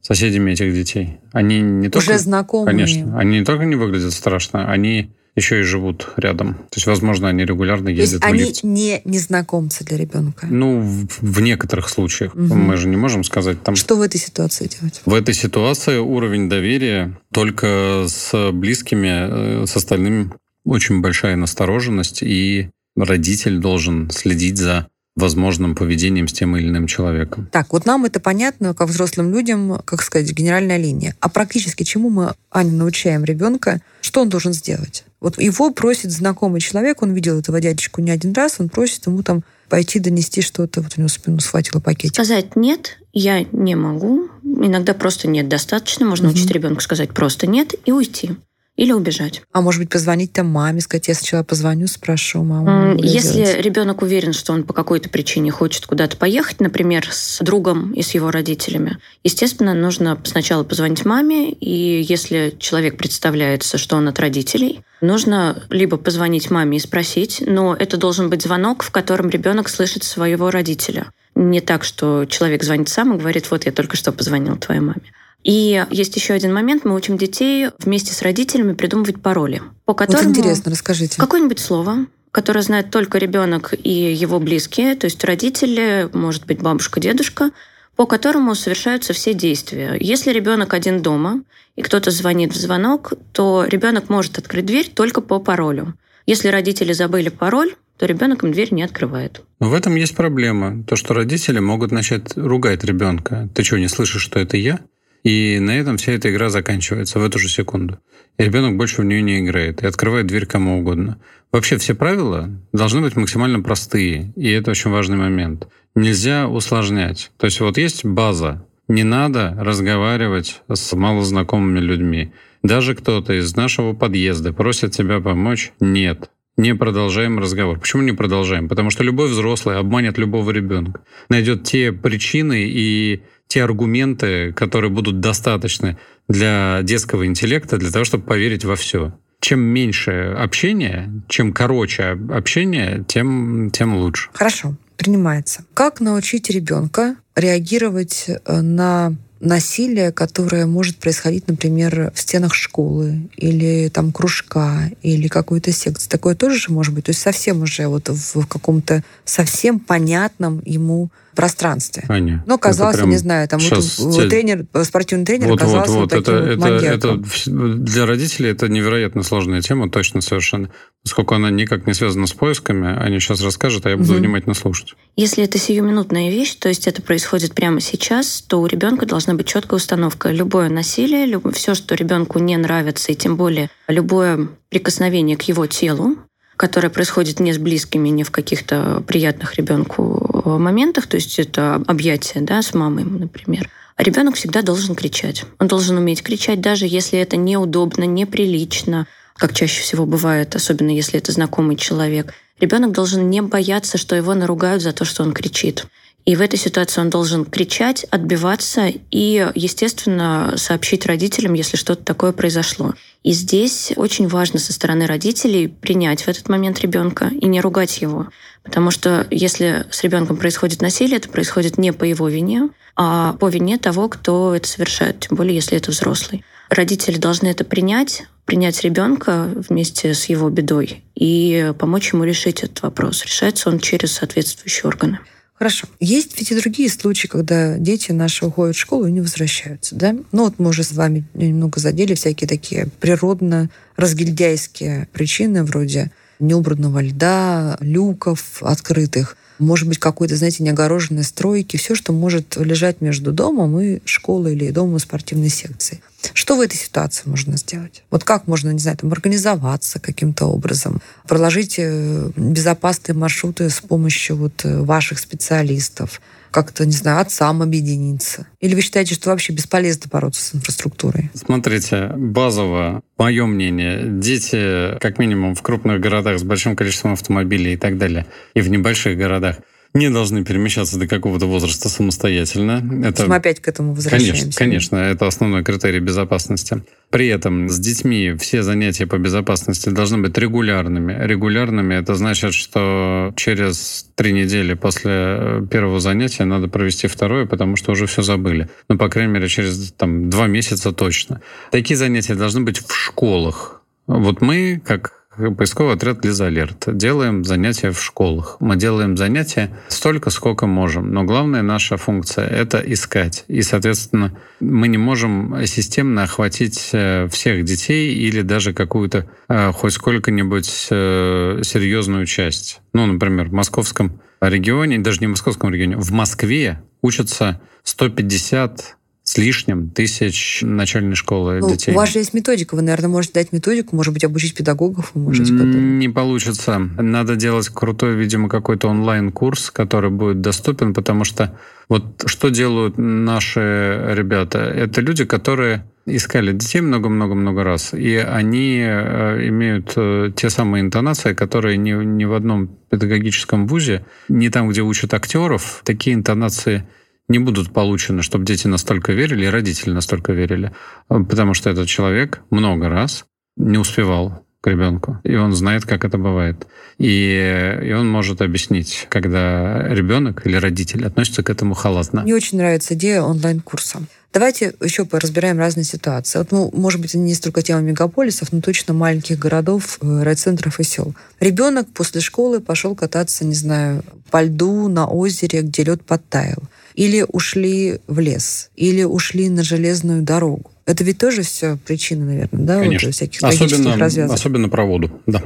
соседями 0.01 0.53
этих 0.53 0.75
детей. 0.75 1.19
Они 1.33 1.61
не 1.61 1.89
только... 1.89 2.09
Уже 2.09 2.19
знакомые. 2.19 2.67
Конечно. 2.67 3.19
Они 3.19 3.39
не 3.39 3.45
только 3.45 3.67
не 3.67 3.77
выглядят 3.77 4.13
страшно, 4.13 4.71
они 4.71 5.13
еще 5.39 5.61
и 5.61 5.63
живут 5.63 6.09
рядом. 6.17 6.55
То 6.55 6.77
есть, 6.77 6.87
возможно, 6.87 7.29
они 7.29 7.45
регулярно 7.45 7.87
То 7.87 7.91
есть 7.93 8.13
ездят 8.13 8.23
в 8.23 8.27
они 8.27 8.41
лифте. 8.41 8.67
не 8.67 9.01
незнакомцы 9.05 9.85
для 9.85 9.97
ребенка. 9.97 10.47
Ну, 10.51 10.81
в, 10.81 11.09
в 11.21 11.41
некоторых 11.41 11.89
случаях. 11.89 12.35
Мгм. 12.35 12.59
Мы 12.59 12.77
же 12.77 12.89
не 12.89 12.97
можем 12.97 13.25
сказать 13.25 13.63
там... 13.63 13.75
Что 13.77 13.97
в 13.97 14.03
этой 14.03 14.19
ситуации 14.19 14.69
делать? 14.69 15.01
В 15.05 15.15
этой 15.15 15.35
ситуации 15.35 15.99
уровень 15.99 16.49
доверия 16.49 17.19
только 17.33 18.07
с 18.09 18.53
близкими, 18.53 19.63
э, 19.63 19.67
с 19.67 19.77
остальными 19.77 20.31
очень 20.65 21.01
большая 21.01 21.37
настороженность, 21.37 22.23
и 22.23 22.71
родитель 22.97 23.59
должен 23.59 24.11
следить 24.11 24.59
за 24.59 24.89
возможным 25.19 25.75
поведением 25.75 26.29
с 26.29 26.33
тем 26.33 26.57
или 26.57 26.69
иным 26.69 26.87
человеком. 26.87 27.49
Так, 27.51 27.73
вот 27.73 27.87
нам 27.87 28.05
это 28.05 28.21
понятно, 28.21 28.73
как 28.73 28.89
взрослым 28.89 29.33
людям, 29.33 29.81
как 29.85 30.03
сказать, 30.03 30.31
генеральная 30.33 30.77
линия. 30.77 31.17
А 31.21 31.29
практически 31.29 31.83
чему 31.83 32.09
мы, 32.09 32.35
Аня, 32.53 32.73
научаем 32.73 33.25
ребенка, 33.25 33.81
что 34.01 34.23
он 34.23 34.29
должен 34.29 34.53
сделать? 34.53 35.05
Вот 35.21 35.41
его 35.41 35.71
просит 35.73 36.13
знакомый 36.13 36.61
человек, 36.61 37.03
он 37.03 37.13
видел 37.13 37.39
этого 37.39 37.61
дядечку 37.61 38.01
не 38.01 38.11
один 38.11 38.33
раз, 38.33 38.57
он 38.59 38.69
просит 38.69 39.07
ему 39.07 39.23
там 39.23 39.43
пойти 39.69 39.99
донести 39.99 40.41
что-то, 40.41 40.81
вот 40.81 40.93
у 40.97 41.01
него 41.01 41.09
спину 41.09 41.41
схватила 41.41 41.81
пакетик. 41.81 42.15
Сказать 42.15 42.57
«нет», 42.57 42.99
я 43.13 43.45
не 43.53 43.75
могу. 43.75 44.29
Иногда 44.45 44.95
просто 44.95 45.29
«нет» 45.29 45.49
достаточно. 45.49 46.07
Можно 46.07 46.29
Мгм. 46.29 46.37
учить 46.37 46.51
ребенка 46.51 46.81
сказать 46.83 47.11
просто 47.11 47.47
«нет» 47.47 47.75
и 47.85 47.93
уйти. 47.93 48.37
Или 48.79 48.93
убежать. 48.93 49.43
А 49.51 49.61
может 49.61 49.81
быть, 49.81 49.91
позвонить 49.91 50.33
там 50.33 50.47
маме, 50.47 50.81
сказать, 50.81 51.09
я 51.09 51.15
сначала 51.15 51.43
позвоню, 51.43 51.89
спрошу 51.89 52.45
маму. 52.45 52.97
Если 53.03 53.45
делать». 53.45 53.61
ребенок 53.61 54.03
уверен, 54.03 54.33
что 54.33 54.53
он 54.53 54.63
по 54.63 54.73
какой-то 54.73 55.11
причине 55.11 55.51
хочет 55.51 55.85
куда-то 55.85 56.17
поехать, 56.17 56.61
например, 56.61 57.09
с 57.11 57.41
другом 57.41 57.93
и 57.93 58.03
с 58.03 58.13
его 58.13 58.31
родителями, 58.31 58.99
естественно, 59.25 59.75
нужно 59.75 60.17
сначала 60.23 60.63
позвонить 60.63 61.05
маме, 61.05 61.51
и 61.51 62.07
если 62.09 62.55
человек 62.61 62.97
представляется, 62.97 63.79
что 63.79 63.97
он 63.97 64.07
от 64.07 64.21
родителей, 64.21 64.85
нужно 65.01 65.61
либо 65.71 65.97
позвонить 65.97 66.49
маме 66.53 66.77
и 66.77 66.81
спросить, 66.81 67.43
но 67.45 67.75
это 67.75 67.97
должен 67.97 68.31
быть 68.31 68.43
звонок, 68.43 68.85
в 68.85 68.93
котором 68.93 69.29
ребенок 69.29 69.71
слышит 69.71 70.05
своего 70.05 70.53
родителя. 70.53 71.11
Не 71.35 71.61
так, 71.61 71.83
что 71.83 72.27
человек 72.27 72.63
звонит 72.63 72.89
сам 72.89 73.17
и 73.17 73.19
говорит, 73.19 73.51
вот 73.51 73.67
я 73.67 73.73
только 73.73 73.97
что 73.97 74.13
позвонил 74.13 74.57
твоей 74.57 74.81
маме. 74.81 75.03
И 75.49 75.83
есть 75.91 76.15
еще 76.15 76.35
один 76.35 76.53
момент. 76.53 76.85
Мы 76.85 76.95
учим 76.95 77.17
детей 77.17 77.71
вместе 77.79 78.13
с 78.13 78.21
родителями 78.21 78.75
придумывать 78.75 79.23
пароли, 79.23 79.63
по 79.87 79.95
Вот 79.95 79.99
которым 79.99 80.29
интересно, 80.33 80.71
расскажите. 80.71 81.19
Какое-нибудь 81.19 81.59
слово, 81.59 82.05
которое 82.33 82.61
знает 82.61 82.91
только 82.91 83.17
ребенок 83.17 83.73
и 83.73 84.13
его 84.13 84.41
близкие, 84.41 84.95
то 84.95 85.07
есть 85.07 85.25
родители, 85.25 86.11
может 86.13 86.45
быть, 86.45 86.61
бабушка, 86.61 87.01
дедушка, 87.01 87.53
по 87.97 88.05
которому 88.05 88.55
совершаются 88.55 89.15
все 89.15 89.33
действия. 89.33 89.97
Если 89.99 90.33
ребенок 90.33 90.75
один 90.75 91.01
дома 91.01 91.41
и 91.77 91.81
кто-то 91.81 92.11
звонит 92.11 92.53
в 92.53 92.57
звонок, 92.61 93.15
то 93.33 93.65
ребенок 93.67 94.11
может 94.11 94.37
открыть 94.37 94.67
дверь 94.67 94.91
только 94.95 95.23
по 95.23 95.39
паролю. 95.39 95.95
Если 96.27 96.49
родители 96.49 96.93
забыли 96.93 97.31
пароль, 97.31 97.75
то 97.97 98.05
ребенок 98.05 98.45
им 98.45 98.53
дверь 98.53 98.75
не 98.75 98.83
открывает. 98.83 99.41
Но 99.61 99.71
в 99.71 99.73
этом 99.73 99.95
есть 99.95 100.15
проблема. 100.15 100.85
То, 100.85 100.95
что 100.95 101.15
родители 101.15 101.59
могут 101.59 101.91
начать 101.91 102.37
ругать 102.37 102.85
ребенка. 102.85 103.49
Ты 103.55 103.65
что, 103.65 103.79
не 103.79 103.89
слышишь, 103.89 104.21
что 104.21 104.39
это 104.39 104.59
я? 104.59 104.81
И 105.25 105.59
на 105.59 105.77
этом 105.77 105.97
вся 105.97 106.13
эта 106.13 106.31
игра 106.31 106.49
заканчивается 106.49 107.19
в 107.19 107.25
эту 107.25 107.39
же 107.39 107.49
секунду. 107.49 107.99
И 108.39 108.45
ребенок 108.45 108.77
больше 108.77 109.03
в 109.03 109.05
нее 109.05 109.21
не 109.23 109.41
играет 109.41 109.83
и 109.83 109.87
открывает 109.87 110.27
дверь 110.27 110.47
кому 110.47 110.79
угодно. 110.79 111.21
Вообще 111.51 111.77
все 111.79 111.95
правила 111.95 112.51
должны 112.73 113.01
быть 113.01 113.17
максимально 113.17 113.61
простые, 113.61 114.33
и 114.37 114.51
это 114.51 114.71
очень 114.71 114.91
важный 114.91 115.17
момент. 115.17 115.69
Нельзя 115.95 116.47
усложнять. 116.49 117.31
То 117.39 117.47
есть 117.47 117.61
вот 117.61 117.79
есть 117.79 118.05
база. 118.05 118.67
Не 118.87 119.03
надо 119.03 119.55
разговаривать 119.59 120.63
с 120.73 120.95
малознакомыми 120.95 121.81
людьми. 121.81 122.33
Даже 122.63 122.95
кто-то 122.95 123.33
из 123.39 123.55
нашего 123.57 123.93
подъезда 123.93 124.53
просит 124.53 124.93
тебя 124.93 125.21
помочь. 125.21 125.73
Нет, 125.81 126.31
не 126.57 126.75
продолжаем 126.75 127.39
разговор. 127.39 127.79
Почему 127.79 128.03
не 128.03 128.13
продолжаем? 128.13 128.69
Потому 128.69 128.91
что 128.91 129.05
любой 129.05 129.29
взрослый 129.29 129.77
обманет 129.77 130.19
любого 130.19 130.51
ребенка. 130.51 131.03
Найдет 131.29 131.65
те 131.65 131.93
причины 131.93 132.67
и 132.69 133.23
те 133.49 133.65
аргументы, 133.65 134.53
которые 134.53 134.91
будут 134.91 135.21
достаточны 135.21 135.99
для 136.29 136.81
детского 136.83 137.27
интеллекта, 137.27 137.79
для 137.79 137.91
того, 137.91 138.05
чтобы 138.05 138.25
поверить 138.25 138.65
во 138.65 138.77
все. 138.77 139.13
Чем 139.41 139.61
меньше 139.61 140.35
общения, 140.39 141.11
чем 141.29 141.53
короче 141.53 142.19
общение, 142.31 143.05
тем, 143.09 143.71
тем 143.73 143.97
лучше. 143.97 144.31
Хорошо, 144.35 144.77
принимается. 144.97 145.65
Как 145.75 146.01
научить 146.01 146.51
ребенка 146.51 147.17
реагировать 147.35 148.27
э, 148.29 148.61
на 148.61 149.15
насилие, 149.41 150.13
которое 150.13 150.67
может 150.67 150.99
происходить, 150.99 151.49
например, 151.49 152.11
в 152.15 152.21
стенах 152.21 152.55
школы 152.55 153.29
или 153.37 153.89
там 153.89 154.13
кружка 154.13 154.91
или 155.03 155.29
какой-то 155.29 155.73
секции. 155.73 156.09
Такое 156.09 156.35
тоже 156.35 156.59
же 156.59 156.73
может 156.73 156.95
быть. 156.95 157.05
То 157.05 157.11
есть 157.11 157.21
совсем 157.21 157.63
уже 157.63 157.87
вот 157.87 158.09
в 158.09 158.47
каком-то 158.47 159.05
совсем 159.25 159.79
понятном 159.79 160.61
ему 160.65 161.11
пространстве. 161.39 162.03
Аня, 162.09 162.43
Но 162.49 162.59
казалось, 162.59 163.01
не 163.03 163.17
знаю, 163.17 163.47
там 163.47 163.61
вот, 163.61 164.17
те... 164.17 164.29
тренер, 164.29 164.67
спортивный 164.83 165.25
тренер 165.25 165.47
вот, 165.47 165.63
оказался 165.63 165.93
вот, 165.93 166.13
вот, 166.13 166.13
вот 166.13 166.25
таким 166.25 166.35
это, 166.35 166.59
вот 166.59 166.83
это, 166.83 167.07
это 167.07 167.77
для 167.77 168.07
родителей 168.07 168.51
это 168.51 168.67
невероятно 168.67 169.23
сложная 169.23 169.63
тема, 169.63 169.89
точно 169.89 170.21
совершенно. 170.21 170.69
Поскольку 171.05 171.37
она 171.37 171.49
никак 171.51 171.87
не 171.87 171.95
связана 171.95 172.27
с 172.27 172.33
поисками, 172.33 172.93
они 173.01 173.21
сейчас 173.21 173.41
расскажут, 173.41 173.87
а 173.87 173.91
я 173.91 173.97
буду 173.97 174.15
угу. 174.15 174.19
внимательно 174.19 174.55
слушать. 174.55 174.95
Если 175.15 175.45
это 175.45 175.59
сиюминутная 175.59 176.29
вещь, 176.29 176.57
то 176.57 176.69
есть 176.69 176.89
это 176.89 177.03
происходит 177.03 177.55
прямо 177.55 177.81
сейчас, 177.81 178.43
то 178.43 178.61
у 178.61 178.67
ребенка 178.67 179.07
должна 179.07 179.35
быть 179.35 179.47
четкая 179.47 179.77
установка. 179.77 180.33
Любое 180.33 180.69
насилие, 180.69 181.25
любое, 181.25 181.53
все, 181.53 181.77
что 181.77 181.95
ребенку 181.95 182.41
не 182.41 182.57
нравится, 182.57 183.13
и 183.13 183.15
тем 183.15 183.37
более 183.37 183.71
любое 183.87 184.49
прикосновение 184.71 185.37
к 185.37 185.43
его 185.43 185.69
телу, 185.69 186.17
которое 186.59 186.91
происходит 186.91 187.39
не 187.39 187.53
с 187.53 187.59
близкими, 187.59 188.09
не 188.09 188.25
в 188.25 188.33
каких-то 188.33 189.03
приятных 189.07 189.55
ребенку 189.55 190.43
э, 190.45 190.59
моментах, 190.59 191.07
то 191.07 191.15
есть 191.17 191.39
это 191.39 191.77
объятие 191.87 192.43
да, 192.43 192.61
с 192.61 192.75
мамой, 192.75 193.05
например, 193.05 193.71
ребенок 193.97 194.35
всегда 194.35 194.63
должен 194.63 194.97
кричать. 194.97 195.45
Он 195.61 195.69
должен 195.69 195.97
уметь 195.97 196.23
кричать, 196.23 196.61
даже 196.61 196.87
если 196.87 197.19
это 197.21 197.37
неудобно, 197.37 198.05
неприлично, 198.05 199.07
как 199.37 199.55
чаще 199.55 199.83
всего 199.83 200.05
бывает, 200.05 200.57
особенно 200.57 200.91
если 200.91 201.19
это 201.19 201.31
знакомый 201.31 201.77
человек. 201.77 202.35
Ребенок 202.59 202.91
должен 202.91 203.31
не 203.31 203.41
бояться, 203.41 203.97
что 203.97 204.17
его 204.17 204.35
наругают 204.35 204.83
за 204.83 204.93
то, 204.93 205.05
что 205.05 205.23
он 205.23 205.33
кричит. 205.33 205.87
И 206.29 206.37
в 206.37 206.43
этой 206.43 206.59
ситуации 206.59 207.01
он 207.01 207.09
должен 207.09 207.47
кричать, 207.47 208.05
отбиваться 208.11 208.93
и, 209.11 209.51
естественно, 209.55 210.53
сообщить 210.59 211.07
родителям, 211.07 211.55
если 211.55 211.79
что-то 211.79 212.05
такое 212.05 212.33
произошло. 212.33 212.93
И 213.23 213.33
здесь 213.33 213.95
очень 213.97 214.29
важно 214.29 214.59
со 214.59 214.75
стороны 214.75 215.07
родителей 215.07 215.69
принять 215.69 216.25
в 216.25 216.29
этот 216.29 216.51
момент 216.51 216.81
ребенка 216.81 217.31
и 217.33 217.47
не 217.47 217.63
ругать 217.63 218.03
его. 218.03 218.29
Потому 218.63 218.91
что 218.91 219.27
если 219.31 219.87
с 219.91 220.05
ребенком 220.05 220.37
происходит 220.37 220.83
насилие, 220.83 221.17
это 221.17 221.31
происходит 221.31 221.79
не 221.79 221.95
по 221.95 222.05
его 222.05 222.29
вине, 222.29 222.69
а 222.95 223.33
по 223.41 223.49
вине 223.49 223.79
того, 223.79 224.11
кто 224.11 224.55
это 224.55 224.69
совершает, 224.69 225.21
тем 225.21 225.39
более 225.39 225.55
если 225.55 225.79
это 225.79 225.93
взрослый. 225.93 226.45
Родители 226.69 227.17
должны 227.17 227.47
это 227.47 227.65
принять, 227.65 228.25
принять 228.45 228.83
ребенка 228.83 229.51
вместе 229.71 230.13
с 230.13 230.27
его 230.27 230.51
бедой 230.51 231.05
и 231.15 231.73
помочь 231.79 232.13
ему 232.13 232.25
решить 232.25 232.63
этот 232.65 232.83
вопрос. 232.83 233.25
Решается 233.25 233.71
он 233.71 233.79
через 233.79 234.13
соответствующие 234.13 234.89
органы. 234.89 235.21
Хорошо. 235.59 235.89
Есть 235.99 236.39
ведь 236.39 236.53
и 236.53 236.55
другие 236.55 236.89
случаи, 236.89 237.27
когда 237.27 237.79
дети 237.79 238.13
наши 238.13 238.47
уходят 238.47 238.77
в 238.77 238.79
школу 238.79 239.07
и 239.07 239.13
не 239.13 239.21
возвращаются, 239.21 239.97
да? 239.97 240.15
Ну 240.31 240.45
вот 240.45 240.55
мы 240.59 240.69
уже 240.69 240.85
с 240.85 240.93
вами 240.93 241.25
немного 241.35 241.81
задели 241.81 242.15
всякие 242.15 242.47
такие 242.47 242.87
природно-разгильдяйские 243.01 245.09
причины 245.13 245.65
вроде 245.65 246.13
неубранного 246.39 247.03
льда, 247.03 247.77
люков 247.81 248.63
открытых– 248.63 249.37
может 249.59 249.89
быть, 249.89 249.99
какой-то, 249.99 250.37
знаете, 250.37 250.63
неогороженной 250.63 251.25
стройки, 251.25 251.77
все, 251.77 251.95
что 251.95 252.13
может 252.13 252.57
лежать 252.57 253.01
между 253.01 253.33
домом 253.33 253.79
и 253.81 254.01
школой 254.05 254.55
или 254.55 254.71
домом 254.71 254.97
и 254.97 255.01
спортивной 255.01 255.49
секцией. 255.49 256.01
Что 256.33 256.57
в 256.57 256.61
этой 256.61 256.77
ситуации 256.77 257.23
можно 257.27 257.57
сделать? 257.57 258.03
Вот 258.11 258.25
как 258.25 258.47
можно, 258.47 258.71
не 258.71 258.79
знаю, 258.79 258.97
там, 258.97 259.13
организоваться 259.13 260.01
каким-то 260.01 260.47
образом, 260.47 261.01
проложить 261.27 261.77
э, 261.79 262.31
безопасные 262.37 263.15
маршруты 263.15 263.71
с 263.71 263.81
помощью 263.81 264.37
вот 264.37 264.65
э, 264.65 264.81
ваших 264.83 265.19
специалистов, 265.19 266.21
как-то, 266.51 266.87
не 266.87 266.93
знаю, 266.93 267.21
отцам 267.21 267.63
объединиться? 267.63 268.47
Или 268.61 268.75
вы 268.75 268.81
считаете, 268.81 269.15
что 269.15 269.31
вообще 269.31 269.53
бесполезно 269.53 270.09
бороться 270.11 270.43
с 270.43 270.55
инфраструктурой? 270.55 271.31
Смотрите, 271.35 272.13
базово, 272.17 273.03
мое 273.17 273.47
мнение, 273.47 274.03
дети, 274.05 274.99
как 274.99 275.19
минимум 275.19 275.55
в 275.55 275.63
крупных 275.63 276.01
городах 276.01 276.39
с 276.39 276.43
большим 276.43 276.77
количеством 276.77 277.13
автомобилей 277.13 277.75
и 277.75 277.77
так 277.77 277.99
далее, 277.99 278.27
и 278.55 278.61
в 278.61 278.69
небольших 278.69 279.17
городах, 279.17 279.57
не 279.95 280.11
должны 280.11 280.45
перемещаться 280.45 280.99
до 280.99 281.07
какого-то 281.07 281.47
возраста 281.47 281.89
самостоятельно. 281.89 282.83
Это... 283.05 283.27
Мы 283.27 283.37
опять 283.37 283.61
к 283.61 283.69
этому 283.69 283.95
возвращаемся. 283.95 284.57
Конечно, 284.57 284.59
конечно, 284.59 284.97
это 284.97 285.27
основной 285.27 285.65
критерий 285.65 286.01
безопасности. 286.01 286.83
При 287.11 287.29
этом 287.29 287.71
с 287.71 287.79
детьми 287.79 288.35
все 288.39 288.63
занятия 288.63 289.07
по 289.07 289.17
безопасности 289.17 289.89
должны 289.89 290.19
быть 290.19 290.37
регулярными. 290.37 291.17
Регулярными 291.27 291.95
это 291.95 292.15
значит, 292.15 292.53
что 292.53 293.33
через 293.35 294.07
три 294.15 294.33
недели 294.33 294.75
после 294.75 295.67
первого 295.71 296.01
занятия 296.01 296.45
надо 296.45 296.69
провести 296.69 297.07
второе, 297.07 297.47
потому 297.47 297.77
что 297.77 297.93
уже 297.93 298.07
все 298.07 298.23
забыли. 298.23 298.69
Ну, 298.89 298.99
по 298.99 299.09
крайней 299.09 299.33
мере, 299.33 299.49
через 299.49 299.93
там, 299.93 300.29
два 300.29 300.47
месяца 300.49 300.93
точно. 300.93 301.41
Такие 301.71 301.97
занятия 301.97 302.35
должны 302.35 302.61
быть 302.61 302.79
в 302.79 302.95
школах. 302.95 303.83
Вот 304.07 304.43
мы, 304.43 304.81
как 304.85 305.18
поисковый 305.57 305.95
отряд 305.95 306.25
Лизалерт. 306.25 306.85
Делаем 306.87 307.45
занятия 307.45 307.91
в 307.91 308.03
школах. 308.03 308.57
Мы 308.61 308.77
делаем 308.77 309.17
занятия 309.17 309.71
столько, 309.89 310.31
сколько 310.31 310.67
можем. 310.67 311.13
Но 311.13 311.25
главная 311.25 311.63
наша 311.63 311.97
функция— 311.97 312.47
это 312.49 312.79
искать. 312.79 313.45
И, 313.49 313.63
соответственно, 313.63 314.37
мы 314.61 314.89
не 314.89 314.99
можем 314.99 315.65
системно 315.67 316.25
охватить 316.25 316.91
э, 316.93 317.29
всех 317.31 317.65
детей 317.65 318.15
или 318.15 318.43
даже 318.43 318.73
какую-то 318.73 319.29
э, 319.49 319.73
хоть 319.73 319.93
сколько-нибудь 319.93 320.89
э, 320.91 321.61
серьезную 321.63 322.27
часть. 322.27 322.81
Ну, 322.93 323.07
например, 323.07 323.49
в 323.49 323.53
московском 323.53 324.21
регионе, 324.41 324.99
даже 324.99 325.21
не 325.21 325.27
в 325.27 325.31
московском 325.31 325.73
регионе, 325.73 325.97
в 325.97 326.11
Москве 326.11 326.83
учатся 327.03 327.61
150 327.85 328.97
с 329.29 329.37
лишним 329.37 329.91
тысяч 329.91 330.61
начальной 330.63 331.15
школы 331.15 331.59
ну, 331.61 331.69
детей. 331.69 331.93
У 331.93 331.95
вас 331.95 332.11
же 332.11 332.19
есть 332.19 332.33
методика, 332.33 332.75
вы, 332.75 332.81
наверное, 332.81 333.11
можете 333.11 333.35
дать 333.35 333.53
методику, 333.53 333.95
может 333.95 334.15
быть, 334.15 334.25
обучить 334.25 334.55
педагогов, 334.55 335.11
вы 335.13 335.21
можете. 335.21 335.53
Не 335.53 336.09
получится. 336.09 336.79
Надо 336.79 337.37
делать 337.37 337.69
крутой, 337.69 338.15
видимо, 338.15 338.49
какой-то 338.49 338.89
онлайн-курс, 338.89 339.71
который 339.71 340.09
будет 340.09 340.41
доступен, 340.41 340.95
потому 340.95 341.25
что 341.25 341.55
вот 341.91 342.25
что 342.25 342.49
делают 342.49 342.97
наши 342.97 344.15
ребята? 344.17 344.61
Это 344.61 345.03
люди, 345.03 345.27
которые 345.27 345.85
искали 346.07 346.53
детей 346.53 346.81
много-много-много 346.81 347.65
раз, 347.65 347.93
и 347.93 348.17
они 348.17 348.81
э, 348.83 349.47
имеют 349.49 349.93
э, 349.97 350.33
те 350.35 350.49
самые 350.49 350.81
интонации, 350.81 351.35
которые 351.35 351.77
ни, 351.77 351.93
ни 351.93 352.25
в 352.25 352.33
одном 352.33 352.69
педагогическом 352.89 353.67
вузе, 353.67 354.07
не 354.31 354.49
там, 354.49 354.71
где 354.71 354.81
учат 354.81 355.13
актеров, 355.13 355.83
такие 355.85 356.17
интонации 356.17 356.89
не 357.29 357.39
будут 357.39 357.73
получены, 357.73 358.23
чтобы 358.23 358.45
дети 358.45 358.67
настолько 358.67 359.13
верили, 359.13 359.45
и 359.45 359.49
родители 359.49 359.91
настолько 359.91 360.33
верили. 360.33 360.73
Потому 361.09 361.55
что 361.55 361.71
этот 361.71 361.87
человек 361.87 362.41
много 362.51 362.89
раз 362.89 363.27
не 363.57 363.79
успевал 363.79 364.45
к 364.61 364.67
ребенку, 364.67 365.19
и 365.23 365.37
он 365.37 365.53
знает, 365.53 365.85
как 365.85 366.05
это 366.05 366.19
бывает. 366.19 366.67
И, 366.99 367.79
и 367.85 367.93
он 367.93 368.09
может 368.09 368.43
объяснить, 368.43 369.07
когда 369.09 369.87
ребенок 369.89 370.45
или 370.47 370.57
родитель 370.57 371.07
относятся 371.07 371.45
к 371.45 371.51
этому 371.51 371.75
халатно. 371.75 372.23
Мне 372.23 372.35
очень 372.35 372.59
нравится 372.59 372.95
идея 372.95 373.23
онлайн-курса. 373.23 374.01
Давайте 374.33 374.75
еще 374.83 375.05
поразбираем 375.05 375.59
разные 375.59 375.85
ситуации. 375.85 376.39
Вот, 376.39 376.51
ну, 376.51 376.71
может 376.75 377.01
быть, 377.01 377.15
не 377.15 377.35
столько 377.35 377.63
тема 377.63 377.81
мегаполисов, 377.81 378.53
но 378.53 378.61
точно 378.61 378.95
маленьких 378.95 379.39
городов, 379.39 379.99
э, 380.03 380.23
райцентров 380.23 380.81
и 380.81 380.83
сел. 380.83 381.15
Ребенок 381.41 381.89
после 381.95 382.21
школы 382.21 382.61
пошел 382.61 382.95
кататься, 382.95 383.45
не 383.47 383.55
знаю, 383.55 384.03
по 384.31 384.43
льду 384.43 384.89
на 384.89 385.07
озере, 385.07 385.63
где 385.63 385.85
лед 385.85 386.05
подтаял 386.05 386.63
или 386.99 387.25
ушли 387.29 388.01
в 388.09 388.19
лес, 388.19 388.71
или 388.75 389.05
ушли 389.05 389.49
на 389.49 389.63
железную 389.63 390.23
дорогу. 390.23 390.73
Это 390.85 391.05
ведь 391.05 391.19
тоже 391.19 391.43
все 391.43 391.77
причина, 391.77 392.25
наверное, 392.25 392.67
да, 392.67 392.81
Конечно. 392.81 393.07
вот 393.07 393.15
всяких 393.15 393.41
особенно, 393.41 393.97
развязок. 393.97 394.35
Особенно 394.35 394.69
про 394.69 394.85
воду, 394.85 395.23
да. 395.25 395.45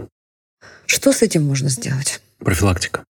Что 0.86 1.12
с 1.12 1.20
этим 1.20 1.44
можно 1.44 1.68
сделать? 1.68 2.22
Профилактика. 2.38 3.04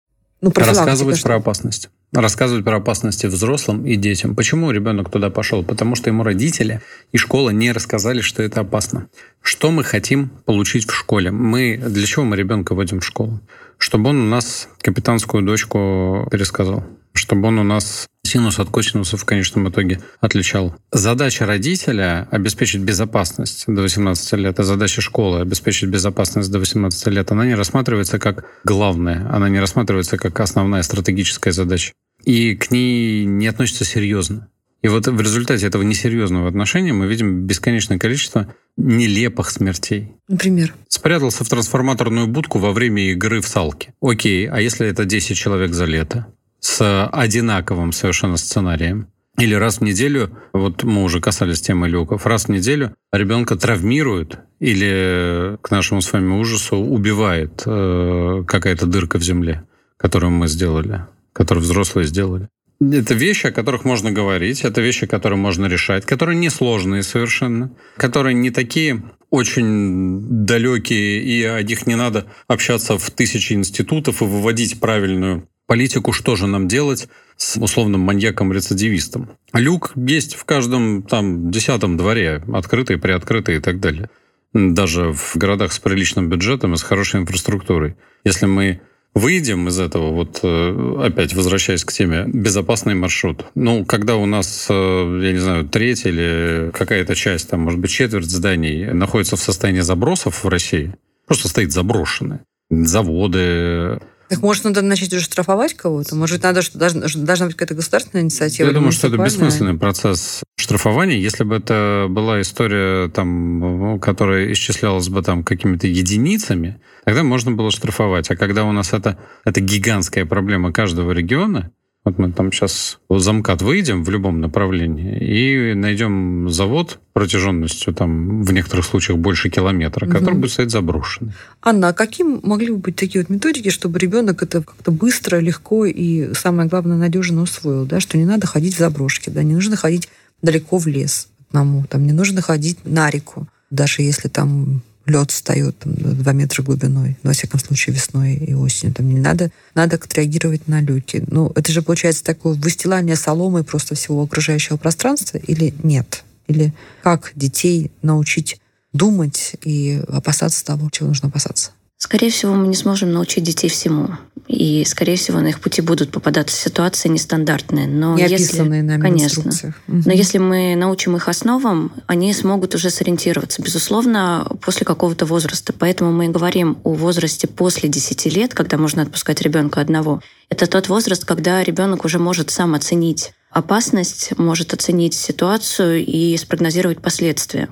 Ну, 0.40 0.52
профилактика 0.52 0.84
Рассказывать 0.84 1.16
что? 1.16 1.26
про 1.26 1.36
опасность. 1.36 1.90
Рассказывать 2.12 2.64
про 2.64 2.76
опасности 2.76 3.26
взрослым 3.26 3.84
и 3.84 3.96
детям. 3.96 4.36
Почему 4.36 4.70
ребенок 4.70 5.10
туда 5.10 5.30
пошел? 5.30 5.64
Потому 5.64 5.96
что 5.96 6.08
ему 6.08 6.22
родители 6.22 6.80
и 7.10 7.16
школа 7.16 7.50
не 7.50 7.72
рассказали, 7.72 8.20
что 8.20 8.44
это 8.44 8.60
опасно. 8.60 9.08
Что 9.42 9.72
мы 9.72 9.82
хотим 9.82 10.28
получить 10.44 10.88
в 10.88 10.94
школе? 10.94 11.32
Мы 11.32 11.76
для 11.76 12.06
чего 12.06 12.24
мы 12.24 12.36
ребенка 12.36 12.76
водим 12.76 13.00
в 13.00 13.04
школу? 13.04 13.40
Чтобы 13.78 14.10
он 14.10 14.20
у 14.20 14.26
нас 14.26 14.68
капитанскую 14.80 15.42
дочку 15.42 16.28
пересказал 16.30 16.84
чтобы 17.18 17.48
он 17.48 17.58
у 17.58 17.64
нас 17.64 18.06
синус 18.28 18.58
от 18.58 18.68
косинуса 18.68 19.16
в 19.16 19.24
конечном 19.24 19.68
итоге 19.68 20.00
отличал. 20.20 20.76
Задача 20.92 21.46
родителя— 21.46 22.28
обеспечить 22.30 22.82
безопасность 22.82 23.64
до 23.66 23.82
18 23.82 24.36
лет, 24.36 24.60
а 24.60 24.62
задача 24.62 25.00
школы— 25.00 25.40
обеспечить 25.40 25.88
безопасность 25.88 26.50
до 26.50 26.58
18 26.58 27.08
лет, 27.08 27.32
она 27.32 27.46
не 27.46 27.54
рассматривается 27.54 28.18
как 28.18 28.44
главная, 28.64 29.28
она 29.32 29.48
не 29.48 29.58
рассматривается 29.58 30.16
как 30.16 30.38
основная 30.40 30.82
стратегическая 30.82 31.52
задача. 31.52 31.92
И 32.24 32.54
к 32.54 32.70
ней 32.70 33.24
не 33.24 33.46
относится 33.46 33.84
серьезно. 33.84 34.48
И 34.80 34.88
вот 34.88 35.08
в 35.08 35.20
результате 35.20 35.66
этого 35.66 35.82
несерьезного 35.82 36.48
отношения 36.48 36.92
мы 36.92 37.06
видим 37.06 37.46
бесконечное 37.46 37.98
количество 37.98 38.54
нелепых 38.76 39.50
смертей. 39.50 40.12
Например? 40.28 40.72
Спрятался 40.88 41.42
в 41.42 41.48
трансформаторную 41.48 42.28
будку 42.28 42.58
во 42.58 42.72
время 42.72 43.10
игры 43.10 43.40
в 43.40 43.48
салки. 43.48 43.92
Окей, 44.00 44.48
а 44.48 44.60
если 44.60 44.86
это 44.86 45.04
10 45.04 45.36
человек 45.36 45.74
за 45.74 45.84
лето? 45.84 46.26
С 46.60 47.06
одинаковым 47.06 47.92
совершенно 47.92 48.36
сценарием. 48.36 49.08
Или 49.38 49.54
раз 49.54 49.78
в 49.78 49.82
неделю, 49.82 50.36
вот 50.52 50.82
мы 50.82 51.04
уже 51.04 51.20
касались 51.20 51.60
темы 51.60 51.88
люков, 51.88 52.26
раз 52.26 52.46
в 52.46 52.48
неделю 52.48 52.94
ребенка 53.12 53.54
травмируют 53.54 54.40
или, 54.58 55.56
к 55.62 55.70
нашему 55.70 56.00
с 56.00 56.12
вами 56.12 56.32
ужасу, 56.32 56.76
убивает 56.76 57.62
э, 57.64 58.42
какая-то 58.46 58.86
дырка 58.86 59.18
в 59.18 59.22
земле, 59.22 59.64
которую 59.96 60.32
мы 60.32 60.48
сделали, 60.48 61.06
которую 61.32 61.62
взрослые 61.62 62.08
сделали. 62.08 62.48
Это 62.80 63.14
вещи, 63.14 63.46
о 63.46 63.52
которых 63.52 63.84
можно 63.84 64.10
говорить, 64.10 64.62
это 64.62 64.80
вещи, 64.80 65.06
которые 65.06 65.38
можно 65.38 65.66
решать, 65.66 66.04
которые 66.04 66.36
несложные 66.36 67.04
совершенно, 67.04 67.70
которые 67.96 68.34
не 68.34 68.50
такие 68.50 69.02
очень 69.30 70.44
далекие, 70.46 71.22
и 71.22 71.44
о 71.44 71.62
них 71.62 71.86
не 71.86 71.96
надо 71.96 72.26
общаться 72.46 72.98
в 72.98 73.10
тысячи 73.10 73.52
институтов 73.52 74.22
и 74.22 74.24
выводить 74.24 74.80
правильную 74.80 75.48
политику, 75.68 76.12
что 76.12 76.34
же 76.34 76.46
нам 76.46 76.66
делать 76.66 77.08
с 77.36 77.56
условным 77.56 78.00
маньяком-рецидивистом. 78.00 79.28
Люк 79.52 79.92
есть 79.94 80.34
в 80.34 80.44
каждом 80.44 81.02
там 81.02 81.50
десятом 81.52 81.96
дворе, 81.96 82.42
открытый, 82.52 82.96
приоткрытый 82.96 83.56
и 83.56 83.60
так 83.60 83.78
далее. 83.78 84.10
Даже 84.54 85.12
в 85.12 85.36
городах 85.36 85.72
с 85.72 85.78
приличным 85.78 86.30
бюджетом 86.30 86.72
и 86.72 86.78
с 86.78 86.82
хорошей 86.82 87.20
инфраструктурой. 87.20 87.96
Если 88.24 88.46
мы 88.46 88.80
выйдем 89.14 89.68
из 89.68 89.78
этого, 89.78 90.10
вот 90.10 90.40
э, 90.42 91.02
опять 91.04 91.34
возвращаясь 91.34 91.84
к 91.84 91.92
теме, 91.92 92.24
безопасный 92.26 92.94
маршрут. 92.94 93.44
Ну, 93.54 93.84
когда 93.84 94.16
у 94.16 94.24
нас, 94.24 94.66
э, 94.70 95.20
я 95.22 95.32
не 95.32 95.38
знаю, 95.38 95.68
треть 95.68 96.06
или 96.06 96.70
какая-то 96.72 97.14
часть, 97.14 97.50
там, 97.50 97.60
может 97.60 97.78
быть, 97.78 97.90
четверть 97.90 98.30
зданий 98.30 98.86
находится 98.86 99.36
в 99.36 99.40
состоянии 99.40 99.80
забросов 99.80 100.44
в 100.44 100.48
России, 100.48 100.94
просто 101.26 101.48
стоит 101.48 101.72
заброшенное. 101.72 102.40
Заводы, 102.70 104.00
так 104.28 104.42
может, 104.42 104.64
надо 104.64 104.82
начать 104.82 105.12
уже 105.12 105.24
штрафовать 105.24 105.74
кого-то? 105.74 106.14
Может, 106.14 106.42
надо, 106.42 106.62
что 106.62 106.78
должна, 106.78 107.06
должна 107.14 107.46
быть 107.46 107.56
какая-то 107.56 107.74
государственная 107.74 108.24
инициатива? 108.24 108.66
Я 108.66 108.72
думаю, 108.72 108.92
что 108.92 109.08
это 109.08 109.16
бессмысленный 109.16 109.78
процесс 109.78 110.42
штрафования. 110.56 111.18
Если 111.18 111.44
бы 111.44 111.56
это 111.56 112.06
была 112.08 112.40
история, 112.40 113.08
там, 113.08 113.98
которая 114.00 114.52
исчислялась 114.52 115.08
бы 115.08 115.22
там 115.22 115.44
какими-то 115.44 115.86
единицами, 115.86 116.80
тогда 117.04 117.22
можно 117.22 117.52
было 117.52 117.70
штрафовать. 117.70 118.30
А 118.30 118.36
когда 118.36 118.64
у 118.64 118.72
нас 118.72 118.92
это, 118.92 119.18
это 119.44 119.60
гигантская 119.60 120.26
проблема 120.26 120.72
каждого 120.72 121.12
региона, 121.12 121.72
вот 122.04 122.18
мы 122.18 122.32
там 122.32 122.52
сейчас 122.52 122.98
в 123.08 123.18
замкат 123.18 123.60
выйдем 123.60 124.02
в 124.02 124.10
любом 124.10 124.40
направлении 124.40 125.18
и 125.18 125.74
найдем 125.74 126.48
завод 126.48 127.00
протяженностью 127.12 127.92
там 127.92 128.42
в 128.42 128.52
некоторых 128.52 128.86
случаях 128.86 129.18
больше 129.18 129.50
километра, 129.50 130.06
угу. 130.06 130.14
который 130.14 130.34
будет 130.34 130.52
стоять 130.52 130.70
заброшенный. 130.70 131.32
Анна, 131.60 131.88
а 131.88 131.92
какие 131.92 132.26
могли 132.26 132.70
бы 132.70 132.78
быть 132.78 132.96
такие 132.96 133.22
вот 133.22 133.30
методики, 133.30 133.70
чтобы 133.70 133.98
ребенок 133.98 134.42
это 134.42 134.62
как-то 134.62 134.90
быстро, 134.90 135.38
легко 135.38 135.84
и, 135.84 136.32
самое 136.34 136.68
главное, 136.68 136.96
надежно 136.96 137.42
усвоил, 137.42 137.84
да, 137.84 138.00
что 138.00 138.16
не 138.16 138.24
надо 138.24 138.46
ходить 138.46 138.74
в 138.74 138.78
заброшки, 138.78 139.30
да, 139.30 139.42
не 139.42 139.54
нужно 139.54 139.76
ходить 139.76 140.08
далеко 140.40 140.78
в 140.78 140.86
лес 140.86 141.28
одному, 141.48 141.84
там 141.88 142.06
не 142.06 142.12
нужно 142.12 142.40
ходить 142.40 142.78
на 142.84 143.10
реку, 143.10 143.48
даже 143.70 144.02
если 144.02 144.28
там 144.28 144.82
лед 145.08 145.30
встает 145.30 145.78
там, 145.78 145.94
2 145.94 146.32
метра 146.32 146.62
глубиной, 146.62 147.16
ну, 147.22 147.30
во 147.30 147.32
всяком 147.32 147.58
случае, 147.58 147.96
весной 147.96 148.34
и 148.34 148.54
осенью. 148.54 148.94
Там 148.94 149.08
не 149.08 149.18
надо, 149.18 149.50
надо 149.74 149.96
отреагировать 149.96 150.68
на 150.68 150.80
люки. 150.80 151.24
Ну, 151.26 151.50
это 151.54 151.72
же 151.72 151.82
получается 151.82 152.22
такое 152.22 152.54
выстилание 152.54 153.16
соломы 153.16 153.64
просто 153.64 153.94
всего 153.94 154.22
окружающего 154.22 154.76
пространства 154.76 155.38
или 155.38 155.74
нет? 155.82 156.24
Или 156.46 156.72
как 157.02 157.32
детей 157.34 157.90
научить 158.02 158.60
думать 158.92 159.56
и 159.64 160.02
опасаться 160.08 160.64
того, 160.64 160.88
чего 160.90 161.08
нужно 161.08 161.28
опасаться? 161.28 161.72
Скорее 161.98 162.30
всего, 162.30 162.54
мы 162.54 162.68
не 162.68 162.76
сможем 162.76 163.12
научить 163.12 163.42
детей 163.42 163.68
всему. 163.68 164.10
И, 164.46 164.84
скорее 164.84 165.16
всего, 165.16 165.40
на 165.40 165.48
их 165.48 165.60
пути 165.60 165.82
будут 165.82 166.10
попадаться 166.10 166.56
ситуации 166.56 167.08
нестандартные. 167.08 167.86
Но 167.86 168.16
не 168.16 168.22
если, 168.22 168.60
нами 168.60 169.00
конечно, 169.00 169.50
угу. 169.52 170.02
Но 170.06 170.12
если 170.12 170.38
мы 170.38 170.74
научим 170.76 171.16
их 171.16 171.28
основам, 171.28 171.92
они 172.06 172.32
смогут 172.32 172.74
уже 172.76 172.90
сориентироваться, 172.90 173.60
безусловно, 173.60 174.50
после 174.62 174.86
какого-то 174.86 175.26
возраста. 175.26 175.74
Поэтому 175.76 176.12
мы 176.12 176.28
говорим 176.28 176.78
о 176.84 176.94
возрасте 176.94 177.48
после 177.48 177.88
10 177.88 178.26
лет, 178.34 178.54
когда 178.54 178.78
можно 178.78 179.02
отпускать 179.02 179.42
ребенка 179.42 179.80
одного. 179.80 180.22
Это 180.48 180.66
тот 180.66 180.88
возраст, 180.88 181.24
когда 181.24 181.62
ребенок 181.62 182.04
уже 182.04 182.18
может 182.18 182.50
сам 182.50 182.74
оценить 182.74 183.32
опасность, 183.50 184.38
может 184.38 184.72
оценить 184.72 185.14
ситуацию 185.14 186.04
и 186.06 186.36
спрогнозировать 186.36 187.02
последствия. 187.02 187.68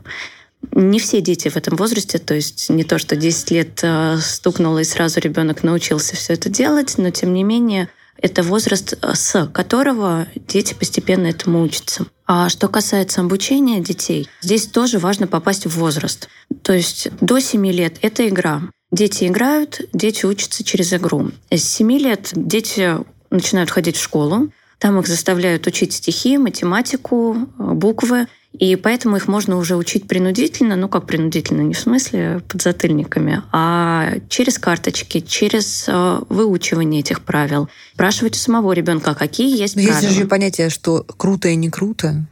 Не 0.73 0.99
все 0.99 1.21
дети 1.21 1.49
в 1.49 1.57
этом 1.57 1.77
возрасте, 1.77 2.19
то 2.19 2.35
есть 2.35 2.69
не 2.71 2.85
то, 2.85 2.99
что 2.99 3.17
10 3.17 3.51
лет 3.51 3.81
э, 3.83 4.19
стукнуло 4.21 4.79
и 4.79 4.85
сразу 4.85 5.21
ребенок 5.21 5.63
научился 5.63 6.17
все 6.17 6.35
это 6.35 6.49
делать, 6.49 6.95
но 6.99 7.11
тем 7.11 7.33
не 7.33 7.45
менее 7.45 7.89
это 8.19 8.43
возраст, 8.43 8.95
э, 9.01 9.15
с 9.15 9.47
которого 9.53 10.27
дети 10.35 10.75
постепенно 10.75 11.27
этому 11.27 11.63
учатся. 11.63 12.07
А 12.27 12.49
что 12.49 12.69
касается 12.69 13.21
обучения 13.21 13.81
детей, 13.81 14.29
здесь 14.41 14.67
тоже 14.67 14.99
важно 14.99 15.27
попасть 15.27 15.67
в 15.67 15.79
возраст. 15.79 16.29
То 16.63 16.73
есть 16.73 17.09
до 17.21 17.39
7 17.39 17.67
лет 17.69 17.99
это 18.03 18.29
игра. 18.29 18.63
Дети 18.91 19.27
играют, 19.27 19.81
дети 19.93 20.27
учатся 20.27 20.65
через 20.65 20.93
игру. 20.93 21.31
С 21.51 21.63
7 21.63 21.93
лет 21.93 22.31
дети 22.35 22.97
начинают 23.31 23.71
ходить 23.71 23.97
в 23.97 24.03
школу, 24.03 24.51
там 24.79 24.99
их 25.01 25.07
заставляют 25.07 25.67
учить 25.67 25.93
стихи, 25.93 26.39
математику, 26.39 27.37
э, 27.37 27.63
буквы. 27.73 28.27
И 28.59 28.77
поэтому 28.77 29.17
их 29.17 29.29
можно 29.29 29.57
уже 29.57 29.77
учить 29.77 30.09
принудительно, 30.09 30.77
ну 30.77 30.89
как 30.89 31.07
принудительно, 31.07 31.63
не 31.63 31.75
в 31.75 31.79
смысле 31.79 32.43
подзатыльниками, 32.49 33.43
а 33.53 34.15
через 34.29 34.59
карточки, 34.59 35.21
через 35.21 35.85
э, 35.89 36.21
выучивание 36.29 37.01
этих 37.01 37.21
правил. 37.23 37.69
Спрашивать 37.95 38.37
у 38.37 38.39
самого 38.39 38.73
ребенка, 38.73 39.15
какие 39.15 39.59
есть 39.59 39.77
Но 39.77 39.83
правила. 39.83 40.01
Есть 40.01 40.17
же 40.17 40.27
понятие, 40.27 40.71
что 40.71 41.05
круто 41.17 41.49
и 41.49 41.57
не 41.57 41.71
круто. 41.71 42.27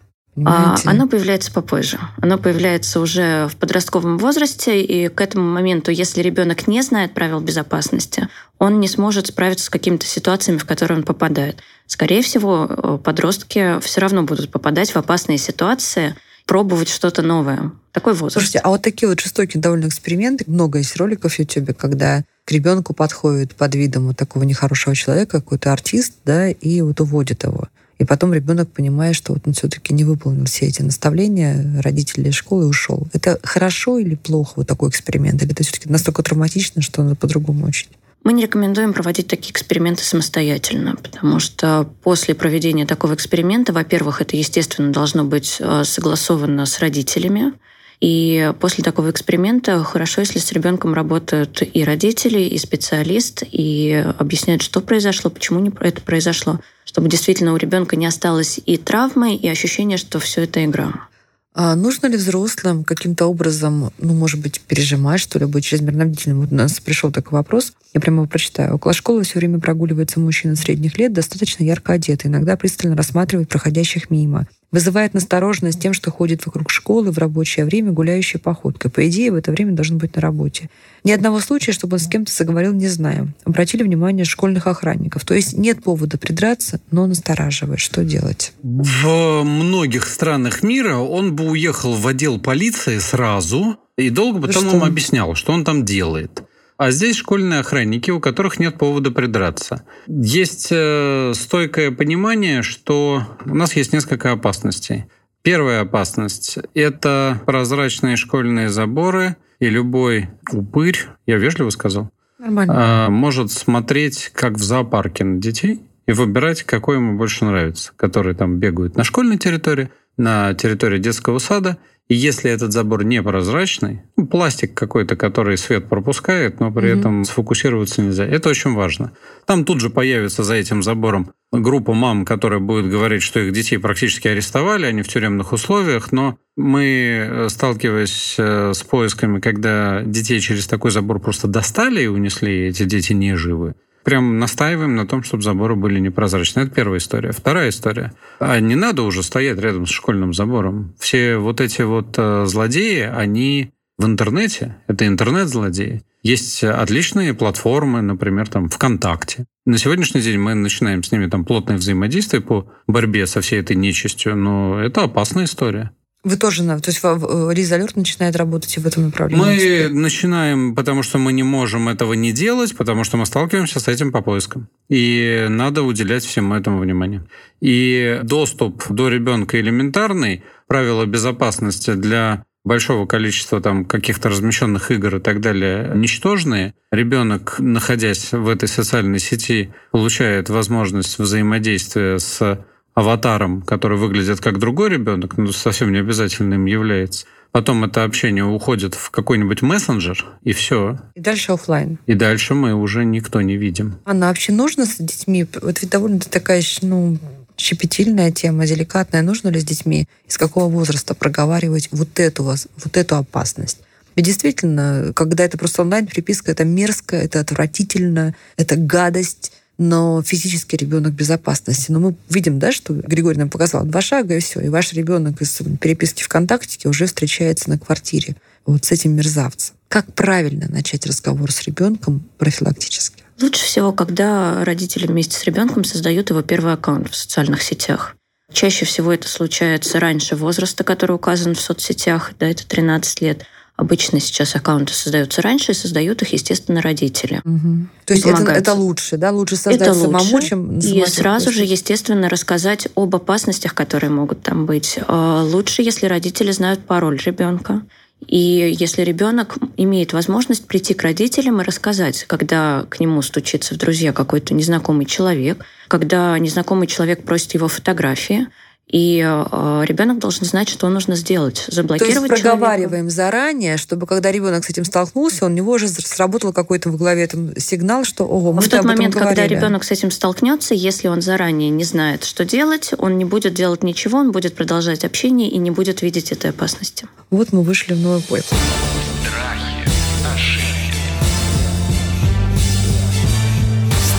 А, 0.44 0.77
оно 0.85 1.07
появляется 1.07 1.53
попозже. 1.53 1.99
Оно 2.20 2.38
появляется 2.38 3.01
уже 3.01 3.49
в 3.49 3.57
подростковом 3.57 4.18
возрасте, 4.18 4.83
и 4.83 5.09
к 5.09 5.20
этому 5.20 5.44
моменту, 5.44 5.92
если 5.92 6.23
ребенок 6.23 6.66
не 6.66 6.83
знает 6.83 7.14
правил 7.14 7.40
безопасности, 7.40 8.29
он 8.59 8.81
не 8.81 8.88
сможет 8.88 9.29
справиться 9.29 9.66
с 9.66 9.70
какими-то 9.70 10.07
ситуациями, 10.07 10.59
в 10.59 10.64
которые 10.64 10.99
он 10.99 11.05
попадает. 11.05 11.61
Скорее 11.87 12.23
всего, 12.23 12.66
э, 12.68 12.99
подростки 13.03 13.79
все 13.81 14.01
равно 14.01 14.25
будут 14.25 14.51
попадать 14.51 14.90
в 14.90 14.97
опасные 14.97 15.38
ситуации, 15.38 16.16
пробовать 16.47 16.88
что-то 16.88 17.23
новое. 17.23 17.73
Такой 17.92 18.14
возраст. 18.14 18.35
Слушайте, 18.35 18.59
а 18.59 18.70
вот 18.70 18.83
такие 18.83 19.09
вот 19.09 19.20
жестокие 19.20 19.61
довольно 19.61 19.87
эксперименты, 19.87 20.44
много 20.49 20.79
есть 20.79 20.97
роликов 20.97 21.35
в 21.35 21.38
YouTube, 21.38 21.77
когда 21.77 22.25
к 22.44 22.51
ребенку 22.51 22.92
подходит 22.92 23.55
под 23.55 23.75
видом 23.75 24.09
вот 24.09 24.16
такого 24.16 24.42
нехорошего 24.42 24.94
человека 24.94 25.40
какой-то 25.40 25.73
артист, 25.73 26.14
да, 26.25 26.49
и 26.49 26.81
вот 26.83 27.01
уводит 27.01 27.44
его. 27.44 27.68
И 27.98 28.04
потом 28.04 28.35
ребенок 28.35 28.70
понимает, 28.70 29.16
что 29.16 29.33
вот 29.33 29.42
он 29.46 29.52
все-таки 29.52 29.94
не 29.94 30.04
выполнил 30.04 30.44
все 30.46 30.66
эти 30.66 30.83
наставления 30.83 31.80
родителей 31.80 32.30
из 32.30 32.35
школы 32.35 32.64
и 32.64 32.68
ушел. 32.68 33.07
Это 33.12 33.38
хорошо 33.42 33.98
или 33.98 34.14
плохо, 34.14 34.54
вот 34.57 34.66
такой 34.66 34.88
эксперимент? 34.88 35.42
Или 35.42 35.52
это 35.52 35.62
все-таки 35.62 35.88
настолько 35.88 36.22
травматично, 36.22 36.83
что 36.83 37.02
надо 37.02 37.14
по-другому 37.16 37.66
учить? 37.66 37.90
Мы 38.24 38.33
не 38.33 38.42
рекомендуем 38.42 38.94
проводить 38.94 39.26
такие 39.26 39.52
эксперименты 39.52 40.02
самостоятельно, 40.02 40.96
потому 40.96 41.40
что 41.40 41.87
после 42.02 42.35
проведения 42.35 42.87
такого 42.87 43.14
эксперимента, 43.14 43.74
во-первых, 43.74 44.22
это, 44.22 44.35
естественно, 44.35 44.90
должно 44.90 45.24
быть 45.24 45.59
э, 45.61 45.85
согласовано 45.85 46.64
с 46.64 46.78
родителями, 46.78 47.52
и 48.00 48.52
после 48.61 48.85
такого 48.85 49.11
эксперимента 49.11 49.83
хорошо, 49.85 50.20
если 50.20 50.38
с 50.38 50.52
ребенком 50.52 50.94
работают 50.94 51.62
и 51.62 51.85
родители, 51.85 52.40
и 52.40 52.59
специалист, 52.59 53.42
и 53.50 54.04
объясняют, 54.18 54.62
что 54.62 54.80
произошло, 54.80 55.30
почему 55.30 55.64
это 55.80 56.00
произошло, 56.02 56.61
чтобы 56.85 57.09
действительно 57.09 57.52
у 57.52 57.57
ребенка 57.57 57.96
не 57.96 58.07
осталось 58.07 58.61
и 58.64 58.76
травмы, 58.76 59.35
и 59.35 59.48
ощущения, 59.48 59.96
что 59.96 60.18
все 60.18 60.42
это 60.42 60.64
игра. 60.64 61.09
А 61.54 61.76
нужно 61.76 62.09
ли 62.09 62.16
взрослым 62.16 62.83
каким-то 62.83 63.26
образом, 63.26 63.92
ну, 63.98 64.12
может 64.12 64.40
быть, 64.40 64.61
пережимать, 64.61 65.20
что 65.20 65.38
ли, 65.38 65.46
быть 65.46 65.64
чрезмерно 65.64 66.04
бдительным? 66.04 66.40
Вот 66.40 66.50
у 66.50 66.54
нас 66.57 66.80
пришел 66.80 67.12
такой 67.12 67.38
вопрос. 67.38 67.72
Я 67.94 68.00
прямо 68.00 68.18
его 68.18 68.26
прочитаю. 68.26 68.74
Около 68.74 68.92
школы 68.92 69.22
все 69.22 69.38
время 69.38 69.61
прогуливается 69.61 70.18
мужчина 70.18 70.57
средних 70.57 70.98
лет, 70.98 71.12
достаточно 71.12 71.62
ярко 71.62 71.92
одетый, 71.92 72.28
иногда 72.28 72.57
пристально 72.57 72.96
рассматривает 72.96 73.48
проходящих 73.48 74.11
мимо. 74.11 74.48
Вызывает 74.72 75.14
настороженность 75.14 75.78
тем, 75.78 75.92
что 75.92 76.11
ходит 76.11 76.44
вокруг 76.44 76.68
школы 76.68 77.12
в 77.12 77.18
рабочее 77.18 77.64
время 77.64 77.92
гуляющей 77.92 78.40
походкой. 78.40 78.90
По 78.90 79.07
идее, 79.07 79.30
в 79.30 79.37
это 79.37 79.52
время 79.52 79.70
должен 79.74 79.98
быть 79.98 80.16
на 80.16 80.20
работе. 80.20 80.68
Ни 81.04 81.12
одного 81.12 81.38
случая, 81.38 81.70
чтобы 81.70 81.94
он 81.94 82.00
с 82.00 82.09
кем-то 82.09 82.33
заговорил, 82.33 82.72
не 82.72 82.88
знаем. 82.88 83.35
Обратили 83.44 83.85
внимание 83.85 84.24
школьных 84.24 84.66
охранников. 84.66 85.24
То 85.24 85.35
есть 85.35 85.57
нет 85.57 85.85
повода 85.85 86.18
придраться, 86.18 86.80
но 86.90 87.07
настораживает. 87.07 87.78
Что 87.78 88.02
делать? 88.02 88.52
В 88.64 89.44
многих 89.44 90.09
странах 90.09 90.64
мира 90.64 90.96
он 90.96 91.37
бы 91.37 91.48
уехал 91.48 91.94
в 91.94 92.04
отдел 92.09 92.40
полиции 92.40 92.98
сразу 92.98 93.76
и 93.96 94.11
долго 94.11 94.40
бы 94.40 94.48
там 94.48 94.64
что? 94.64 94.76
им 94.78 94.83
объяснял, 94.83 95.37
что 95.37 95.52
он 95.52 95.64
там 95.64 95.85
делает. 95.85 96.42
А 96.76 96.90
здесь 96.90 97.16
школьные 97.16 97.60
охранники, 97.60 98.10
у 98.10 98.20
которых 98.20 98.58
нет 98.58 98.76
повода 98.76 99.10
придраться. 99.10 99.84
Есть 100.06 100.68
э, 100.70 101.32
стойкое 101.34 101.92
понимание, 101.92 102.62
что 102.62 103.22
у 103.46 103.54
нас 103.54 103.76
есть 103.76 103.92
несколько 103.92 104.32
опасностей. 104.32 105.04
Первая 105.42 105.82
опасность– 105.82 106.58
это 106.74 107.40
прозрачные 107.46 108.16
школьные 108.16 108.70
заборы, 108.70 109.37
и 109.60 109.68
любой 109.68 110.30
упырь, 110.50 110.98
я 111.26 111.37
вежливо 111.37 111.70
сказал, 111.70 112.10
Нормально. 112.38 112.74
а, 112.76 113.10
может 113.10 113.50
смотреть, 113.50 114.30
как 114.34 114.54
в 114.54 114.62
зоопарке 114.62 115.22
на 115.24 115.40
детей, 115.40 115.82
и 116.06 116.12
выбирать, 116.12 116.62
какой 116.64 116.96
ему 116.96 117.16
больше 117.16 117.44
нравится, 117.44 117.92
которые 117.96 118.34
там 118.34 118.58
бегают 118.58 118.96
на 118.96 119.04
школьной 119.04 119.38
территории, 119.38 119.90
на 120.16 120.54
территории 120.54 120.98
детского 120.98 121.38
сада. 121.38 121.78
Если 122.14 122.50
этот 122.50 122.72
забор 122.72 123.05
непрозрачный, 123.05 124.03
ну, 124.16 124.27
пластик 124.27 124.74
какой-то, 124.74 125.16
который 125.16 125.57
свет 125.59 125.88
пропускает, 125.88 126.61
но 126.61 126.70
при 126.72 126.90
Мгм. 126.90 126.98
этом 127.00 127.24
сфокусироваться 127.24 128.03
нельзя, 128.03 128.24
это 128.24 128.48
очень 128.48 128.74
важно. 128.74 129.12
Там 129.46 129.64
тут 129.64 129.81
же 129.81 129.90
появится 129.90 130.42
за 130.42 130.55
этим 130.55 130.83
забором 130.83 131.33
группа 131.53 131.94
мам, 131.94 132.24
которая 132.24 132.61
будет 132.61 132.90
говорить, 132.90 133.22
что 133.22 133.40
их 133.40 133.53
детей 133.53 133.79
практически 133.79 134.29
арестовали, 134.29 134.87
они 134.87 135.03
в 135.03 135.09
тюремных 135.09 135.53
условиях, 135.53 136.11
но 136.12 136.37
мы, 136.57 136.85
э, 136.85 137.48
сталкиваясь 137.48 138.37
э, 138.38 138.72
с 138.74 138.83
поисками, 138.83 139.40
когда 139.40 140.03
детей 140.03 140.40
через 140.40 140.66
такой 140.66 140.90
забор 140.90 141.20
просто 141.20 141.48
достали 141.48 142.03
и 142.03 142.07
унесли, 142.07 142.64
и 142.66 142.68
эти 142.68 142.85
дети 142.85 143.12
не 143.12 143.37
живы, 143.37 143.74
прям 144.05 144.38
настаиваем 144.38 144.95
на 144.95 145.07
том, 145.07 145.23
чтобы 145.23 145.43
заборы 145.43 145.75
были 145.75 145.99
непрозрачные. 145.99 146.67
Это 146.67 146.75
первая 146.75 146.99
история. 146.99 147.33
Вторая 147.33 147.71
история. 147.71 148.12
А 148.38 148.61
не 148.61 148.77
надо 148.77 149.03
уже 149.03 149.23
стоять 149.23 149.59
рядом 149.59 149.87
с 149.87 149.90
школьным 149.90 150.33
забором. 150.33 150.95
Все 150.99 151.37
вот 151.37 151.61
эти 151.61 151.83
вот 151.83 152.14
э, 152.17 152.45
злодеи, 152.47 153.01
они 153.01 153.73
в 153.97 154.07
интернете, 154.07 154.77
это 154.87 155.07
интернет-злодеи. 155.07 156.03
Есть 156.23 156.64
отличные 156.64 157.35
платформы, 157.35 158.01
например, 158.01 158.49
там 158.49 158.69
ВКонтакте. 158.69 159.45
На 159.67 159.79
сегодняшний 159.79 160.21
день 160.21 160.38
мы 160.38 160.55
начинаем 160.55 161.03
с 161.03 161.12
ними 161.12 161.27
там 161.27 161.45
плотное 161.45 161.77
взаимодействие 161.77 162.43
по 162.43 162.71
борьбе 162.87 163.27
со 163.27 163.40
всей 163.40 163.61
этой 163.61 163.77
нечистью, 163.77 164.37
но 164.37 164.81
это 164.81 165.03
опасная 165.05 165.45
история. 165.45 165.93
Вы 166.24 166.37
тоже, 166.37 166.64
то 166.64 166.80
есть 166.87 167.02
во- 167.02 167.50
э, 167.50 167.72
Алерт 167.72 167.96
начинает 167.96 168.34
работать 168.37 168.78
в 168.78 168.87
этом 168.87 169.04
направлении. 169.04 169.88
Мы 169.88 170.00
начинаем, 170.00 170.74
потому 170.74 171.02
что 171.02 171.18
мы 171.18 171.32
не 171.32 171.42
можем 171.42 171.88
этого 171.88 172.14
не 172.14 172.32
делать, 172.32 172.74
потому 172.76 173.04
что 173.04 173.18
мы 173.18 173.26
сталкиваемся 173.26 173.78
с 173.78 173.88
этим 173.88 174.10
по 174.10 174.22
поискам. 174.22 174.68
И 174.88 175.46
надо 175.50 175.82
уделять 175.82 176.24
всему 176.24 176.54
этому 176.54 176.78
внимание. 176.78 177.24
И 177.60 178.20
доступ 178.22 178.84
до 178.88 179.08
ребенка 179.08 179.60
элементарный, 179.60 180.42
правила 180.66 181.04
безопасности 181.04 181.92
для 181.92 182.44
большого 182.64 183.06
количества 183.06 183.60
там 183.60 183.84
каких-то 183.84 184.30
размещенных 184.30 184.90
игр 184.90 185.16
и 185.16 185.20
так 185.20 185.40
далее 185.40 185.92
ничтожные. 185.94 186.74
Ребенок, 186.90 187.56
находясь 187.58 188.32
в 188.32 188.48
этой 188.48 188.68
социальной 188.68 189.18
сети, 189.18 189.74
получает 189.92 190.48
возможность 190.48 191.18
взаимодействия 191.18 192.18
с 192.18 192.64
аватаром, 192.94 193.62
который 193.62 193.98
выглядит 193.98 194.40
как 194.40 194.59
другой 194.59 194.90
ребенок, 194.90 195.37
но 195.37 195.52
совсем 195.52 195.92
не 195.92 195.98
обязательно 195.98 196.54
им 196.54 196.66
является. 196.66 197.26
Потом 197.50 197.85
это 197.85 198.02
общение 198.02 198.44
уходит 198.44 198.94
в 198.94 199.11
какой-нибудь 199.11 199.62
мессенджер, 199.62 200.24
и 200.42 200.52
все. 200.52 200.98
И 201.14 201.20
дальше 201.20 201.52
оффлайн. 201.52 201.98
И 202.07 202.14
дальше 202.14 202.54
мы 202.54 202.74
уже 202.74 203.04
никто 203.04 203.40
не 203.42 203.57
видим. 203.57 203.96
Анна, 204.04 204.26
а 204.26 204.28
вообще 204.30 204.52
нужно 204.52 204.87
с 204.87 204.96
детьми? 204.96 205.46
Вот 205.62 205.80
ведь 205.80 205.90
довольно 205.90 206.18
такая, 206.18 206.62
ну, 206.83 207.16
щепетильная 207.57 208.33
тема, 208.33 208.66
деликатная. 208.66 209.22
Нужно 209.22 209.50
ли 209.50 209.61
с 209.61 209.64
детьми 209.64 210.09
из 210.26 210.37
какого 210.37 210.68
возраста 210.68 211.14
проговаривать 211.14 211.88
вот 211.92 212.18
эту, 212.18 212.42
вот 212.42 212.96
эту 212.96 213.16
опасность? 213.16 213.78
Ведь 214.16 214.26
действительно, 214.26 215.12
когда 215.14 215.44
это 215.44 215.59
просто 215.59 215.83
онлайн-переписка, 215.83 216.50
это 216.50 216.64
мерзко, 216.64 217.16
это 217.16 217.40
отвратительно, 217.40 218.35
это 218.57 218.76
гадость, 218.76 219.52
но 219.78 220.22
физически 220.22 220.76
ребенок 220.76 221.12
в 221.12 221.16
безопасности. 221.16 221.90
Но 221.90 222.00
мы 222.00 222.14
видим, 222.28 222.58
да, 222.58 222.72
что 222.72 222.94
Григорий 222.94 223.38
нам 223.38 223.50
показал 223.50 223.84
два 223.84 224.00
шага, 224.00 224.37
и 224.37 224.40
все. 224.40 224.60
И 224.60 224.68
ваш 224.68 224.92
ребенок 224.92 225.40
из 225.40 225.60
переписки 225.80 226.22
ВКонтакте 226.22 226.88
уже 226.88 227.06
встречается 227.06 227.68
на 227.70 227.78
квартире 227.78 228.37
вот 228.66 228.84
с 228.84 228.92
этим 228.92 229.12
мерзавцем. 229.12 229.74
Как 229.88 230.12
правильно 230.14 230.68
начать 230.68 231.06
разговор 231.06 231.52
с 231.52 231.62
ребенком 231.62 232.24
профилактически? 232.38 233.22
Лучше 233.40 233.64
всего, 233.64 233.92
когда 233.92 234.64
родители 234.64 235.06
вместе 235.06 235.37
с 235.37 235.44
ребенком 235.44 235.84
создают 235.84 236.30
его 236.30 236.42
первый 236.42 236.72
аккаунт 236.72 237.10
в 237.10 237.16
социальных 237.16 237.62
сетях. 237.62 238.16
Чаще 238.52 238.84
всего 238.84 239.12
это 239.12 239.26
случается 239.26 239.98
раньше 239.98 240.37
возраста, 240.37 240.84
который 240.84 241.16
указан 241.16 241.54
в 241.54 241.60
соцсетях, 241.60 242.32
да, 242.38 242.48
это 242.48 242.66
13 242.66 243.20
лет. 243.22 243.44
Обычно 243.76 244.20
сейчас 244.20 244.54
аккаунты 244.54 244.94
создаются 244.94 245.42
раньше, 245.42 245.72
и 245.72 245.74
создают 245.74 246.22
их, 246.22 246.32
естественно, 246.32 246.80
родители. 246.80 247.40
Мгм. 247.42 247.90
То 248.04 248.14
есть 248.14 248.24
это, 248.24 248.44
это 248.52 248.72
лучше, 248.72 249.16
да? 249.16 249.32
Лучше 249.32 249.56
создать 249.56 249.80
это 249.80 249.94
самому, 249.94 250.34
лучше. 250.34 250.48
чем 250.48 250.78
И 250.78 251.04
сразу 251.06 251.50
же, 251.50 251.64
естественно, 251.64 252.28
рассказать 252.28 252.87
об 252.94 253.16
опасностях, 253.16 253.74
которые 253.74 254.10
могут 254.10 254.42
там 254.42 254.66
быть. 254.66 254.98
А 255.08 255.42
Лучше, 255.42 255.82
если 255.82 256.06
родители 256.06 256.52
знают 256.52 256.87
пароль 256.87 257.20
ребенка. 257.24 257.82
И 258.26 258.74
если 258.78 259.02
ребенок 259.02 259.56
имеет 259.76 260.12
возможность 260.12 260.66
прийти 260.66 260.94
к 260.94 261.02
родителям 261.02 261.60
и 261.60 261.64
рассказать, 261.64 262.24
когда 262.24 262.87
к 262.88 263.00
нему 263.00 263.20
стучится 263.22 263.74
в 263.74 263.78
друзья 263.78 264.12
какой-то 264.12 264.54
незнакомый 264.54 265.04
человек, 265.04 265.64
когда 265.88 266.38
незнакомый 266.38 266.87
человек 266.87 267.24
просит 267.24 267.54
его 267.54 267.68
фотографии, 267.68 268.46
и 268.87 269.18
э, 269.27 269.85
ребенок 269.87 270.18
должен 270.18 270.44
знать, 270.44 270.68
что 270.68 270.88
нужно 270.88 271.16
сделать. 271.16 271.55
То 271.55 271.61
есть 271.62 271.75
Заблокировать 271.77 272.14
человека. 272.29 272.42
проговариваем 272.42 273.11
заранее, 273.11 273.77
чтобы 273.79 274.07
когда 274.07 274.31
ребенок 274.31 274.64
с 274.64 274.70
этим 274.70 274.85
столкнулся, 274.85 275.47
у 275.47 275.49
него 275.49 275.73
уже 275.73 275.88
сработал 275.88 276.53
какой-то 276.53 276.90
в 276.90 276.97
голове 276.97 277.27
там 277.27 277.57
сигнал, 277.59 278.05
что 278.05 278.25
ого, 278.25 278.53
мы 278.53 278.61
В 278.61 278.64
об 278.66 278.70
тот 278.70 278.81
этом 278.81 278.90
момент, 278.90 279.14
когда 279.14 279.33
говорили. 279.33 279.55
ребенок 279.57 279.85
с 279.85 279.90
этим 279.90 280.11
столкнется, 280.11 280.75
если 280.75 281.09
он 281.09 281.23
заранее 281.23 281.70
не 281.70 281.85
знает, 281.85 282.25
что 282.25 282.44
делать, 282.44 282.92
он 282.99 283.16
не 283.18 283.25
будет 283.25 283.55
делать 283.55 283.83
ничего, 283.83 284.18
он 284.18 284.33
будет 284.33 284.55
продолжать 284.55 285.05
общение 285.05 285.49
и 285.51 285.57
не 285.59 285.70
будет 285.70 286.03
видеть 286.03 286.31
этой 286.31 286.51
опасности. 286.51 287.07
Вот 287.31 287.53
мы 287.53 287.62
вышли 287.62 287.94
в 287.94 288.01
новый 288.01 288.23
бой. 288.29 288.42
Страхи, 288.42 289.88
ошибки, 290.35 291.01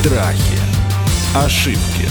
Страхи. 0.02 0.60
Ошибки. 1.36 2.05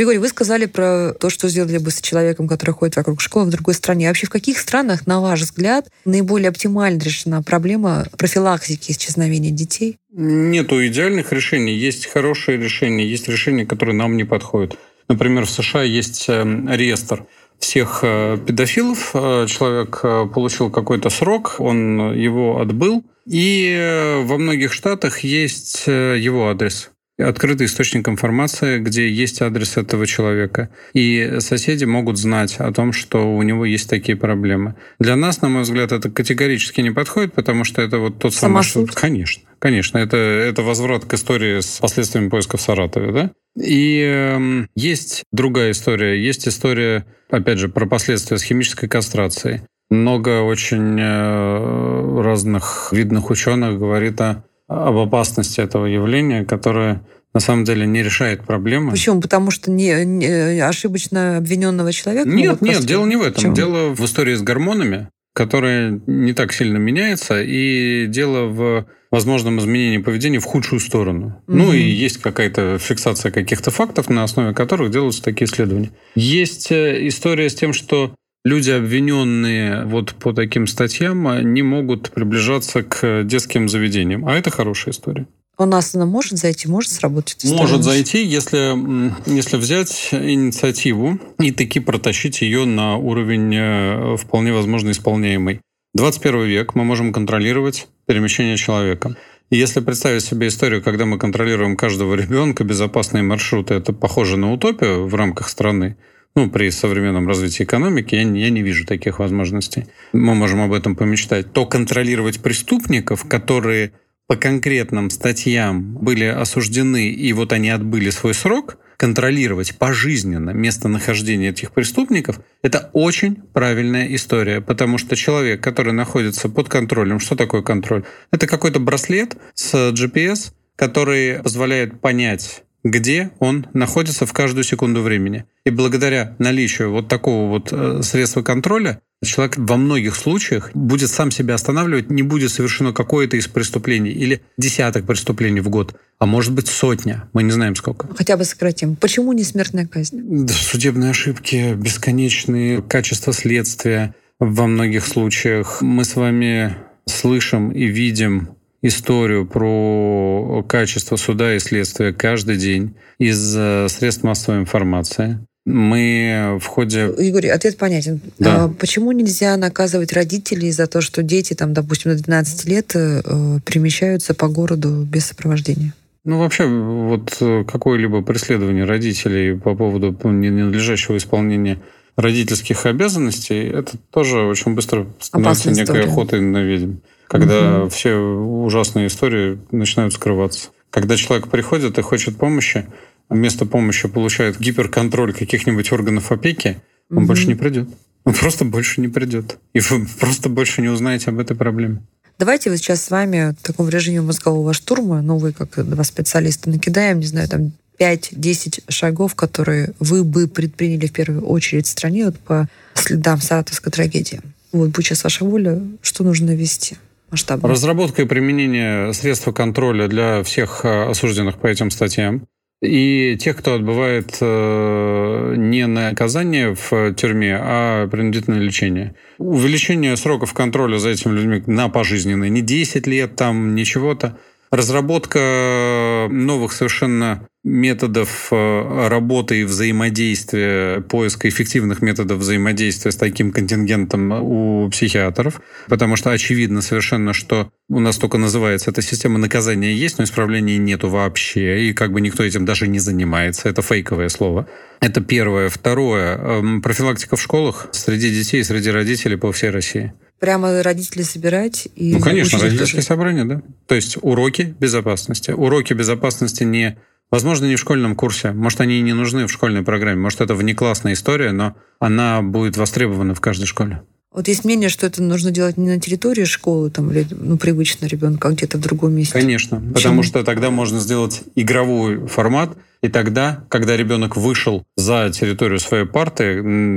Григорий, 0.00 0.16
вы 0.16 0.28
сказали 0.28 0.64
про 0.64 1.12
то, 1.12 1.28
что 1.28 1.50
сделали 1.50 1.76
бы 1.76 1.90
с 1.90 2.00
человеком, 2.00 2.48
который 2.48 2.70
ходит 2.70 2.96
вокруг 2.96 3.20
школы 3.20 3.44
в 3.44 3.50
другой 3.50 3.74
стране. 3.74 4.08
Вообще, 4.08 4.26
в 4.26 4.30
каких 4.30 4.58
странах, 4.58 5.06
на 5.06 5.20
ваш 5.20 5.40
взгляд, 5.40 5.90
наиболее 6.06 6.48
оптимально 6.48 6.98
решена 6.98 7.42
проблема 7.42 8.06
профилактики 8.16 8.92
исчезновения 8.92 9.50
детей? 9.50 9.98
Нету 10.10 10.86
идеальных 10.86 11.34
решений. 11.34 11.74
Есть 11.74 12.06
хорошие 12.06 12.56
решения, 12.56 13.06
есть 13.06 13.28
решения, 13.28 13.66
которые 13.66 13.94
нам 13.94 14.16
не 14.16 14.24
подходят. 14.24 14.78
Например, 15.08 15.44
в 15.44 15.50
США 15.50 15.82
есть 15.82 16.30
э, 16.30 16.44
реестр 16.44 17.26
всех 17.58 17.98
э, 18.00 18.38
педофилов. 18.38 19.10
Э, 19.12 19.44
Человек 19.46 20.00
получил 20.32 20.70
какой-то 20.70 21.10
срок, 21.10 21.56
он 21.58 22.14
его 22.14 22.58
отбыл. 22.58 23.04
И 23.26 24.22
во 24.24 24.38
многих 24.38 24.72
штатах 24.72 25.24
есть 25.24 25.86
его 25.88 26.48
адрес. 26.48 26.90
Открытый 27.20 27.66
источник 27.66 28.08
информации, 28.08 28.78
где 28.78 29.08
есть 29.08 29.42
адрес 29.42 29.76
этого 29.76 30.06
человека. 30.06 30.70
И 30.94 31.36
соседи 31.40 31.84
могут 31.84 32.18
знать 32.18 32.56
о 32.58 32.72
том, 32.72 32.92
что 32.92 33.34
у 33.36 33.42
него 33.42 33.64
есть 33.64 33.88
такие 33.88 34.16
проблемы. 34.16 34.74
Для 34.98 35.16
нас, 35.16 35.42
на 35.42 35.48
мой 35.48 35.62
взгляд, 35.62 35.92
это 35.92 36.10
категорически 36.10 36.80
не 36.80 36.90
подходит, 36.90 37.32
потому 37.32 37.64
что 37.64 37.82
это 37.82 37.98
вот 37.98 38.18
тот 38.18 38.34
самый... 38.34 38.62
Самосуд? 38.62 38.94
Конечно, 38.94 39.48
конечно. 39.58 39.98
Это, 39.98 40.16
это 40.16 40.62
возврат 40.62 41.04
к 41.04 41.14
истории 41.14 41.60
с 41.60 41.78
последствиями 41.80 42.28
поиска 42.28 42.56
в 42.56 42.60
Саратове, 42.60 43.12
да? 43.12 43.30
И 43.60 44.00
эм, 44.00 44.68
есть 44.74 45.24
другая 45.32 45.72
история. 45.72 46.22
Есть 46.22 46.48
история, 46.48 47.06
опять 47.30 47.58
же, 47.58 47.68
про 47.68 47.86
последствия 47.86 48.38
с 48.38 48.42
химической 48.42 48.88
кастрацией. 48.88 49.62
Много 49.90 50.42
очень 50.42 50.96
э, 51.00 52.22
разных 52.22 52.90
видных 52.92 53.28
ученых 53.28 53.78
говорит 53.78 54.20
о, 54.20 54.44
об 54.70 54.96
опасности 54.96 55.60
этого 55.60 55.86
явления, 55.86 56.44
которое 56.44 57.02
на 57.34 57.40
самом 57.40 57.64
деле 57.64 57.86
не 57.86 58.02
решает 58.02 58.44
проблемы. 58.44 58.92
Почему? 58.92 59.20
Потому 59.20 59.50
что 59.50 59.70
не, 59.70 60.04
не- 60.04 60.60
ошибочно 60.60 61.38
обвиненного 61.38 61.92
человека 61.92 62.28
Нет, 62.28 62.60
нет, 62.60 62.80
дело 62.86 63.04
не 63.04 63.16
в 63.16 63.22
этом. 63.22 63.34
Почему? 63.34 63.54
Дело 63.54 63.94
в 63.94 64.04
истории 64.04 64.34
с 64.34 64.42
гормонами. 64.42 65.08
которая 65.32 66.00
не 66.06 66.32
так 66.32 66.52
сильно 66.52 66.76
меняется, 66.76 67.40
и 67.42 68.06
дело 68.06 68.46
в 68.46 68.86
возможном 69.10 69.58
изменении 69.58 69.98
поведения 69.98 70.38
в 70.38 70.44
худшую 70.44 70.80
сторону. 70.80 71.42
Mm-hmm. 71.46 71.54
Ну 71.54 71.72
и 71.72 71.80
есть 71.80 72.18
какая-то 72.18 72.78
фиксация 72.78 73.32
каких-то 73.32 73.70
фактов, 73.70 74.08
на 74.08 74.22
основе 74.22 74.54
которых 74.54 74.90
делаются 74.90 75.22
такие 75.22 75.46
исследования. 75.46 75.90
Есть 76.14 76.70
э, 76.70 77.08
история 77.08 77.48
с 77.48 77.54
тем, 77.54 77.72
что 77.72 78.14
люди, 78.44 78.70
обвиненные 78.70 79.84
вот 79.84 80.14
по 80.14 80.32
таким 80.32 80.66
статьям, 80.66 81.52
не 81.52 81.62
могут 81.62 82.10
приближаться 82.10 82.82
к 82.82 83.24
детским 83.24 83.68
заведениям. 83.68 84.26
А 84.26 84.34
это 84.34 84.50
хорошая 84.50 84.92
история. 84.92 85.26
У 85.58 85.66
нас 85.66 85.94
она 85.94 86.06
может 86.06 86.38
зайти, 86.38 86.68
может 86.68 86.90
сработать? 86.90 87.44
Может 87.44 87.82
зайти, 87.82 88.24
если, 88.24 89.12
если 89.30 89.58
взять 89.58 90.08
инициативу 90.10 91.18
и 91.38 91.52
таки 91.52 91.80
протащить 91.80 92.40
ее 92.40 92.64
на 92.64 92.96
уровень 92.96 93.54
э, 93.54 94.16
вполне 94.16 94.54
возможно 94.54 94.90
исполняемый. 94.90 95.60
21 95.92 96.44
век 96.44 96.74
мы 96.74 96.84
можем 96.84 97.12
контролировать 97.12 97.88
перемещение 98.06 98.56
человека. 98.56 99.16
И 99.50 99.56
если 99.56 99.80
представить 99.80 100.24
себе 100.24 100.48
историю, 100.48 100.82
когда 100.82 101.04
мы 101.04 101.18
контролируем 101.18 101.76
каждого 101.76 102.14
ребенка, 102.14 102.64
безопасные 102.64 103.22
маршруты, 103.22 103.74
это 103.74 103.92
похоже 103.92 104.38
на 104.38 104.52
утопию 104.52 105.06
в 105.06 105.14
рамках 105.14 105.50
страны, 105.50 105.98
ну, 106.34 106.50
при 106.50 106.70
современном 106.70 107.26
развитии 107.26 107.64
экономики, 107.64 108.14
я, 108.14 108.22
я 108.22 108.50
не 108.50 108.62
вижу 108.62 108.86
таких 108.86 109.18
возможностей. 109.18 109.86
Мы 110.12 110.34
можем 110.34 110.60
об 110.60 110.72
этом 110.72 110.96
помечтать. 110.96 111.52
То 111.52 111.66
контролировать 111.66 112.40
преступников, 112.40 113.26
которые 113.28 113.92
по 114.26 114.36
конкретным 114.36 115.10
статьям 115.10 115.94
были 115.94 116.24
осуждены, 116.24 117.10
и 117.10 117.32
вот 117.32 117.52
они 117.52 117.70
отбыли 117.70 118.10
свой 118.10 118.32
срок, 118.32 118.78
контролировать 118.96 119.76
пожизненно 119.76 120.50
местонахождение 120.50 121.50
этих 121.50 121.72
преступников, 121.72 122.38
это 122.62 122.90
очень 122.92 123.36
правильная 123.36 124.14
история, 124.14 124.60
потому 124.60 124.98
что 124.98 125.16
человек, 125.16 125.60
который 125.62 125.94
находится 125.94 126.48
под 126.48 126.68
контролем, 126.68 127.18
что 127.18 127.34
такое 127.34 127.62
контроль? 127.62 128.04
Это 128.30 128.46
какой-то 128.46 128.78
браслет 128.78 129.36
с 129.54 129.74
GPS, 129.92 130.52
который 130.76 131.42
позволяет 131.42 132.00
понять, 132.00 132.62
где 132.84 133.30
он 133.38 133.66
находится 133.72 134.26
в 134.26 134.32
каждую 134.32 134.64
секунду 134.64 135.02
времени. 135.02 135.44
И 135.64 135.70
благодаря 135.70 136.34
наличию 136.38 136.90
вот 136.90 137.08
такого 137.08 137.48
вот 137.48 137.72
э, 137.72 138.02
средства 138.02 138.42
контроля 138.42 139.00
человек 139.22 139.56
во 139.58 139.76
многих 139.76 140.16
случаях 140.16 140.70
будет 140.74 141.10
сам 141.10 141.30
себя 141.30 141.54
останавливать, 141.54 142.10
не 142.10 142.22
будет 142.22 142.50
совершено 142.50 142.92
какое-то 142.92 143.36
из 143.36 143.48
преступлений 143.48 144.10
или 144.10 144.40
десяток 144.56 145.06
преступлений 145.06 145.60
в 145.60 145.68
год, 145.68 145.94
а 146.18 146.26
может 146.26 146.52
быть 146.52 146.68
сотня, 146.68 147.28
мы 147.32 147.42
не 147.42 147.50
знаем 147.50 147.76
сколько. 147.76 148.08
Хотя 148.16 148.36
бы 148.36 148.44
сократим. 148.44 148.96
Почему 148.96 149.32
не 149.32 149.44
смертная 149.44 149.86
казнь? 149.86 150.48
Судебные 150.48 151.10
ошибки, 151.10 151.74
бесконечные, 151.74 152.82
качество 152.82 153.32
следствия 153.32 154.14
во 154.38 154.66
многих 154.66 155.06
случаях. 155.06 155.82
Мы 155.82 156.04
с 156.04 156.16
вами 156.16 156.76
слышим 157.06 157.72
и 157.72 157.84
видим 157.86 158.56
историю 158.82 159.46
про 159.46 160.64
качество 160.68 161.16
суда 161.16 161.54
и 161.54 161.58
следствия 161.58 162.12
каждый 162.12 162.56
день 162.56 162.94
из 163.18 163.54
э, 163.56 163.88
средств 163.88 164.22
массовой 164.22 164.60
информации. 164.60 165.38
Мы 165.66 166.58
в 166.60 166.66
ходе... 166.66 167.10
Игорь, 167.18 167.48
ответ 167.48 167.76
понятен. 167.76 168.20
Да. 168.38 168.64
А 168.64 168.68
почему 168.68 169.12
нельзя 169.12 169.56
наказывать 169.56 170.12
родителей 170.12 170.70
за 170.70 170.86
то, 170.86 171.02
что 171.02 171.22
дети, 171.22 171.52
там, 171.52 171.74
допустим, 171.74 172.16
до 172.16 172.22
12 172.22 172.64
лет 172.66 172.92
э, 172.94 173.20
перемещаются 173.64 174.34
по 174.34 174.48
городу 174.48 175.04
без 175.04 175.26
сопровождения? 175.26 175.94
Ну, 176.24 176.38
вообще, 176.38 176.66
вот 176.66 177.36
э, 177.40 177.64
какое-либо 177.64 178.22
преследование 178.22 178.84
родителей 178.84 179.56
по 179.56 179.74
поводу 179.74 180.16
ненадлежащего 180.24 181.18
исполнения 181.18 181.78
родительских 182.16 182.86
обязанностей, 182.86 183.68
это 183.68 183.96
тоже 184.10 184.40
очень 184.40 184.74
быстро 184.74 185.06
становится 185.20 185.68
Опасная 185.68 185.74
некой 185.74 186.00
история. 186.00 186.04
охотой 186.12 186.40
на 186.40 186.62
ведьм 186.62 186.96
когда 187.30 187.82
угу. 187.82 187.90
все 187.90 188.16
ужасные 188.16 189.06
истории 189.06 189.60
начинают 189.70 190.12
скрываться. 190.12 190.70
Когда 190.90 191.16
человек 191.16 191.46
приходит 191.46 191.96
и 191.96 192.02
хочет 192.02 192.36
помощи, 192.36 192.86
вместо 193.28 193.66
помощи 193.66 194.08
получает 194.08 194.58
гиперконтроль 194.58 195.32
каких-нибудь 195.32 195.92
органов 195.92 196.32
опеки, 196.32 196.82
он 197.08 197.18
угу. 197.18 197.26
больше 197.28 197.46
не 197.46 197.54
придет. 197.54 197.88
Он 198.24 198.34
просто 198.34 198.64
больше 198.64 199.00
не 199.00 199.06
придет. 199.06 199.58
И 199.74 199.78
вы 199.78 200.08
просто 200.18 200.48
больше 200.48 200.82
не 200.82 200.88
узнаете 200.88 201.30
об 201.30 201.38
этой 201.38 201.56
проблеме. 201.56 202.02
Давайте 202.36 202.68
вот 202.68 202.80
сейчас 202.80 203.04
с 203.04 203.10
вами 203.10 203.54
в 203.56 203.62
таком 203.62 203.88
режиме 203.88 204.22
мозгового 204.22 204.74
штурма, 204.74 205.22
ну, 205.22 205.38
вы 205.38 205.52
как 205.52 205.88
два 205.88 206.02
специалиста, 206.02 206.68
накидаем, 206.68 207.20
не 207.20 207.26
знаю, 207.26 207.48
там 207.48 207.72
5-10 208.00 208.84
шагов, 208.88 209.36
которые 209.36 209.92
вы 210.00 210.24
бы 210.24 210.48
предприняли 210.48 211.06
в 211.06 211.12
первую 211.12 211.46
очередь 211.46 211.86
в 211.86 211.90
стране 211.90 212.24
вот 212.24 212.38
по 212.40 212.66
следам 212.94 213.40
саратовской 213.40 213.92
трагедии. 213.92 214.40
Вот, 214.72 214.88
будь 214.88 215.06
сейчас 215.06 215.22
ваша 215.22 215.44
воля, 215.44 215.80
что 216.02 216.24
нужно 216.24 216.56
вести? 216.56 216.96
Масштабно? 217.30 217.68
Разработка 217.68 218.22
и 218.22 218.24
применение 218.26 219.12
средств 219.12 219.52
контроля 219.52 220.08
для 220.08 220.42
всех 220.42 220.84
э, 220.84 221.10
осужденных 221.10 221.58
по 221.58 221.66
этим 221.66 221.90
статьям. 221.90 222.46
И 222.82 223.36
тех, 223.38 223.58
кто 223.58 223.74
отбывает 223.74 224.38
э, 224.40 225.54
не 225.56 225.86
наказание 225.86 226.74
в 226.74 227.12
тюрьме, 227.14 227.58
а 227.60 228.08
принудительное 228.08 228.60
лечение. 228.60 229.14
Увеличение 229.36 230.16
сроков 230.16 230.54
контроля 230.54 230.96
за 230.98 231.10
этими 231.10 231.32
людьми 231.32 231.62
на 231.66 231.90
пожизненное. 231.90 232.48
Не 232.48 232.62
10 232.62 233.06
лет, 233.06 233.36
там, 233.36 233.74
ничего-то. 233.74 234.38
Разработка 234.70 236.28
новых 236.30 236.72
совершенно 236.72 237.48
методов 237.64 238.48
э, 238.52 239.08
работы 239.08 239.60
и 239.60 239.64
взаимодействия, 239.64 241.00
поиска 241.00 241.48
эффективных 241.48 242.02
методов 242.02 242.38
взаимодействия 242.38 243.10
с 243.10 243.16
таким 243.16 243.50
контингентом 243.50 244.30
у 244.30 244.88
психиатров, 244.88 245.60
потому 245.88 246.14
что 246.14 246.30
очевидно 246.30 246.82
совершенно, 246.82 247.32
что 247.32 247.70
у 247.88 247.98
нас 247.98 248.16
только 248.16 248.38
называется 248.38 248.90
эта 248.90 249.02
система 249.02 249.40
наказания 249.40 249.92
есть, 249.92 250.18
но 250.18 250.24
исправления 250.24 250.78
нету 250.78 251.08
вообще, 251.08 251.88
и 251.88 251.92
как 251.92 252.12
бы 252.12 252.20
никто 252.20 252.44
этим 252.44 252.64
даже 252.64 252.86
не 252.86 253.00
занимается. 253.00 253.68
Это 253.68 253.82
фейковое 253.82 254.28
слово. 254.28 254.68
Это 255.00 255.20
первое. 255.20 255.68
Второе. 255.68 256.36
Эм, 256.36 256.80
профилактика 256.80 257.34
в 257.34 257.42
школах 257.42 257.88
среди 257.90 258.30
детей 258.30 258.60
и 258.60 258.64
среди 258.64 258.90
родителей 258.90 259.36
по 259.36 259.50
всей 259.50 259.70
России. 259.70 260.12
Прямо 260.40 260.82
родители 260.82 261.22
собирать 261.22 261.86
и... 261.94 262.14
Ну, 262.14 262.20
конечно, 262.20 262.58
родительские 262.58 263.02
собрания, 263.02 263.44
да. 263.44 263.62
То 263.86 263.94
есть 263.94 264.16
уроки 264.20 264.74
безопасности. 264.80 265.52
Уроки 265.52 265.92
безопасности 265.92 266.64
не 266.64 266.98
Возможно, 267.30 267.66
не 267.66 267.76
в 267.76 267.78
школьном 267.78 268.16
курсе. 268.16 268.50
Может, 268.50 268.80
они 268.80 268.98
и 268.98 269.02
не 269.02 269.12
нужны 269.12 269.46
в 269.46 269.52
школьной 269.52 269.82
программе. 269.82 270.20
Может, 270.20 270.40
это 270.40 270.54
внеклассная 270.54 271.12
история, 271.12 271.52
но 271.52 271.76
она 272.00 272.42
будет 272.42 272.76
востребована 272.76 273.36
в 273.36 273.40
каждой 273.40 273.66
школе. 273.66 274.02
Вот 274.32 274.46
есть 274.46 274.64
мнение, 274.64 274.88
что 274.88 275.06
это 275.06 275.22
нужно 275.22 275.50
делать 275.50 275.76
не 275.76 275.88
на 275.88 276.00
территории 276.00 276.44
школы, 276.44 276.90
там, 276.90 277.10
или 277.10 277.26
ну, 277.30 277.56
привычно 277.56 278.06
ребенка, 278.06 278.48
а 278.48 278.52
где-то 278.52 278.78
в 278.78 278.80
другом 278.80 279.12
месте. 279.12 279.32
Конечно, 279.32 279.82
потому 279.92 280.22
что 280.22 280.44
тогда 280.44 280.70
можно 280.70 281.00
сделать 281.00 281.42
игровой 281.56 282.26
формат, 282.28 282.76
и 283.02 283.08
тогда, 283.08 283.64
когда 283.70 283.96
ребенок 283.96 284.36
вышел 284.36 284.84
за 284.96 285.30
территорию 285.30 285.80
своей 285.80 286.04
парты, 286.06 286.44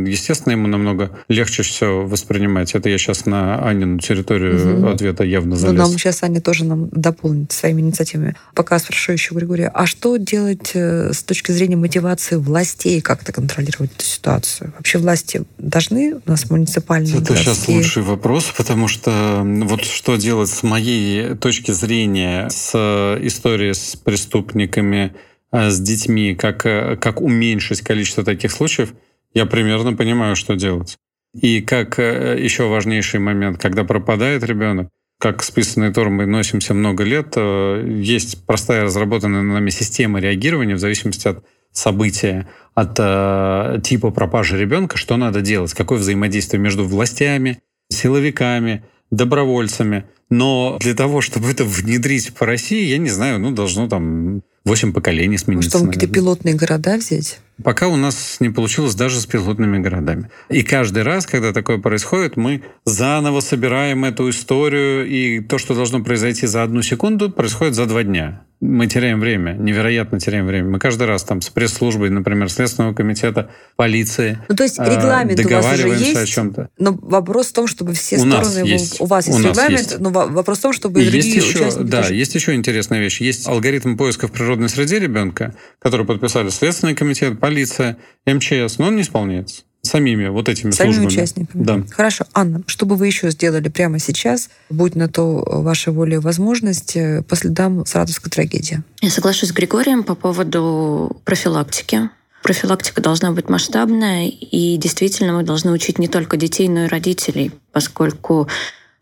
естественно, 0.05 0.51
ему 0.51 0.67
намного 0.67 1.17
легче 1.29 1.63
все 1.63 2.01
воспринимать. 2.05 2.75
Это 2.75 2.89
я 2.89 2.97
сейчас 2.97 3.25
на 3.25 3.65
Анину 3.65 3.99
территорию 3.99 4.79
Мгм. 4.79 4.87
ответа 4.87 5.23
явно 5.23 5.51
Ну, 5.51 5.55
залез. 5.55 5.77
нам 5.77 5.89
сейчас 5.91 6.21
Аня 6.23 6.41
тоже 6.41 6.65
нам 6.65 6.89
дополнит 6.89 7.51
своими 7.53 7.81
инициативами. 7.81 8.35
Пока 8.53 8.79
спрошу 8.79 9.13
еще 9.13 9.33
Григория, 9.33 9.71
а 9.73 9.85
что 9.85 10.17
делать 10.17 10.71
э, 10.73 11.13
с 11.13 11.23
точки 11.23 11.51
зрения 11.53 11.77
мотивации 11.77 12.35
властей 12.35 12.99
как-то 13.01 13.31
контролировать 13.31 13.91
эту 13.95 14.05
ситуацию? 14.05 14.73
Вообще 14.77 14.97
власти 14.97 15.43
должны 15.57 16.15
у 16.15 16.29
нас 16.29 16.49
муниципальные, 16.49 17.17
Это 17.21 17.33
сейчас 17.35 17.45
городские? 17.45 17.77
лучший 17.77 18.03
вопрос, 18.03 18.51
потому 18.57 18.87
что 18.89 19.41
вот 19.45 19.83
что 19.85 20.17
делать 20.17 20.49
с 20.49 20.63
моей 20.63 21.35
точки 21.35 21.71
зрения 21.71 22.49
с 22.49 22.71
э, 22.73 23.19
историей 23.25 23.73
с 23.73 23.95
преступниками, 23.95 25.13
с 25.53 25.79
детьми, 25.79 26.35
как, 26.35 26.65
э, 26.65 26.97
как 26.97 27.21
уменьшить 27.21 27.81
количество 27.81 28.23
таких 28.23 28.51
случаев, 28.51 28.93
я 29.33 29.45
примерно 29.45 29.93
понимаю, 29.93 30.35
что 30.35 30.55
делать. 30.55 30.97
И 31.39 31.61
как 31.61 31.99
э, 31.99 32.37
еще 32.39 32.67
важнейший 32.67 33.19
момент, 33.19 33.59
когда 33.59 33.83
пропадает 33.83 34.43
ребенок, 34.43 34.89
как 35.19 35.41
с 35.41 35.51
писаной 35.51 35.93
Тор 35.93 36.09
мы 36.09 36.25
носимся 36.25 36.73
много 36.73 37.03
лет, 37.03 37.33
э, 37.35 37.85
есть 37.87 38.45
простая 38.45 38.83
разработанная 38.83 39.41
нами 39.41 39.69
система 39.69 40.19
реагирования 40.19 40.75
в 40.75 40.79
зависимости 40.79 41.27
от 41.27 41.43
события, 41.71 42.47
от 42.75 42.97
э, 42.99 43.79
типа 43.83 44.11
пропажи 44.11 44.59
ребенка, 44.59 44.97
что 44.97 45.17
надо 45.17 45.41
делать, 45.41 45.73
какое 45.73 45.99
взаимодействие 45.99 46.61
между 46.61 46.83
властями, 46.83 47.61
силовиками, 47.89 48.83
добровольцами. 49.11 50.05
Но 50.29 50.77
для 50.79 50.93
того, 50.93 51.21
чтобы 51.21 51.49
это 51.49 51.63
внедрить 51.63 52.33
по 52.33 52.45
России, 52.45 52.85
я 52.85 52.97
не 52.97 53.09
знаю, 53.09 53.39
ну, 53.39 53.51
должно 53.51 53.87
там 53.87 54.41
8 54.65 54.93
поколений 54.93 55.37
смениться. 55.37 55.69
Может, 55.69 55.71
там 55.73 55.87
какие-то 55.87 56.07
наверное. 56.07 56.35
пилотные 56.35 56.55
города 56.55 56.97
взять? 56.97 57.39
Пока 57.63 57.87
у 57.87 57.97
нас 57.97 58.37
не 58.39 58.49
получилось 58.49 58.95
даже 58.95 59.19
с 59.19 59.25
пилотными 59.25 59.77
городами. 59.77 60.29
И 60.49 60.63
каждый 60.63 61.03
раз, 61.03 61.25
когда 61.25 61.51
такое 61.51 61.79
происходит, 61.79 62.37
мы 62.37 62.63
заново 62.85 63.41
собираем 63.41 64.05
эту 64.05 64.29
историю, 64.29 65.05
и 65.07 65.41
то, 65.41 65.57
что 65.57 65.75
должно 65.75 66.01
произойти 66.01 66.47
за 66.47 66.63
одну 66.63 66.81
секунду, 66.81 67.29
происходит 67.29 67.75
за 67.75 67.85
два 67.85 68.03
дня. 68.03 68.45
Мы 68.63 68.87
теряем 68.87 69.19
время, 69.19 69.53
невероятно 69.53 70.19
теряем 70.19 70.45
время. 70.45 70.69
Мы 70.69 70.79
каждый 70.79 71.05
раз 71.07 71.23
там 71.23 71.41
с 71.41 71.49
пресс-службой, 71.49 72.09
например, 72.09 72.49
Следственного 72.49 72.93
комитета, 72.93 73.49
полиции 73.75 74.39
Ну, 74.47 74.55
то 74.55 74.63
есть 74.63 74.79
регламент 74.79 75.39
у 75.39 75.43
вас 75.49 75.65
уже 75.65 75.83
договариваемся 75.83 76.17
о 76.17 76.21
есть, 76.21 76.33
чем-то. 76.33 76.69
но 76.79 76.93
вопрос 77.01 77.47
в 77.47 77.53
том, 77.53 77.67
чтобы 77.67 77.93
все 77.93 78.17
У 78.17 78.25
нас 78.25 78.47
стороны... 78.47 78.67
его- 78.67 78.79
есть. 78.79 79.01
У 79.01 79.05
вас 79.05 79.27
У 79.27 79.31
есть 79.31 79.43
нас 79.43 79.51
регламент, 79.57 79.79
есть. 79.87 79.99
но 79.99 80.09
во- 80.11 80.27
вопрос 80.27 80.59
в 80.59 80.61
том, 80.61 80.73
чтобы 80.73 81.01
И 81.01 81.03
и 81.03 81.05
есть 81.09 81.33
другие 81.33 81.69
еще, 81.69 81.83
да, 81.83 82.01
тоже- 82.03 82.15
есть 82.15 82.35
еще 82.35 82.53
интересная 82.55 82.99
вещь. 82.99 83.19
Есть 83.21 83.47
алгоритм 83.47 83.97
поиска 83.97 84.27
в 84.27 84.31
природной 84.31 84.69
среде 84.69 84.99
ребенка, 84.99 85.53
который 85.79 86.05
подписали 86.05 86.49
Следственный 86.49 86.95
комитет, 86.95 87.39
полиция, 87.39 87.97
МЧС, 88.25 88.77
но 88.77 88.87
он 88.87 88.95
не 88.95 89.01
исполняется 89.01 89.63
самими 89.83 90.27
вот 90.29 90.49
этими 90.49 90.71
самими 90.71 90.93
службами. 90.93 91.13
участниками. 91.13 91.63
Да. 91.63 91.83
Хорошо. 91.91 92.25
Анна, 92.33 92.63
что 92.67 92.85
бы 92.85 92.95
вы 92.95 93.07
еще 93.07 93.29
сделали 93.29 93.69
прямо 93.69 93.99
сейчас, 93.99 94.49
будь 94.69 94.95
на 94.95 95.09
то 95.09 95.43
ваша 95.45 95.91
воля 95.91 96.15
и 96.15 96.19
возможность, 96.19 96.95
э, 96.95 97.21
по 97.21 97.35
следам 97.35 97.85
саратовской 97.85 98.31
трагедии? 98.31 98.81
Я 99.01 99.09
соглашусь 99.09 99.49
с 99.49 99.51
Григорием 99.51 100.03
по 100.03 100.15
поводу 100.15 101.17
профилактики. 101.25 102.09
Профилактика 102.41 103.01
должна 103.01 103.31
быть 103.31 103.49
масштабная, 103.49 104.27
и 104.27 104.77
действительно 104.77 105.33
мы 105.33 105.43
должны 105.43 105.71
учить 105.71 105.99
не 105.99 106.07
только 106.07 106.35
детей, 106.37 106.67
но 106.67 106.85
и 106.85 106.87
родителей, 106.87 107.51
поскольку 107.71 108.49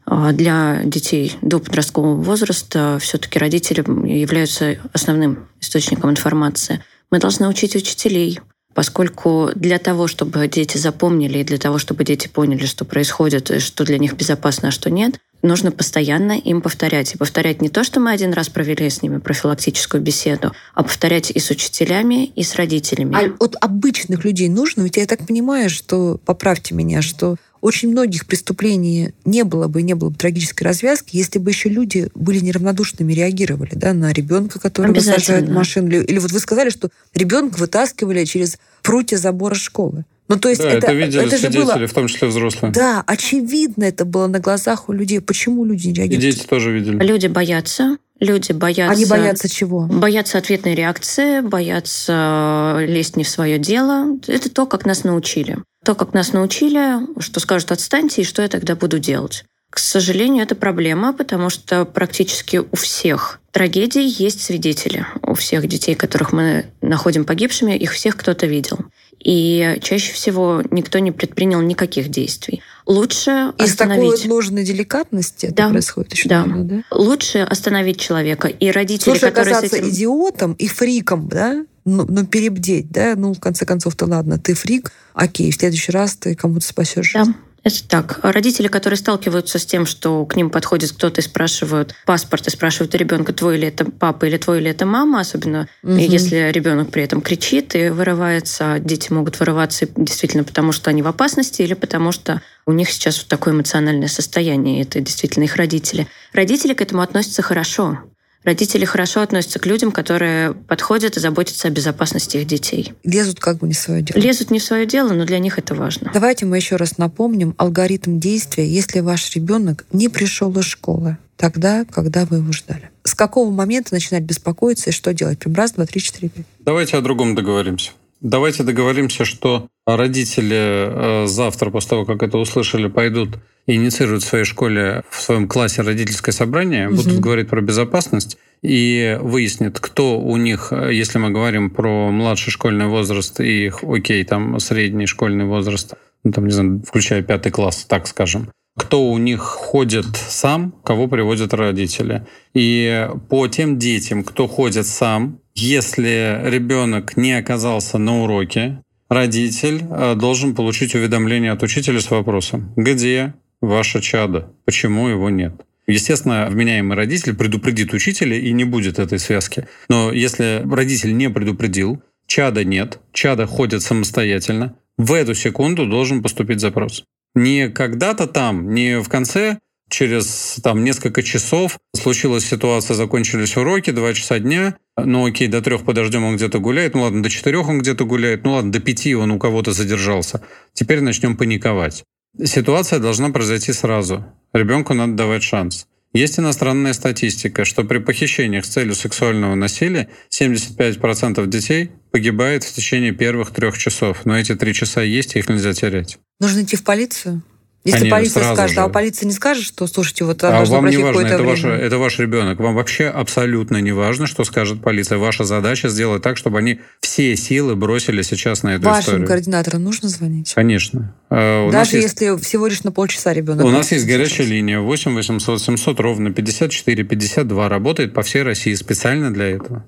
а, 0.05 0.31
для 0.31 0.81
детей 0.83 1.37
до 1.41 1.59
подросткового 1.59 2.21
возраста 2.21 2.97
все-таки 3.01 3.39
родители 3.39 3.81
являются 4.07 4.77
основным 4.93 5.47
источником 5.59 6.11
информации. 6.11 6.83
Мы 7.09 7.19
должны 7.19 7.47
учить 7.47 7.75
учителей, 7.75 8.39
поскольку 8.73 9.49
для 9.55 9.79
того, 9.79 10.07
чтобы 10.07 10.47
дети 10.47 10.77
запомнили, 10.77 11.39
и 11.39 11.43
для 11.43 11.57
того, 11.57 11.77
чтобы 11.77 12.03
дети 12.03 12.27
поняли, 12.27 12.65
что 12.65 12.85
происходит, 12.85 13.51
и 13.51 13.59
что 13.59 13.83
для 13.83 13.97
них 13.97 14.15
безопасно, 14.15 14.69
а 14.69 14.71
что 14.71 14.89
нет, 14.89 15.19
нужно 15.41 15.71
постоянно 15.71 16.33
им 16.33 16.61
повторять. 16.61 17.13
И 17.13 17.17
повторять 17.17 17.61
не 17.61 17.69
то, 17.69 17.83
что 17.83 17.99
мы 17.99 18.11
один 18.11 18.33
раз 18.33 18.49
провели 18.49 18.89
с 18.89 19.01
ними 19.01 19.17
профилактическую 19.17 20.01
беседу, 20.01 20.53
а 20.73 20.83
повторять 20.83 21.31
и 21.31 21.39
с 21.39 21.49
учителями, 21.49 22.25
и 22.25 22.43
с 22.43 22.55
родителями. 22.55 23.15
А 23.15 23.43
от 23.43 23.55
обычных 23.59 24.23
людей 24.23 24.49
нужно? 24.49 24.83
Ведь 24.83 24.97
я 24.97 25.05
так 25.05 25.25
понимаю, 25.25 25.69
что, 25.69 26.19
поправьте 26.25 26.75
меня, 26.75 27.01
что 27.01 27.35
очень 27.61 27.89
многих 27.89 28.25
преступлений 28.25 29.13
не 29.23 29.43
было 29.43 29.67
бы, 29.67 29.81
и 29.81 29.83
не 29.83 29.93
было 29.93 30.09
бы 30.09 30.17
трагической 30.17 30.65
развязки, 30.65 31.15
если 31.15 31.39
бы 31.39 31.51
еще 31.51 31.69
люди 31.69 32.09
были 32.15 32.39
неравнодушными, 32.39 33.13
реагировали 33.13 33.71
да, 33.73 33.93
на 33.93 34.11
ребенка, 34.11 34.59
который 34.59 34.93
высаживает 34.93 35.49
машину. 35.49 35.87
Или, 35.87 36.03
или 36.03 36.19
вот 36.19 36.31
вы 36.31 36.39
сказали, 36.39 36.69
что 36.69 36.89
ребенка 37.13 37.57
вытаскивали 37.57 38.25
через 38.25 38.57
прутья 38.81 39.17
забора 39.17 39.55
школы. 39.55 40.05
Ну, 40.27 40.39
то 40.39 40.47
есть 40.47 40.61
Да, 40.61 40.69
это, 40.69 40.87
это, 40.87 40.93
видели 40.93 41.25
это 41.25 41.37
же 41.37 41.41
свидетели, 41.41 41.63
было... 41.63 41.87
в 41.87 41.93
том 41.93 42.07
числе 42.07 42.29
взрослые. 42.29 42.71
Да, 42.71 43.03
очевидно 43.05 43.83
это 43.83 44.05
было 44.05 44.27
на 44.27 44.39
глазах 44.39 44.87
у 44.87 44.93
людей. 44.93 45.19
Почему 45.19 45.65
люди 45.65 45.87
не 45.87 45.91
И 45.91 45.95
реагируют? 45.95 46.35
дети 46.35 46.47
тоже 46.47 46.71
видели. 46.71 47.03
Люди 47.03 47.27
боятся, 47.27 47.97
люди 48.21 48.53
боятся... 48.53 48.93
Они 48.93 49.05
боятся 49.05 49.49
чего? 49.49 49.87
Боятся 49.87 50.37
ответной 50.37 50.73
реакции, 50.73 51.41
боятся 51.41 52.77
э, 52.79 52.85
лезть 52.85 53.17
не 53.17 53.25
в 53.25 53.29
свое 53.29 53.59
дело. 53.59 54.17
Это 54.25 54.49
то, 54.49 54.65
как 54.65 54.85
нас 54.85 55.03
научили. 55.03 55.57
То, 55.83 55.95
как 55.95 56.13
нас 56.13 56.33
научили, 56.33 57.19
что 57.19 57.39
скажут 57.39 57.71
«отстаньте», 57.71 58.21
и 58.21 58.25
что 58.25 58.41
я 58.41 58.47
тогда 58.47 58.75
буду 58.75 58.99
делать. 58.99 59.45
К 59.71 59.79
сожалению, 59.79 60.43
это 60.43 60.53
проблема, 60.53 61.13
потому 61.13 61.49
что 61.49 61.85
практически 61.85 62.57
у 62.57 62.75
всех 62.75 63.39
трагедий 63.51 64.05
есть 64.05 64.41
свидетели. 64.41 65.07
У 65.23 65.33
всех 65.33 65.65
детей, 65.67 65.95
которых 65.95 66.33
мы 66.33 66.65
находим 66.81 67.23
погибшими, 67.23 67.77
их 67.77 67.93
всех 67.93 68.17
кто-то 68.17 68.45
видел. 68.45 68.79
И 69.23 69.77
чаще 69.81 70.13
всего 70.13 70.63
никто 70.71 70.99
не 70.99 71.11
предпринял 71.11 71.61
никаких 71.61 72.09
действий. 72.09 72.61
Лучше 72.87 73.53
Из 73.57 73.75
такой 73.75 73.95
остановить. 73.95 74.25
ложной 74.25 74.63
деликатности 74.63 75.45
это 75.45 75.55
Да, 75.55 75.69
происходит 75.69 76.13
еще, 76.13 76.27
да. 76.29 76.45
наверное, 76.45 76.83
да? 76.89 76.97
Лучше 76.97 77.39
остановить 77.39 77.99
человека. 77.99 78.47
И 78.47 78.71
родители, 78.71 79.03
Слушай, 79.11 79.29
которые 79.29 79.53
с 79.53 79.57
оказаться 79.59 79.77
этим... 79.77 79.89
идиотом 79.89 80.53
и 80.53 80.67
фриком, 80.67 81.27
да? 81.29 81.63
Ну, 81.85 82.05
ну, 82.07 82.25
перебдеть, 82.25 82.89
да? 82.91 83.13
Ну, 83.15 83.33
в 83.33 83.39
конце 83.39 83.65
концов-то 83.65 84.05
ладно, 84.05 84.37
ты 84.39 84.53
фрик, 84.55 84.91
окей, 85.13 85.51
в 85.51 85.55
следующий 85.55 85.91
раз 85.91 86.15
ты 86.15 86.35
кому-то 86.35 86.65
спасешь. 86.65 87.13
Да, 87.13 87.25
это 87.63 87.87
так. 87.87 88.19
А 88.23 88.31
Родители, 88.31 88.67
которые 88.67 88.97
сталкиваются 88.97 89.59
с 89.59 89.65
тем, 89.65 89.85
что 89.85 90.25
к 90.25 90.35
ним 90.35 90.49
подходит 90.49 90.91
кто-то 90.91 91.21
и 91.21 91.23
спрашивают 91.23 91.95
паспорт, 92.05 92.47
и 92.47 92.49
спрашивают 92.49 92.95
у 92.95 92.97
ребенка, 92.97 93.33
твой 93.33 93.57
ли 93.57 93.67
это 93.67 93.85
папа 93.85 94.25
или 94.25 94.37
твой 94.37 94.59
ли 94.61 94.69
это 94.71 94.85
мама, 94.85 95.19
особенно 95.19 95.67
Мгм. 95.83 95.97
если 95.97 96.51
ребенок 96.51 96.89
при 96.89 97.03
этом 97.03 97.21
кричит 97.21 97.75
и 97.75 97.89
вырывается. 97.89 98.77
Дети 98.79 99.11
могут 99.11 99.39
вырываться 99.39 99.87
действительно 99.95 100.43
потому, 100.43 100.71
что 100.71 100.89
они 100.89 101.01
в 101.01 101.07
опасности, 101.07 101.61
или 101.61 101.73
потому 101.73 102.11
что 102.11 102.41
у 102.65 102.71
них 102.71 102.89
сейчас 102.89 103.17
вот 103.19 103.27
такое 103.27 103.53
эмоциональное 103.53 104.07
состояние. 104.07 104.79
и 104.79 104.83
Это 104.83 104.99
действительно 104.99 105.43
их 105.43 105.55
родители. 105.55 106.07
Родители 106.33 106.73
к 106.73 106.81
этому 106.81 107.01
относятся 107.01 107.41
хорошо. 107.41 107.99
Родители 108.43 108.85
хорошо 108.85 109.21
относятся 109.21 109.59
к 109.59 109.65
людям, 109.65 109.91
которые 109.91 110.53
подходят 110.53 111.15
и 111.17 111.19
заботятся 111.19 111.67
о 111.67 111.71
безопасности 111.71 112.37
их 112.37 112.47
детей. 112.47 112.93
Лезут 113.03 113.39
как 113.39 113.57
бы 113.57 113.67
не 113.67 113.73
в 113.73 113.77
свое 113.77 114.01
дело. 114.01 114.17
Лезут 114.17 114.49
не 114.49 114.59
в 114.59 114.63
свое 114.63 114.85
дело, 114.85 115.13
но 115.13 115.25
для 115.25 115.39
них 115.39 115.59
это 115.59 115.75
важно. 115.75 116.09
Давайте 116.13 116.45
мы 116.45 116.57
еще 116.57 116.75
раз 116.75 116.97
напомним 116.97 117.53
алгоритм 117.57 118.19
действия, 118.19 118.67
если 118.67 118.99
ваш 118.99 119.35
ребенок 119.35 119.85
не 119.91 120.09
пришел 120.09 120.57
из 120.57 120.65
школы 120.65 121.17
тогда, 121.37 121.85
когда 121.85 122.25
вы 122.25 122.37
его 122.37 122.51
ждали. 122.51 122.89
С 123.03 123.15
какого 123.15 123.51
момента 123.51 123.93
начинать 123.93 124.23
беспокоиться 124.23 124.91
и 124.91 124.93
что 124.93 125.13
делать? 125.13 125.39
Прям 125.39 125.55
раз, 125.55 125.73
два, 125.73 125.85
три, 125.85 126.01
четыре, 126.01 126.29
пять. 126.29 126.45
Давайте 126.59 126.97
о 126.97 127.01
другом 127.01 127.35
договоримся. 127.35 127.91
Давайте 128.21 128.61
договоримся, 128.61 129.25
что 129.25 129.67
родители 129.97 131.23
э, 131.23 131.25
завтра, 131.27 131.69
после 131.69 131.89
того, 131.91 132.05
как 132.05 132.23
это 132.23 132.37
услышали, 132.37 132.87
пойдут 132.87 133.37
инициируют 133.67 134.23
в 134.23 134.27
своей 134.27 134.45
школе, 134.45 135.03
в 135.09 135.21
своем 135.21 135.47
классе 135.47 135.81
родительское 135.83 136.33
собрание, 136.33 136.87
Мгм. 136.87 136.95
будут 136.95 137.19
говорить 137.19 137.49
про 137.49 137.61
безопасность 137.61 138.37
и 138.63 139.17
выяснят, 139.21 139.79
кто 139.79 140.19
у 140.19 140.35
них, 140.37 140.69
э, 140.71 140.93
если 140.93 141.19
мы 141.19 141.29
говорим 141.29 141.69
про 141.69 142.09
младший 142.11 142.51
школьный 142.51 142.87
возраст 142.87 143.39
и, 143.39 143.65
их, 143.67 143.83
окей, 143.83 144.23
там 144.23 144.59
средний 144.59 145.05
школьный 145.05 145.45
возраст, 145.45 145.93
ну, 146.23 146.31
там, 146.31 146.45
не 146.45 146.51
знаю, 146.51 146.83
включая 146.87 147.21
пятый 147.21 147.51
класс, 147.51 147.85
так 147.87 148.07
скажем, 148.07 148.49
кто 148.77 149.03
у 149.11 149.17
них 149.17 149.41
ходит 149.41 150.05
сам, 150.15 150.73
кого 150.83 151.07
приводят 151.07 151.53
родители. 151.53 152.25
И 152.53 153.09
по 153.29 153.47
тем 153.47 153.77
детям, 153.77 154.23
кто 154.23 154.47
ходит 154.47 154.87
сам, 154.87 155.39
если 155.55 156.41
ребенок 156.45 157.17
не 157.17 157.33
оказался 157.33 157.97
на 157.97 158.23
уроке, 158.23 158.81
родитель 159.11 159.83
э, 159.89 160.15
должен 160.15 160.55
получить 160.55 160.95
уведомление 160.95 161.51
от 161.51 161.61
учителя 161.63 161.99
с 161.99 162.09
вопросом, 162.09 162.71
где 162.77 163.33
ваше 163.59 163.99
чадо, 164.01 164.53
почему 164.63 165.09
его 165.09 165.29
нет. 165.29 165.53
Естественно, 165.85 166.47
вменяемый 166.49 166.95
родитель 166.95 167.35
предупредит 167.35 167.93
учителя 167.93 168.37
и 168.37 168.53
не 168.53 168.63
будет 168.63 168.99
этой 168.99 169.19
связки. 169.19 169.67
Но 169.89 170.13
если 170.13 170.63
родитель 170.65 171.17
не 171.17 171.29
предупредил, 171.29 172.01
чада 172.25 172.63
нет, 172.63 172.99
чада 173.11 173.47
ходит 173.47 173.81
самостоятельно, 173.81 174.77
в 174.97 175.11
эту 175.11 175.35
секунду 175.35 175.85
должен 175.85 176.23
поступить 176.23 176.61
запрос. 176.61 177.03
Не 177.35 177.67
когда-то 177.67 178.27
там, 178.27 178.73
не 178.73 179.01
в 179.01 179.09
конце, 179.09 179.59
через 179.91 180.59
там 180.63 180.83
несколько 180.83 181.21
часов 181.21 181.77
случилась 181.95 182.45
ситуация, 182.45 182.95
закончились 182.95 183.55
уроки, 183.57 183.91
два 183.91 184.13
часа 184.13 184.39
дня, 184.39 184.77
ну 184.97 185.25
окей, 185.27 185.47
до 185.47 185.61
трех 185.61 185.83
подождем, 185.83 186.23
он 186.23 186.37
где-то 186.37 186.59
гуляет, 186.59 186.95
ну 186.95 187.01
ладно, 187.01 187.21
до 187.21 187.29
четырех 187.29 187.69
он 187.69 187.79
где-то 187.79 188.05
гуляет, 188.05 188.43
ну 188.43 188.53
ладно, 188.53 188.71
до 188.71 188.79
пяти 188.79 189.13
он 189.13 189.31
у 189.31 189.37
кого-то 189.37 189.73
задержался. 189.73 190.41
Теперь 190.73 191.01
начнем 191.01 191.37
паниковать. 191.37 192.03
Ситуация 192.43 192.99
должна 192.99 193.29
произойти 193.29 193.73
сразу. 193.73 194.25
Ребенку 194.53 194.93
надо 194.93 195.13
давать 195.13 195.43
шанс. 195.43 195.85
Есть 196.13 196.39
иностранная 196.39 196.91
статистика, 196.93 197.63
что 197.63 197.85
при 197.85 197.99
похищениях 197.99 198.65
с 198.65 198.69
целью 198.69 198.95
сексуального 198.95 199.55
насилия 199.55 200.09
75% 200.29 201.45
детей 201.47 201.91
погибает 202.11 202.63
в 202.65 202.73
течение 202.73 203.13
первых 203.13 203.51
трех 203.51 203.77
часов. 203.77 204.25
Но 204.25 204.37
эти 204.37 204.55
три 204.55 204.73
часа 204.73 205.01
есть, 205.03 205.35
их 205.35 205.47
нельзя 205.47 205.73
терять. 205.73 206.19
Нужно 206.41 206.63
идти 206.63 206.75
в 206.75 206.83
полицию? 206.83 207.43
Если 207.83 207.97
Конечно, 208.09 208.15
полиция 208.17 208.53
скажет, 208.53 208.75
же. 208.75 208.81
а 208.81 208.89
полиция 208.89 209.25
не 209.25 209.33
скажет, 209.33 209.63
что, 209.65 209.87
слушайте, 209.87 210.23
вот 210.23 210.43
А 210.43 210.63
вам 210.65 210.85
не 210.87 210.97
важно, 210.97 211.21
это, 211.21 211.37
время. 211.37 211.49
ваш, 211.49 211.63
это 211.63 211.97
ваш 211.97 212.19
ребенок. 212.19 212.59
Вам 212.59 212.75
вообще 212.75 213.07
абсолютно 213.07 213.77
не 213.81 213.91
важно, 213.91 214.27
что 214.27 214.43
скажет 214.43 214.83
полиция. 214.83 215.17
Ваша 215.17 215.45
задача 215.45 215.89
сделать 215.89 216.21
так, 216.21 216.37
чтобы 216.37 216.59
они 216.59 216.79
все 216.99 217.35
силы 217.35 217.75
бросили 217.75 218.21
сейчас 218.21 218.61
на 218.61 218.75
эту 218.75 218.83
Вашим 218.85 219.01
историю. 219.01 219.27
координаторам 219.27 219.83
нужно 219.83 220.09
звонить? 220.09 220.53
Конечно. 220.53 221.15
Нас 221.31 221.71
Даже 221.73 221.97
есть- 221.97 222.21
если 222.21 222.39
всего 222.39 222.67
лишь 222.67 222.83
на 222.83 222.91
полчаса 222.91 223.33
ребенок. 223.33 223.65
У 223.65 223.69
нас 223.71 223.91
есть 223.91 224.05
сейчас. 224.05 224.15
горячая 224.15 224.45
линия 224.45 224.79
8 224.79 225.15
800 225.15 225.59
700 225.59 225.99
ровно 225.99 226.31
54 226.31 227.03
52 227.03 227.67
работает 227.67 228.13
по 228.13 228.21
всей 228.21 228.43
России 228.43 228.75
специально 228.75 229.33
для 229.33 229.45
этого. 229.55 229.83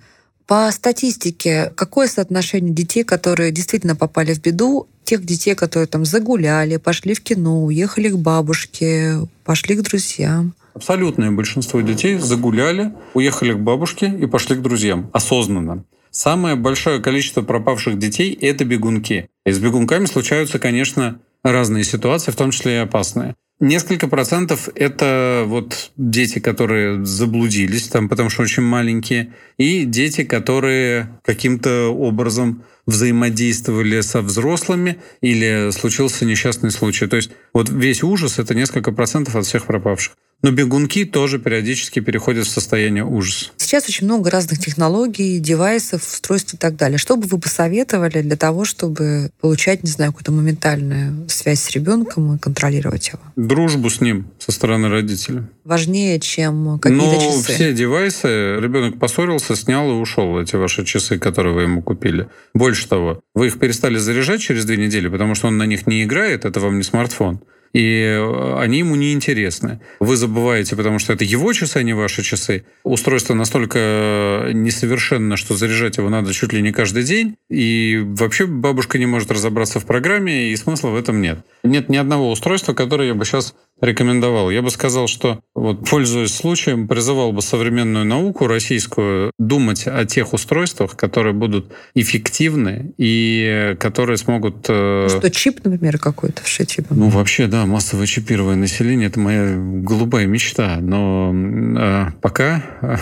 По 0.48 0.70
статистике, 0.72 1.72
какое 1.76 2.08
соотношение 2.08 2.74
детей, 2.74 3.04
которые 3.04 3.52
действительно 3.52 3.96
попали 3.96 4.34
в 4.34 4.42
беду, 4.42 4.88
тех 5.04 5.26
детей, 5.26 5.56
которые 5.56 5.88
там 5.88 6.06
загуляли, 6.06 6.78
пошли 6.78 7.14
в 7.14 7.22
кино, 7.22 7.64
уехали 7.64 8.10
к 8.10 8.18
бабушке, 8.18 9.20
пошли 9.44 9.76
к 9.76 9.82
друзьям? 9.82 10.54
Абсолютное 10.74 11.32
большинство 11.32 11.82
детей 11.82 12.18
загуляли, 12.18 12.94
уехали 13.14 13.54
к 13.54 13.60
бабушке 13.60 14.08
и 14.08 14.26
пошли 14.26 14.56
к 14.56 14.62
друзьям 14.62 15.10
осознанно. 15.14 15.86
Самое 16.10 16.56
большое 16.56 17.02
количество 17.02 17.42
пропавших 17.42 17.98
детей– 17.98 18.38
это 18.42 18.66
бегунки. 18.66 19.30
И 19.46 19.52
с 19.52 19.60
бегунками 19.60 20.06
случаются, 20.06 20.60
конечно, 20.60 21.20
разные 21.44 21.84
ситуации, 21.84 22.32
в 22.32 22.36
том 22.36 22.52
числе 22.52 22.76
и 22.76 22.78
опасные. 22.78 23.36
Несколько 23.60 24.08
процентов— 24.08 24.68
это 24.76 25.44
вот 25.48 25.92
дети, 25.96 26.40
которые 26.40 27.06
заблудились 27.06 27.88
там, 27.88 28.10
потому 28.10 28.30
что 28.30 28.44
очень 28.44 28.64
маленькие, 28.64 29.34
и 29.58 29.86
дети, 29.86 30.24
которые 30.24 31.20
каким-то 31.24 31.88
образом 31.90 32.64
взаимодействовали 32.86 34.02
со 34.02 34.22
взрослыми 34.22 35.00
или 35.22 35.72
случился 35.72 36.26
несчастный 36.26 36.72
случай. 36.72 37.08
То 37.08 37.16
есть 37.16 37.32
вот 37.54 37.70
весь 37.70 38.04
ужас— 38.04 38.38
это 38.40 38.56
несколько 38.56 38.92
процентов 38.92 39.36
от 39.36 39.46
всех 39.46 39.66
пропавших. 39.66 40.14
Но 40.44 40.52
бегунки 40.52 41.06
тоже 41.06 41.40
периодически 41.40 42.02
переходят 42.02 42.46
в 42.46 42.50
состояние 42.50 43.06
ужаса. 43.06 43.52
Сейчас 43.56 43.88
очень 43.88 44.06
много 44.06 44.30
разных 44.30 44.60
технологий, 44.60 45.40
девайсов, 45.40 46.04
устройств 46.04 46.54
и 46.54 46.58
так 46.58 46.76
далее. 46.76 46.98
Что 46.98 47.16
бы 47.16 47.28
вы 47.28 47.40
посоветовали 47.40 48.22
для 48.22 48.36
того, 48.36 48.66
чтобы 48.66 49.32
получать, 49.40 49.84
не 49.84 49.90
знаю, 49.90 50.12
какую-то 50.12 50.34
моментальную 50.34 51.30
связь 51.30 51.62
с 51.62 51.72
ребенком 51.72 52.36
и 52.36 52.38
контролировать 52.38 53.08
его? 53.08 53.22
Дружбу 53.38 53.90
с 53.90 54.02
ним 54.02 54.28
со 54.38 54.52
стороны 54.52 54.90
родителя. 54.90 55.48
Важнее, 55.64 56.20
чем 56.20 56.78
какие-то 56.78 57.06
Но 57.06 57.38
часы. 57.38 57.54
все 57.54 57.74
девайсы, 57.74 58.28
ребенок 58.60 59.00
поссорился, 59.00 59.56
снял 59.56 59.90
и 59.92 59.94
ушел, 59.94 60.38
эти 60.42 60.58
ваши 60.58 60.84
часы, 60.84 61.18
которые 61.20 61.56
вы 61.56 61.62
ему 61.62 61.82
купили. 61.82 62.28
Больше 62.74 62.90
того, 62.90 63.22
вы 63.36 63.48
их 63.48 63.60
перестали 63.60 63.98
заряжать 63.98 64.42
через 64.42 64.66
две 64.66 64.78
недели, 64.78 65.08
потому 65.08 65.36
что 65.36 65.46
он 65.46 65.60
на 65.60 65.68
них 65.68 65.86
не 65.86 66.04
играет, 66.04 66.44
это 66.44 66.60
вам 66.60 66.78
не 66.78 66.84
смартфон 66.84 67.44
и 67.74 68.20
они 68.58 68.80
ему 68.80 68.96
не 68.96 69.14
интересны. 69.14 69.80
Вы 70.00 70.16
забываете, 70.16 70.76
потому 70.76 71.00
что 71.00 71.14
это 71.14 71.24
его 71.24 71.52
часы, 71.54 71.78
а 71.78 71.84
не 71.84 71.94
ваши 71.94 72.24
часы. 72.24 72.66
Устройство 72.84 73.34
настолько 73.34 74.50
несовершенно, 74.54 75.38
что 75.38 75.56
заряжать 75.56 75.98
его 75.98 76.10
надо 76.10 76.34
чуть 76.34 76.54
ли 76.54 76.62
не 76.62 76.72
каждый 76.72 77.04
день, 77.04 77.36
и 77.50 78.02
вообще 78.04 78.46
бабушка 78.46 78.98
не 78.98 79.06
может 79.06 79.32
разобраться 79.32 79.80
в 79.80 79.86
программе, 79.86 80.52
и 80.52 80.56
смысла 80.56 80.90
в 80.90 80.96
этом 80.96 81.22
нет. 81.22 81.40
Нет 81.64 81.90
ни 81.90 81.98
одного 81.98 82.32
устройства, 82.32 82.74
которое 82.74 83.10
я 83.10 83.16
бы 83.16 83.26
сейчас 83.26 83.56
рекомендовал. 83.82 84.50
Я 84.50 84.62
бы 84.62 84.70
сказал, 84.70 85.08
что, 85.08 85.42
вот, 85.56 85.88
пользуясь 85.90 86.34
случаем, 86.34 86.88
призывал 86.88 87.34
бы 87.34 87.42
современную 87.42 88.06
науку 88.06 88.48
российскую 88.48 89.32
думать 89.38 89.88
о 89.88 90.06
тех 90.06 90.34
устройствах, 90.34 90.96
которые 90.96 91.34
будут 91.34 91.72
эффективны 91.94 92.94
и 92.98 93.76
которые 93.80 94.18
смогут... 94.18 94.66
Э... 94.70 95.08
Что, 95.10 95.30
чип, 95.30 95.64
например, 95.64 95.98
какой-то? 95.98 96.44
Типа? 96.44 96.94
Ну, 96.94 97.10
вообще, 97.10 97.48
да, 97.48 97.63
массовое 97.66 98.06
чипирование 98.06 98.58
населения— 98.58 99.06
это 99.08 99.20
моя 99.20 99.56
голубая 99.56 100.26
мечта. 100.26 100.78
Но 100.82 101.34
э, 101.34 102.12
пока... 102.22 102.64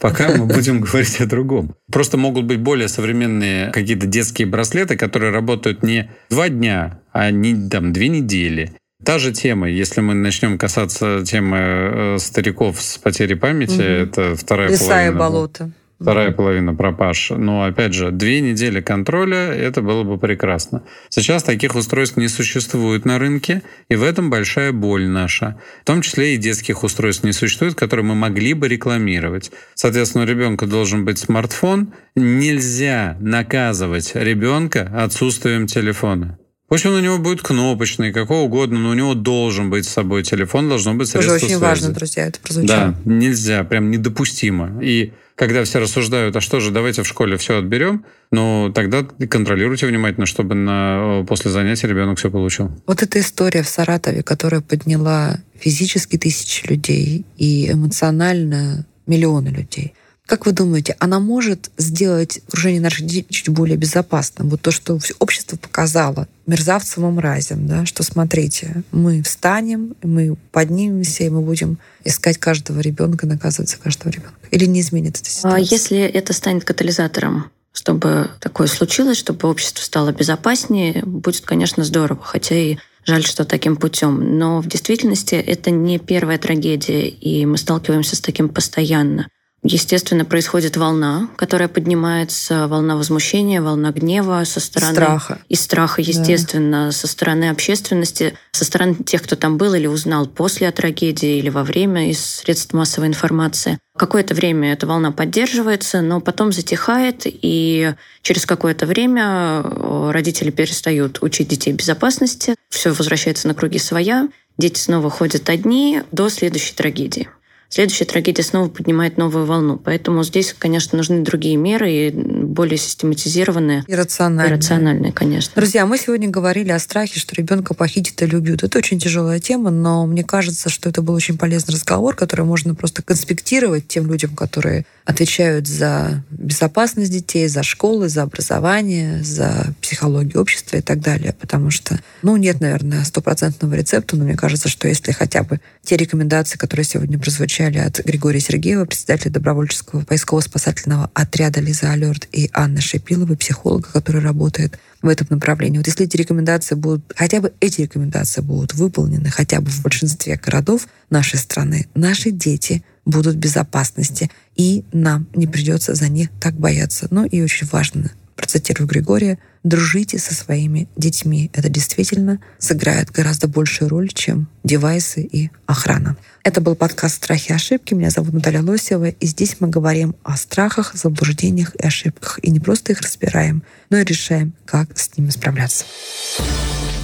Пока 0.00 0.36
мы 0.36 0.46
будем 0.46 0.80
говорить 0.82 1.20
о 1.20 1.26
другом. 1.26 1.74
Просто 1.90 2.16
могут 2.16 2.44
быть 2.44 2.58
более 2.58 2.88
современные 2.88 3.70
какие-то 3.70 4.06
детские 4.06 4.46
браслеты, 4.48 4.96
которые 4.96 5.32
работают 5.32 5.82
не 5.82 6.10
два 6.30 6.48
дня, 6.48 7.00
а 7.12 7.30
не 7.30 7.68
там 7.68 7.92
две 7.92 8.08
недели. 8.08 8.72
Та 9.04 9.18
же 9.18 9.32
тема, 9.32 9.68
если 9.68 10.00
мы 10.00 10.14
начнем 10.14 10.58
касаться 10.58 11.24
темы 11.24 11.58
э, 11.58 12.16
стариков 12.18 12.80
с 12.80 12.98
потерей 12.98 13.36
памяти, 13.36 13.74
угу. 13.74 13.82
это 13.82 14.34
вторая 14.34 14.70
Леса 14.70 14.86
половина. 14.86 15.14
и 15.14 15.18
болото. 15.18 15.70
Вторая 16.00 16.30
половина 16.30 16.74
пропаж. 16.74 17.30
Но, 17.36 17.64
опять 17.64 17.92
же, 17.92 18.12
две 18.12 18.40
недели 18.40 18.80
контроля, 18.80 19.52
это 19.52 19.82
было 19.82 20.04
бы 20.04 20.16
прекрасно. 20.16 20.84
Сейчас 21.08 21.42
таких 21.42 21.74
устройств 21.74 22.16
не 22.16 22.28
существует 22.28 23.04
на 23.04 23.18
рынке, 23.18 23.62
и 23.88 23.96
в 23.96 24.04
этом 24.04 24.30
большая 24.30 24.70
боль 24.70 25.08
наша. 25.08 25.60
В 25.82 25.86
том 25.86 26.02
числе 26.02 26.34
и 26.34 26.38
детских 26.38 26.84
устройств 26.84 27.24
не 27.24 27.32
существует, 27.32 27.74
которые 27.74 28.06
мы 28.06 28.14
могли 28.14 28.54
бы 28.54 28.68
рекламировать. 28.68 29.50
Соответственно, 29.74 30.22
у 30.24 30.26
ребенка 30.28 30.66
должен 30.66 31.04
быть 31.04 31.18
смартфон. 31.18 31.92
Нельзя 32.14 33.16
наказывать 33.20 34.12
ребенка 34.14 34.92
отсутствием 34.94 35.66
телефона. 35.66 36.38
Пусть 36.68 36.84
он 36.84 36.94
у 36.94 37.00
него 37.00 37.18
будет 37.18 37.40
кнопочный, 37.42 38.12
какого 38.12 38.42
угодно, 38.42 38.78
но 38.78 38.90
у 38.90 38.94
него 38.94 39.14
должен 39.14 39.70
быть 39.70 39.86
с 39.86 39.88
собой 39.88 40.22
телефон, 40.22 40.68
должно 40.68 40.94
быть 40.94 41.08
средство 41.08 41.34
Тоже 41.34 41.46
очень 41.46 41.56
связи. 41.56 41.62
важно, 41.62 41.94
друзья, 41.94 42.26
это 42.26 42.38
прозвучало. 42.40 42.94
Да, 43.04 43.10
нельзя, 43.10 43.64
прям 43.64 43.90
недопустимо. 43.90 44.78
И 44.82 45.12
когда 45.38 45.62
все 45.62 45.78
рассуждают, 45.78 46.34
а 46.34 46.40
что 46.40 46.58
же, 46.58 46.72
давайте 46.72 47.04
в 47.04 47.06
школе 47.06 47.36
все 47.36 47.58
отберем, 47.58 48.04
но 48.32 48.72
тогда 48.74 49.04
контролируйте 49.04 49.86
внимательно, 49.86 50.26
чтобы 50.26 50.56
на, 50.56 51.24
после 51.28 51.52
занятия 51.52 51.86
ребенок 51.86 52.18
все 52.18 52.28
получил. 52.28 52.72
Вот 52.86 53.02
эта 53.02 53.20
история 53.20 53.62
в 53.62 53.68
Саратове, 53.68 54.24
которая 54.24 54.60
подняла 54.60 55.38
физически 55.54 56.18
тысячи 56.18 56.66
людей 56.66 57.24
и 57.36 57.70
эмоционально 57.70 58.84
миллионы 59.06 59.48
людей. 59.48 59.94
Как 60.26 60.44
вы 60.44 60.52
думаете, 60.52 60.94
она 60.98 61.20
может 61.20 61.70
сделать 61.78 62.40
окружение 62.48 62.82
наших 62.82 63.06
детей 63.06 63.24
чуть 63.30 63.48
более 63.48 63.78
безопасным? 63.78 64.50
Вот 64.50 64.60
то, 64.60 64.70
что 64.70 64.98
общество 65.20 65.56
показало 65.56 66.28
мерзавцам 66.46 67.08
и 67.08 67.12
мразям, 67.12 67.66
да, 67.66 67.86
что 67.86 68.02
смотрите, 68.02 68.82
мы 68.92 69.22
встанем, 69.22 69.94
мы 70.02 70.36
поднимемся, 70.52 71.24
и 71.24 71.30
мы 71.30 71.40
будем 71.40 71.78
искать 72.04 72.36
каждого 72.36 72.80
ребенка, 72.80 73.26
наказывать 73.26 73.70
за 73.70 73.78
каждого 73.78 74.10
ребенка. 74.10 74.37
Или 74.50 74.66
не 74.66 74.80
изменит 74.80 75.18
это 75.18 75.30
ситуацию? 75.30 75.54
А 75.54 75.58
если 75.60 75.98
это 75.98 76.32
станет 76.32 76.64
катализатором 76.64 77.50
чтобы 77.78 78.30
такое 78.40 78.66
случилось, 78.66 79.18
чтобы 79.18 79.48
общество 79.48 79.82
стало 79.82 80.10
безопаснее, 80.10 81.02
будет, 81.04 81.42
конечно, 81.42 81.84
здорово. 81.84 82.20
Хотя 82.20 82.56
и 82.56 82.76
жаль, 83.04 83.24
что 83.24 83.44
таким 83.44 83.76
путем. 83.76 84.38
Но 84.38 84.60
в 84.60 84.66
действительности 84.66 85.36
это 85.36 85.70
не 85.70 85.98
первая 85.98 86.38
трагедия, 86.38 87.08
и 87.08 87.46
мы 87.46 87.56
сталкиваемся 87.56 88.16
с 88.16 88.20
таким 88.20 88.48
постоянно. 88.48 89.28
Естественно, 89.64 90.24
происходит 90.24 90.76
волна, 90.76 91.28
которая 91.36 91.68
поднимается, 91.68 92.68
волна 92.68 92.96
возмущения, 92.96 93.60
волна 93.60 93.90
гнева 93.90 94.44
со 94.44 94.60
стороны... 94.60 94.94
Страха. 94.94 95.38
И 95.48 95.56
страха, 95.56 96.00
естественно, 96.00 96.86
да. 96.86 96.92
со 96.92 97.08
стороны 97.08 97.50
общественности, 97.50 98.34
со 98.52 98.64
стороны 98.64 98.94
тех, 98.94 99.22
кто 99.22 99.34
там 99.34 99.58
был 99.58 99.74
или 99.74 99.88
узнал 99.88 100.26
после 100.26 100.70
трагедии 100.70 101.38
или 101.38 101.48
во 101.48 101.64
время 101.64 102.08
из 102.08 102.24
средств 102.24 102.72
массовой 102.72 103.08
информации. 103.08 103.78
Какое-то 103.96 104.32
время 104.34 104.72
эта 104.72 104.86
волна 104.86 105.10
поддерживается, 105.10 106.02
но 106.02 106.20
потом 106.20 106.52
затихает, 106.52 107.22
и 107.24 107.94
через 108.22 108.46
какое-то 108.46 108.86
время 108.86 109.62
э, 109.64 110.10
родители 110.12 110.50
перестают 110.50 111.18
учить 111.20 111.48
детей 111.48 111.72
безопасности, 111.72 112.54
все 112.70 112.90
возвращается 112.90 113.48
на 113.48 113.54
круги 113.54 113.80
своя, 113.80 114.28
дети 114.56 114.78
снова 114.78 115.10
ходят 115.10 115.50
одни 115.50 116.02
до 116.12 116.28
следующей 116.28 116.74
трагедии 116.74 117.28
следующая 117.68 118.04
трагедия 118.04 118.42
снова 118.42 118.68
поднимает 118.68 119.16
новую 119.16 119.46
волну. 119.46 119.78
Поэтому 119.78 120.24
здесь, 120.24 120.54
конечно, 120.58 120.96
нужны 120.96 121.22
другие 121.22 121.56
меры 121.56 121.90
и 121.90 122.10
более 122.10 122.78
систематизированные. 122.78 123.84
И 123.86 123.94
рациональные. 123.94 124.54
И 124.54 124.58
рациональные, 124.58 125.12
конечно. 125.12 125.52
Друзья, 125.54 125.86
мы 125.86 125.98
сегодня 125.98 126.28
говорили 126.28 126.70
о 126.70 126.78
страхе, 126.78 127.20
что 127.20 127.34
ребенка 127.34 127.74
похитят 127.74 128.20
или 128.22 128.34
убьют. 128.34 128.62
Это 128.62 128.78
очень 128.78 128.98
тяжелая 128.98 129.40
тема, 129.40 129.70
но 129.70 130.06
мне 130.06 130.24
кажется, 130.24 130.68
что 130.68 130.88
это 130.88 131.02
был 131.02 131.14
очень 131.14 131.38
полезный 131.38 131.74
разговор, 131.74 132.14
который 132.14 132.44
можно 132.44 132.74
просто 132.74 133.02
конспектировать 133.02 133.88
тем 133.88 134.06
людям, 134.06 134.34
которые 134.34 134.86
отвечают 135.08 135.66
за 135.66 136.22
безопасность 136.30 137.10
детей, 137.10 137.48
за 137.48 137.62
школы, 137.62 138.10
за 138.10 138.22
образование, 138.24 139.24
за 139.24 139.72
психологию 139.80 140.38
общества 140.38 140.76
и 140.76 140.82
так 140.82 141.00
далее. 141.00 141.32
Потому 141.32 141.70
что, 141.70 141.98
ну, 142.20 142.36
нет, 142.36 142.60
наверное, 142.60 143.04
стопроцентного 143.04 143.72
рецепта, 143.72 144.16
но 144.16 144.24
мне 144.24 144.36
кажется, 144.36 144.68
что 144.68 144.86
если 144.86 145.12
хотя 145.12 145.44
бы 145.44 145.60
те 145.82 145.96
рекомендации, 145.96 146.58
которые 146.58 146.84
сегодня 146.84 147.18
прозвучали 147.18 147.78
от 147.78 148.00
Григория 148.00 148.38
Сергеева, 148.38 148.84
председателя 148.84 149.30
добровольческого 149.30 150.02
поисково-спасательного 150.02 151.10
отряда 151.14 151.60
«Лиза 151.60 151.90
Алерт» 151.90 152.28
и 152.30 152.50
Анны 152.52 152.82
Шипиловой, 152.82 153.38
психолога, 153.38 153.88
который 153.90 154.20
работает 154.20 154.78
в 155.00 155.08
этом 155.08 155.26
направлении. 155.30 155.78
Вот 155.78 155.86
если 155.86 156.04
эти 156.04 156.18
рекомендации 156.18 156.74
будут, 156.74 157.14
хотя 157.16 157.40
бы 157.40 157.54
эти 157.60 157.80
рекомендации 157.80 158.42
будут 158.42 158.74
выполнены 158.74 159.30
хотя 159.30 159.62
бы 159.62 159.70
в 159.70 159.82
большинстве 159.82 160.36
городов 160.36 160.86
нашей 161.08 161.38
страны, 161.38 161.86
наши 161.94 162.30
дети 162.30 162.82
будут 163.08 163.36
в 163.36 163.38
безопасности, 163.38 164.30
и 164.54 164.84
нам 164.92 165.26
не 165.34 165.46
придется 165.46 165.94
за 165.94 166.08
них 166.08 166.28
так 166.40 166.54
бояться. 166.54 167.08
Ну 167.10 167.24
и 167.24 167.42
очень 167.42 167.66
важно, 167.66 168.12
процитирую 168.36 168.86
Григория, 168.86 169.38
дружите 169.64 170.18
со 170.18 170.34
своими 170.34 170.88
детьми. 170.96 171.50
Это 171.54 171.68
действительно 171.68 172.38
сыграет 172.58 173.10
гораздо 173.10 173.48
большую 173.48 173.88
роль, 173.88 174.08
чем 174.08 174.48
девайсы 174.62 175.22
и 175.22 175.50
охрана. 175.66 176.16
Это 176.44 176.60
был 176.60 176.76
подкаст 176.76 177.16
«Страхи 177.16 177.50
и 177.50 177.54
ошибки». 177.54 177.94
Меня 177.94 178.10
зовут 178.10 178.34
Наталья 178.34 178.62
Лосева, 178.62 179.08
и 179.08 179.26
здесь 179.26 179.56
мы 179.58 179.68
говорим 179.68 180.14
о 180.22 180.36
страхах, 180.36 180.94
заблуждениях 180.94 181.74
и 181.74 181.86
ошибках. 181.86 182.38
И 182.42 182.50
не 182.50 182.60
просто 182.60 182.92
их 182.92 183.00
разбираем, 183.00 183.62
но 183.90 183.98
и 183.98 184.04
решаем, 184.04 184.52
как 184.64 184.96
с 184.98 185.16
ними 185.16 185.30
справляться. 185.30 185.84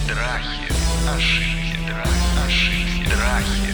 Страхи, 0.04 0.72
ошибки, 1.08 1.92
ошибки, 2.46 3.06
страхи. 3.06 3.73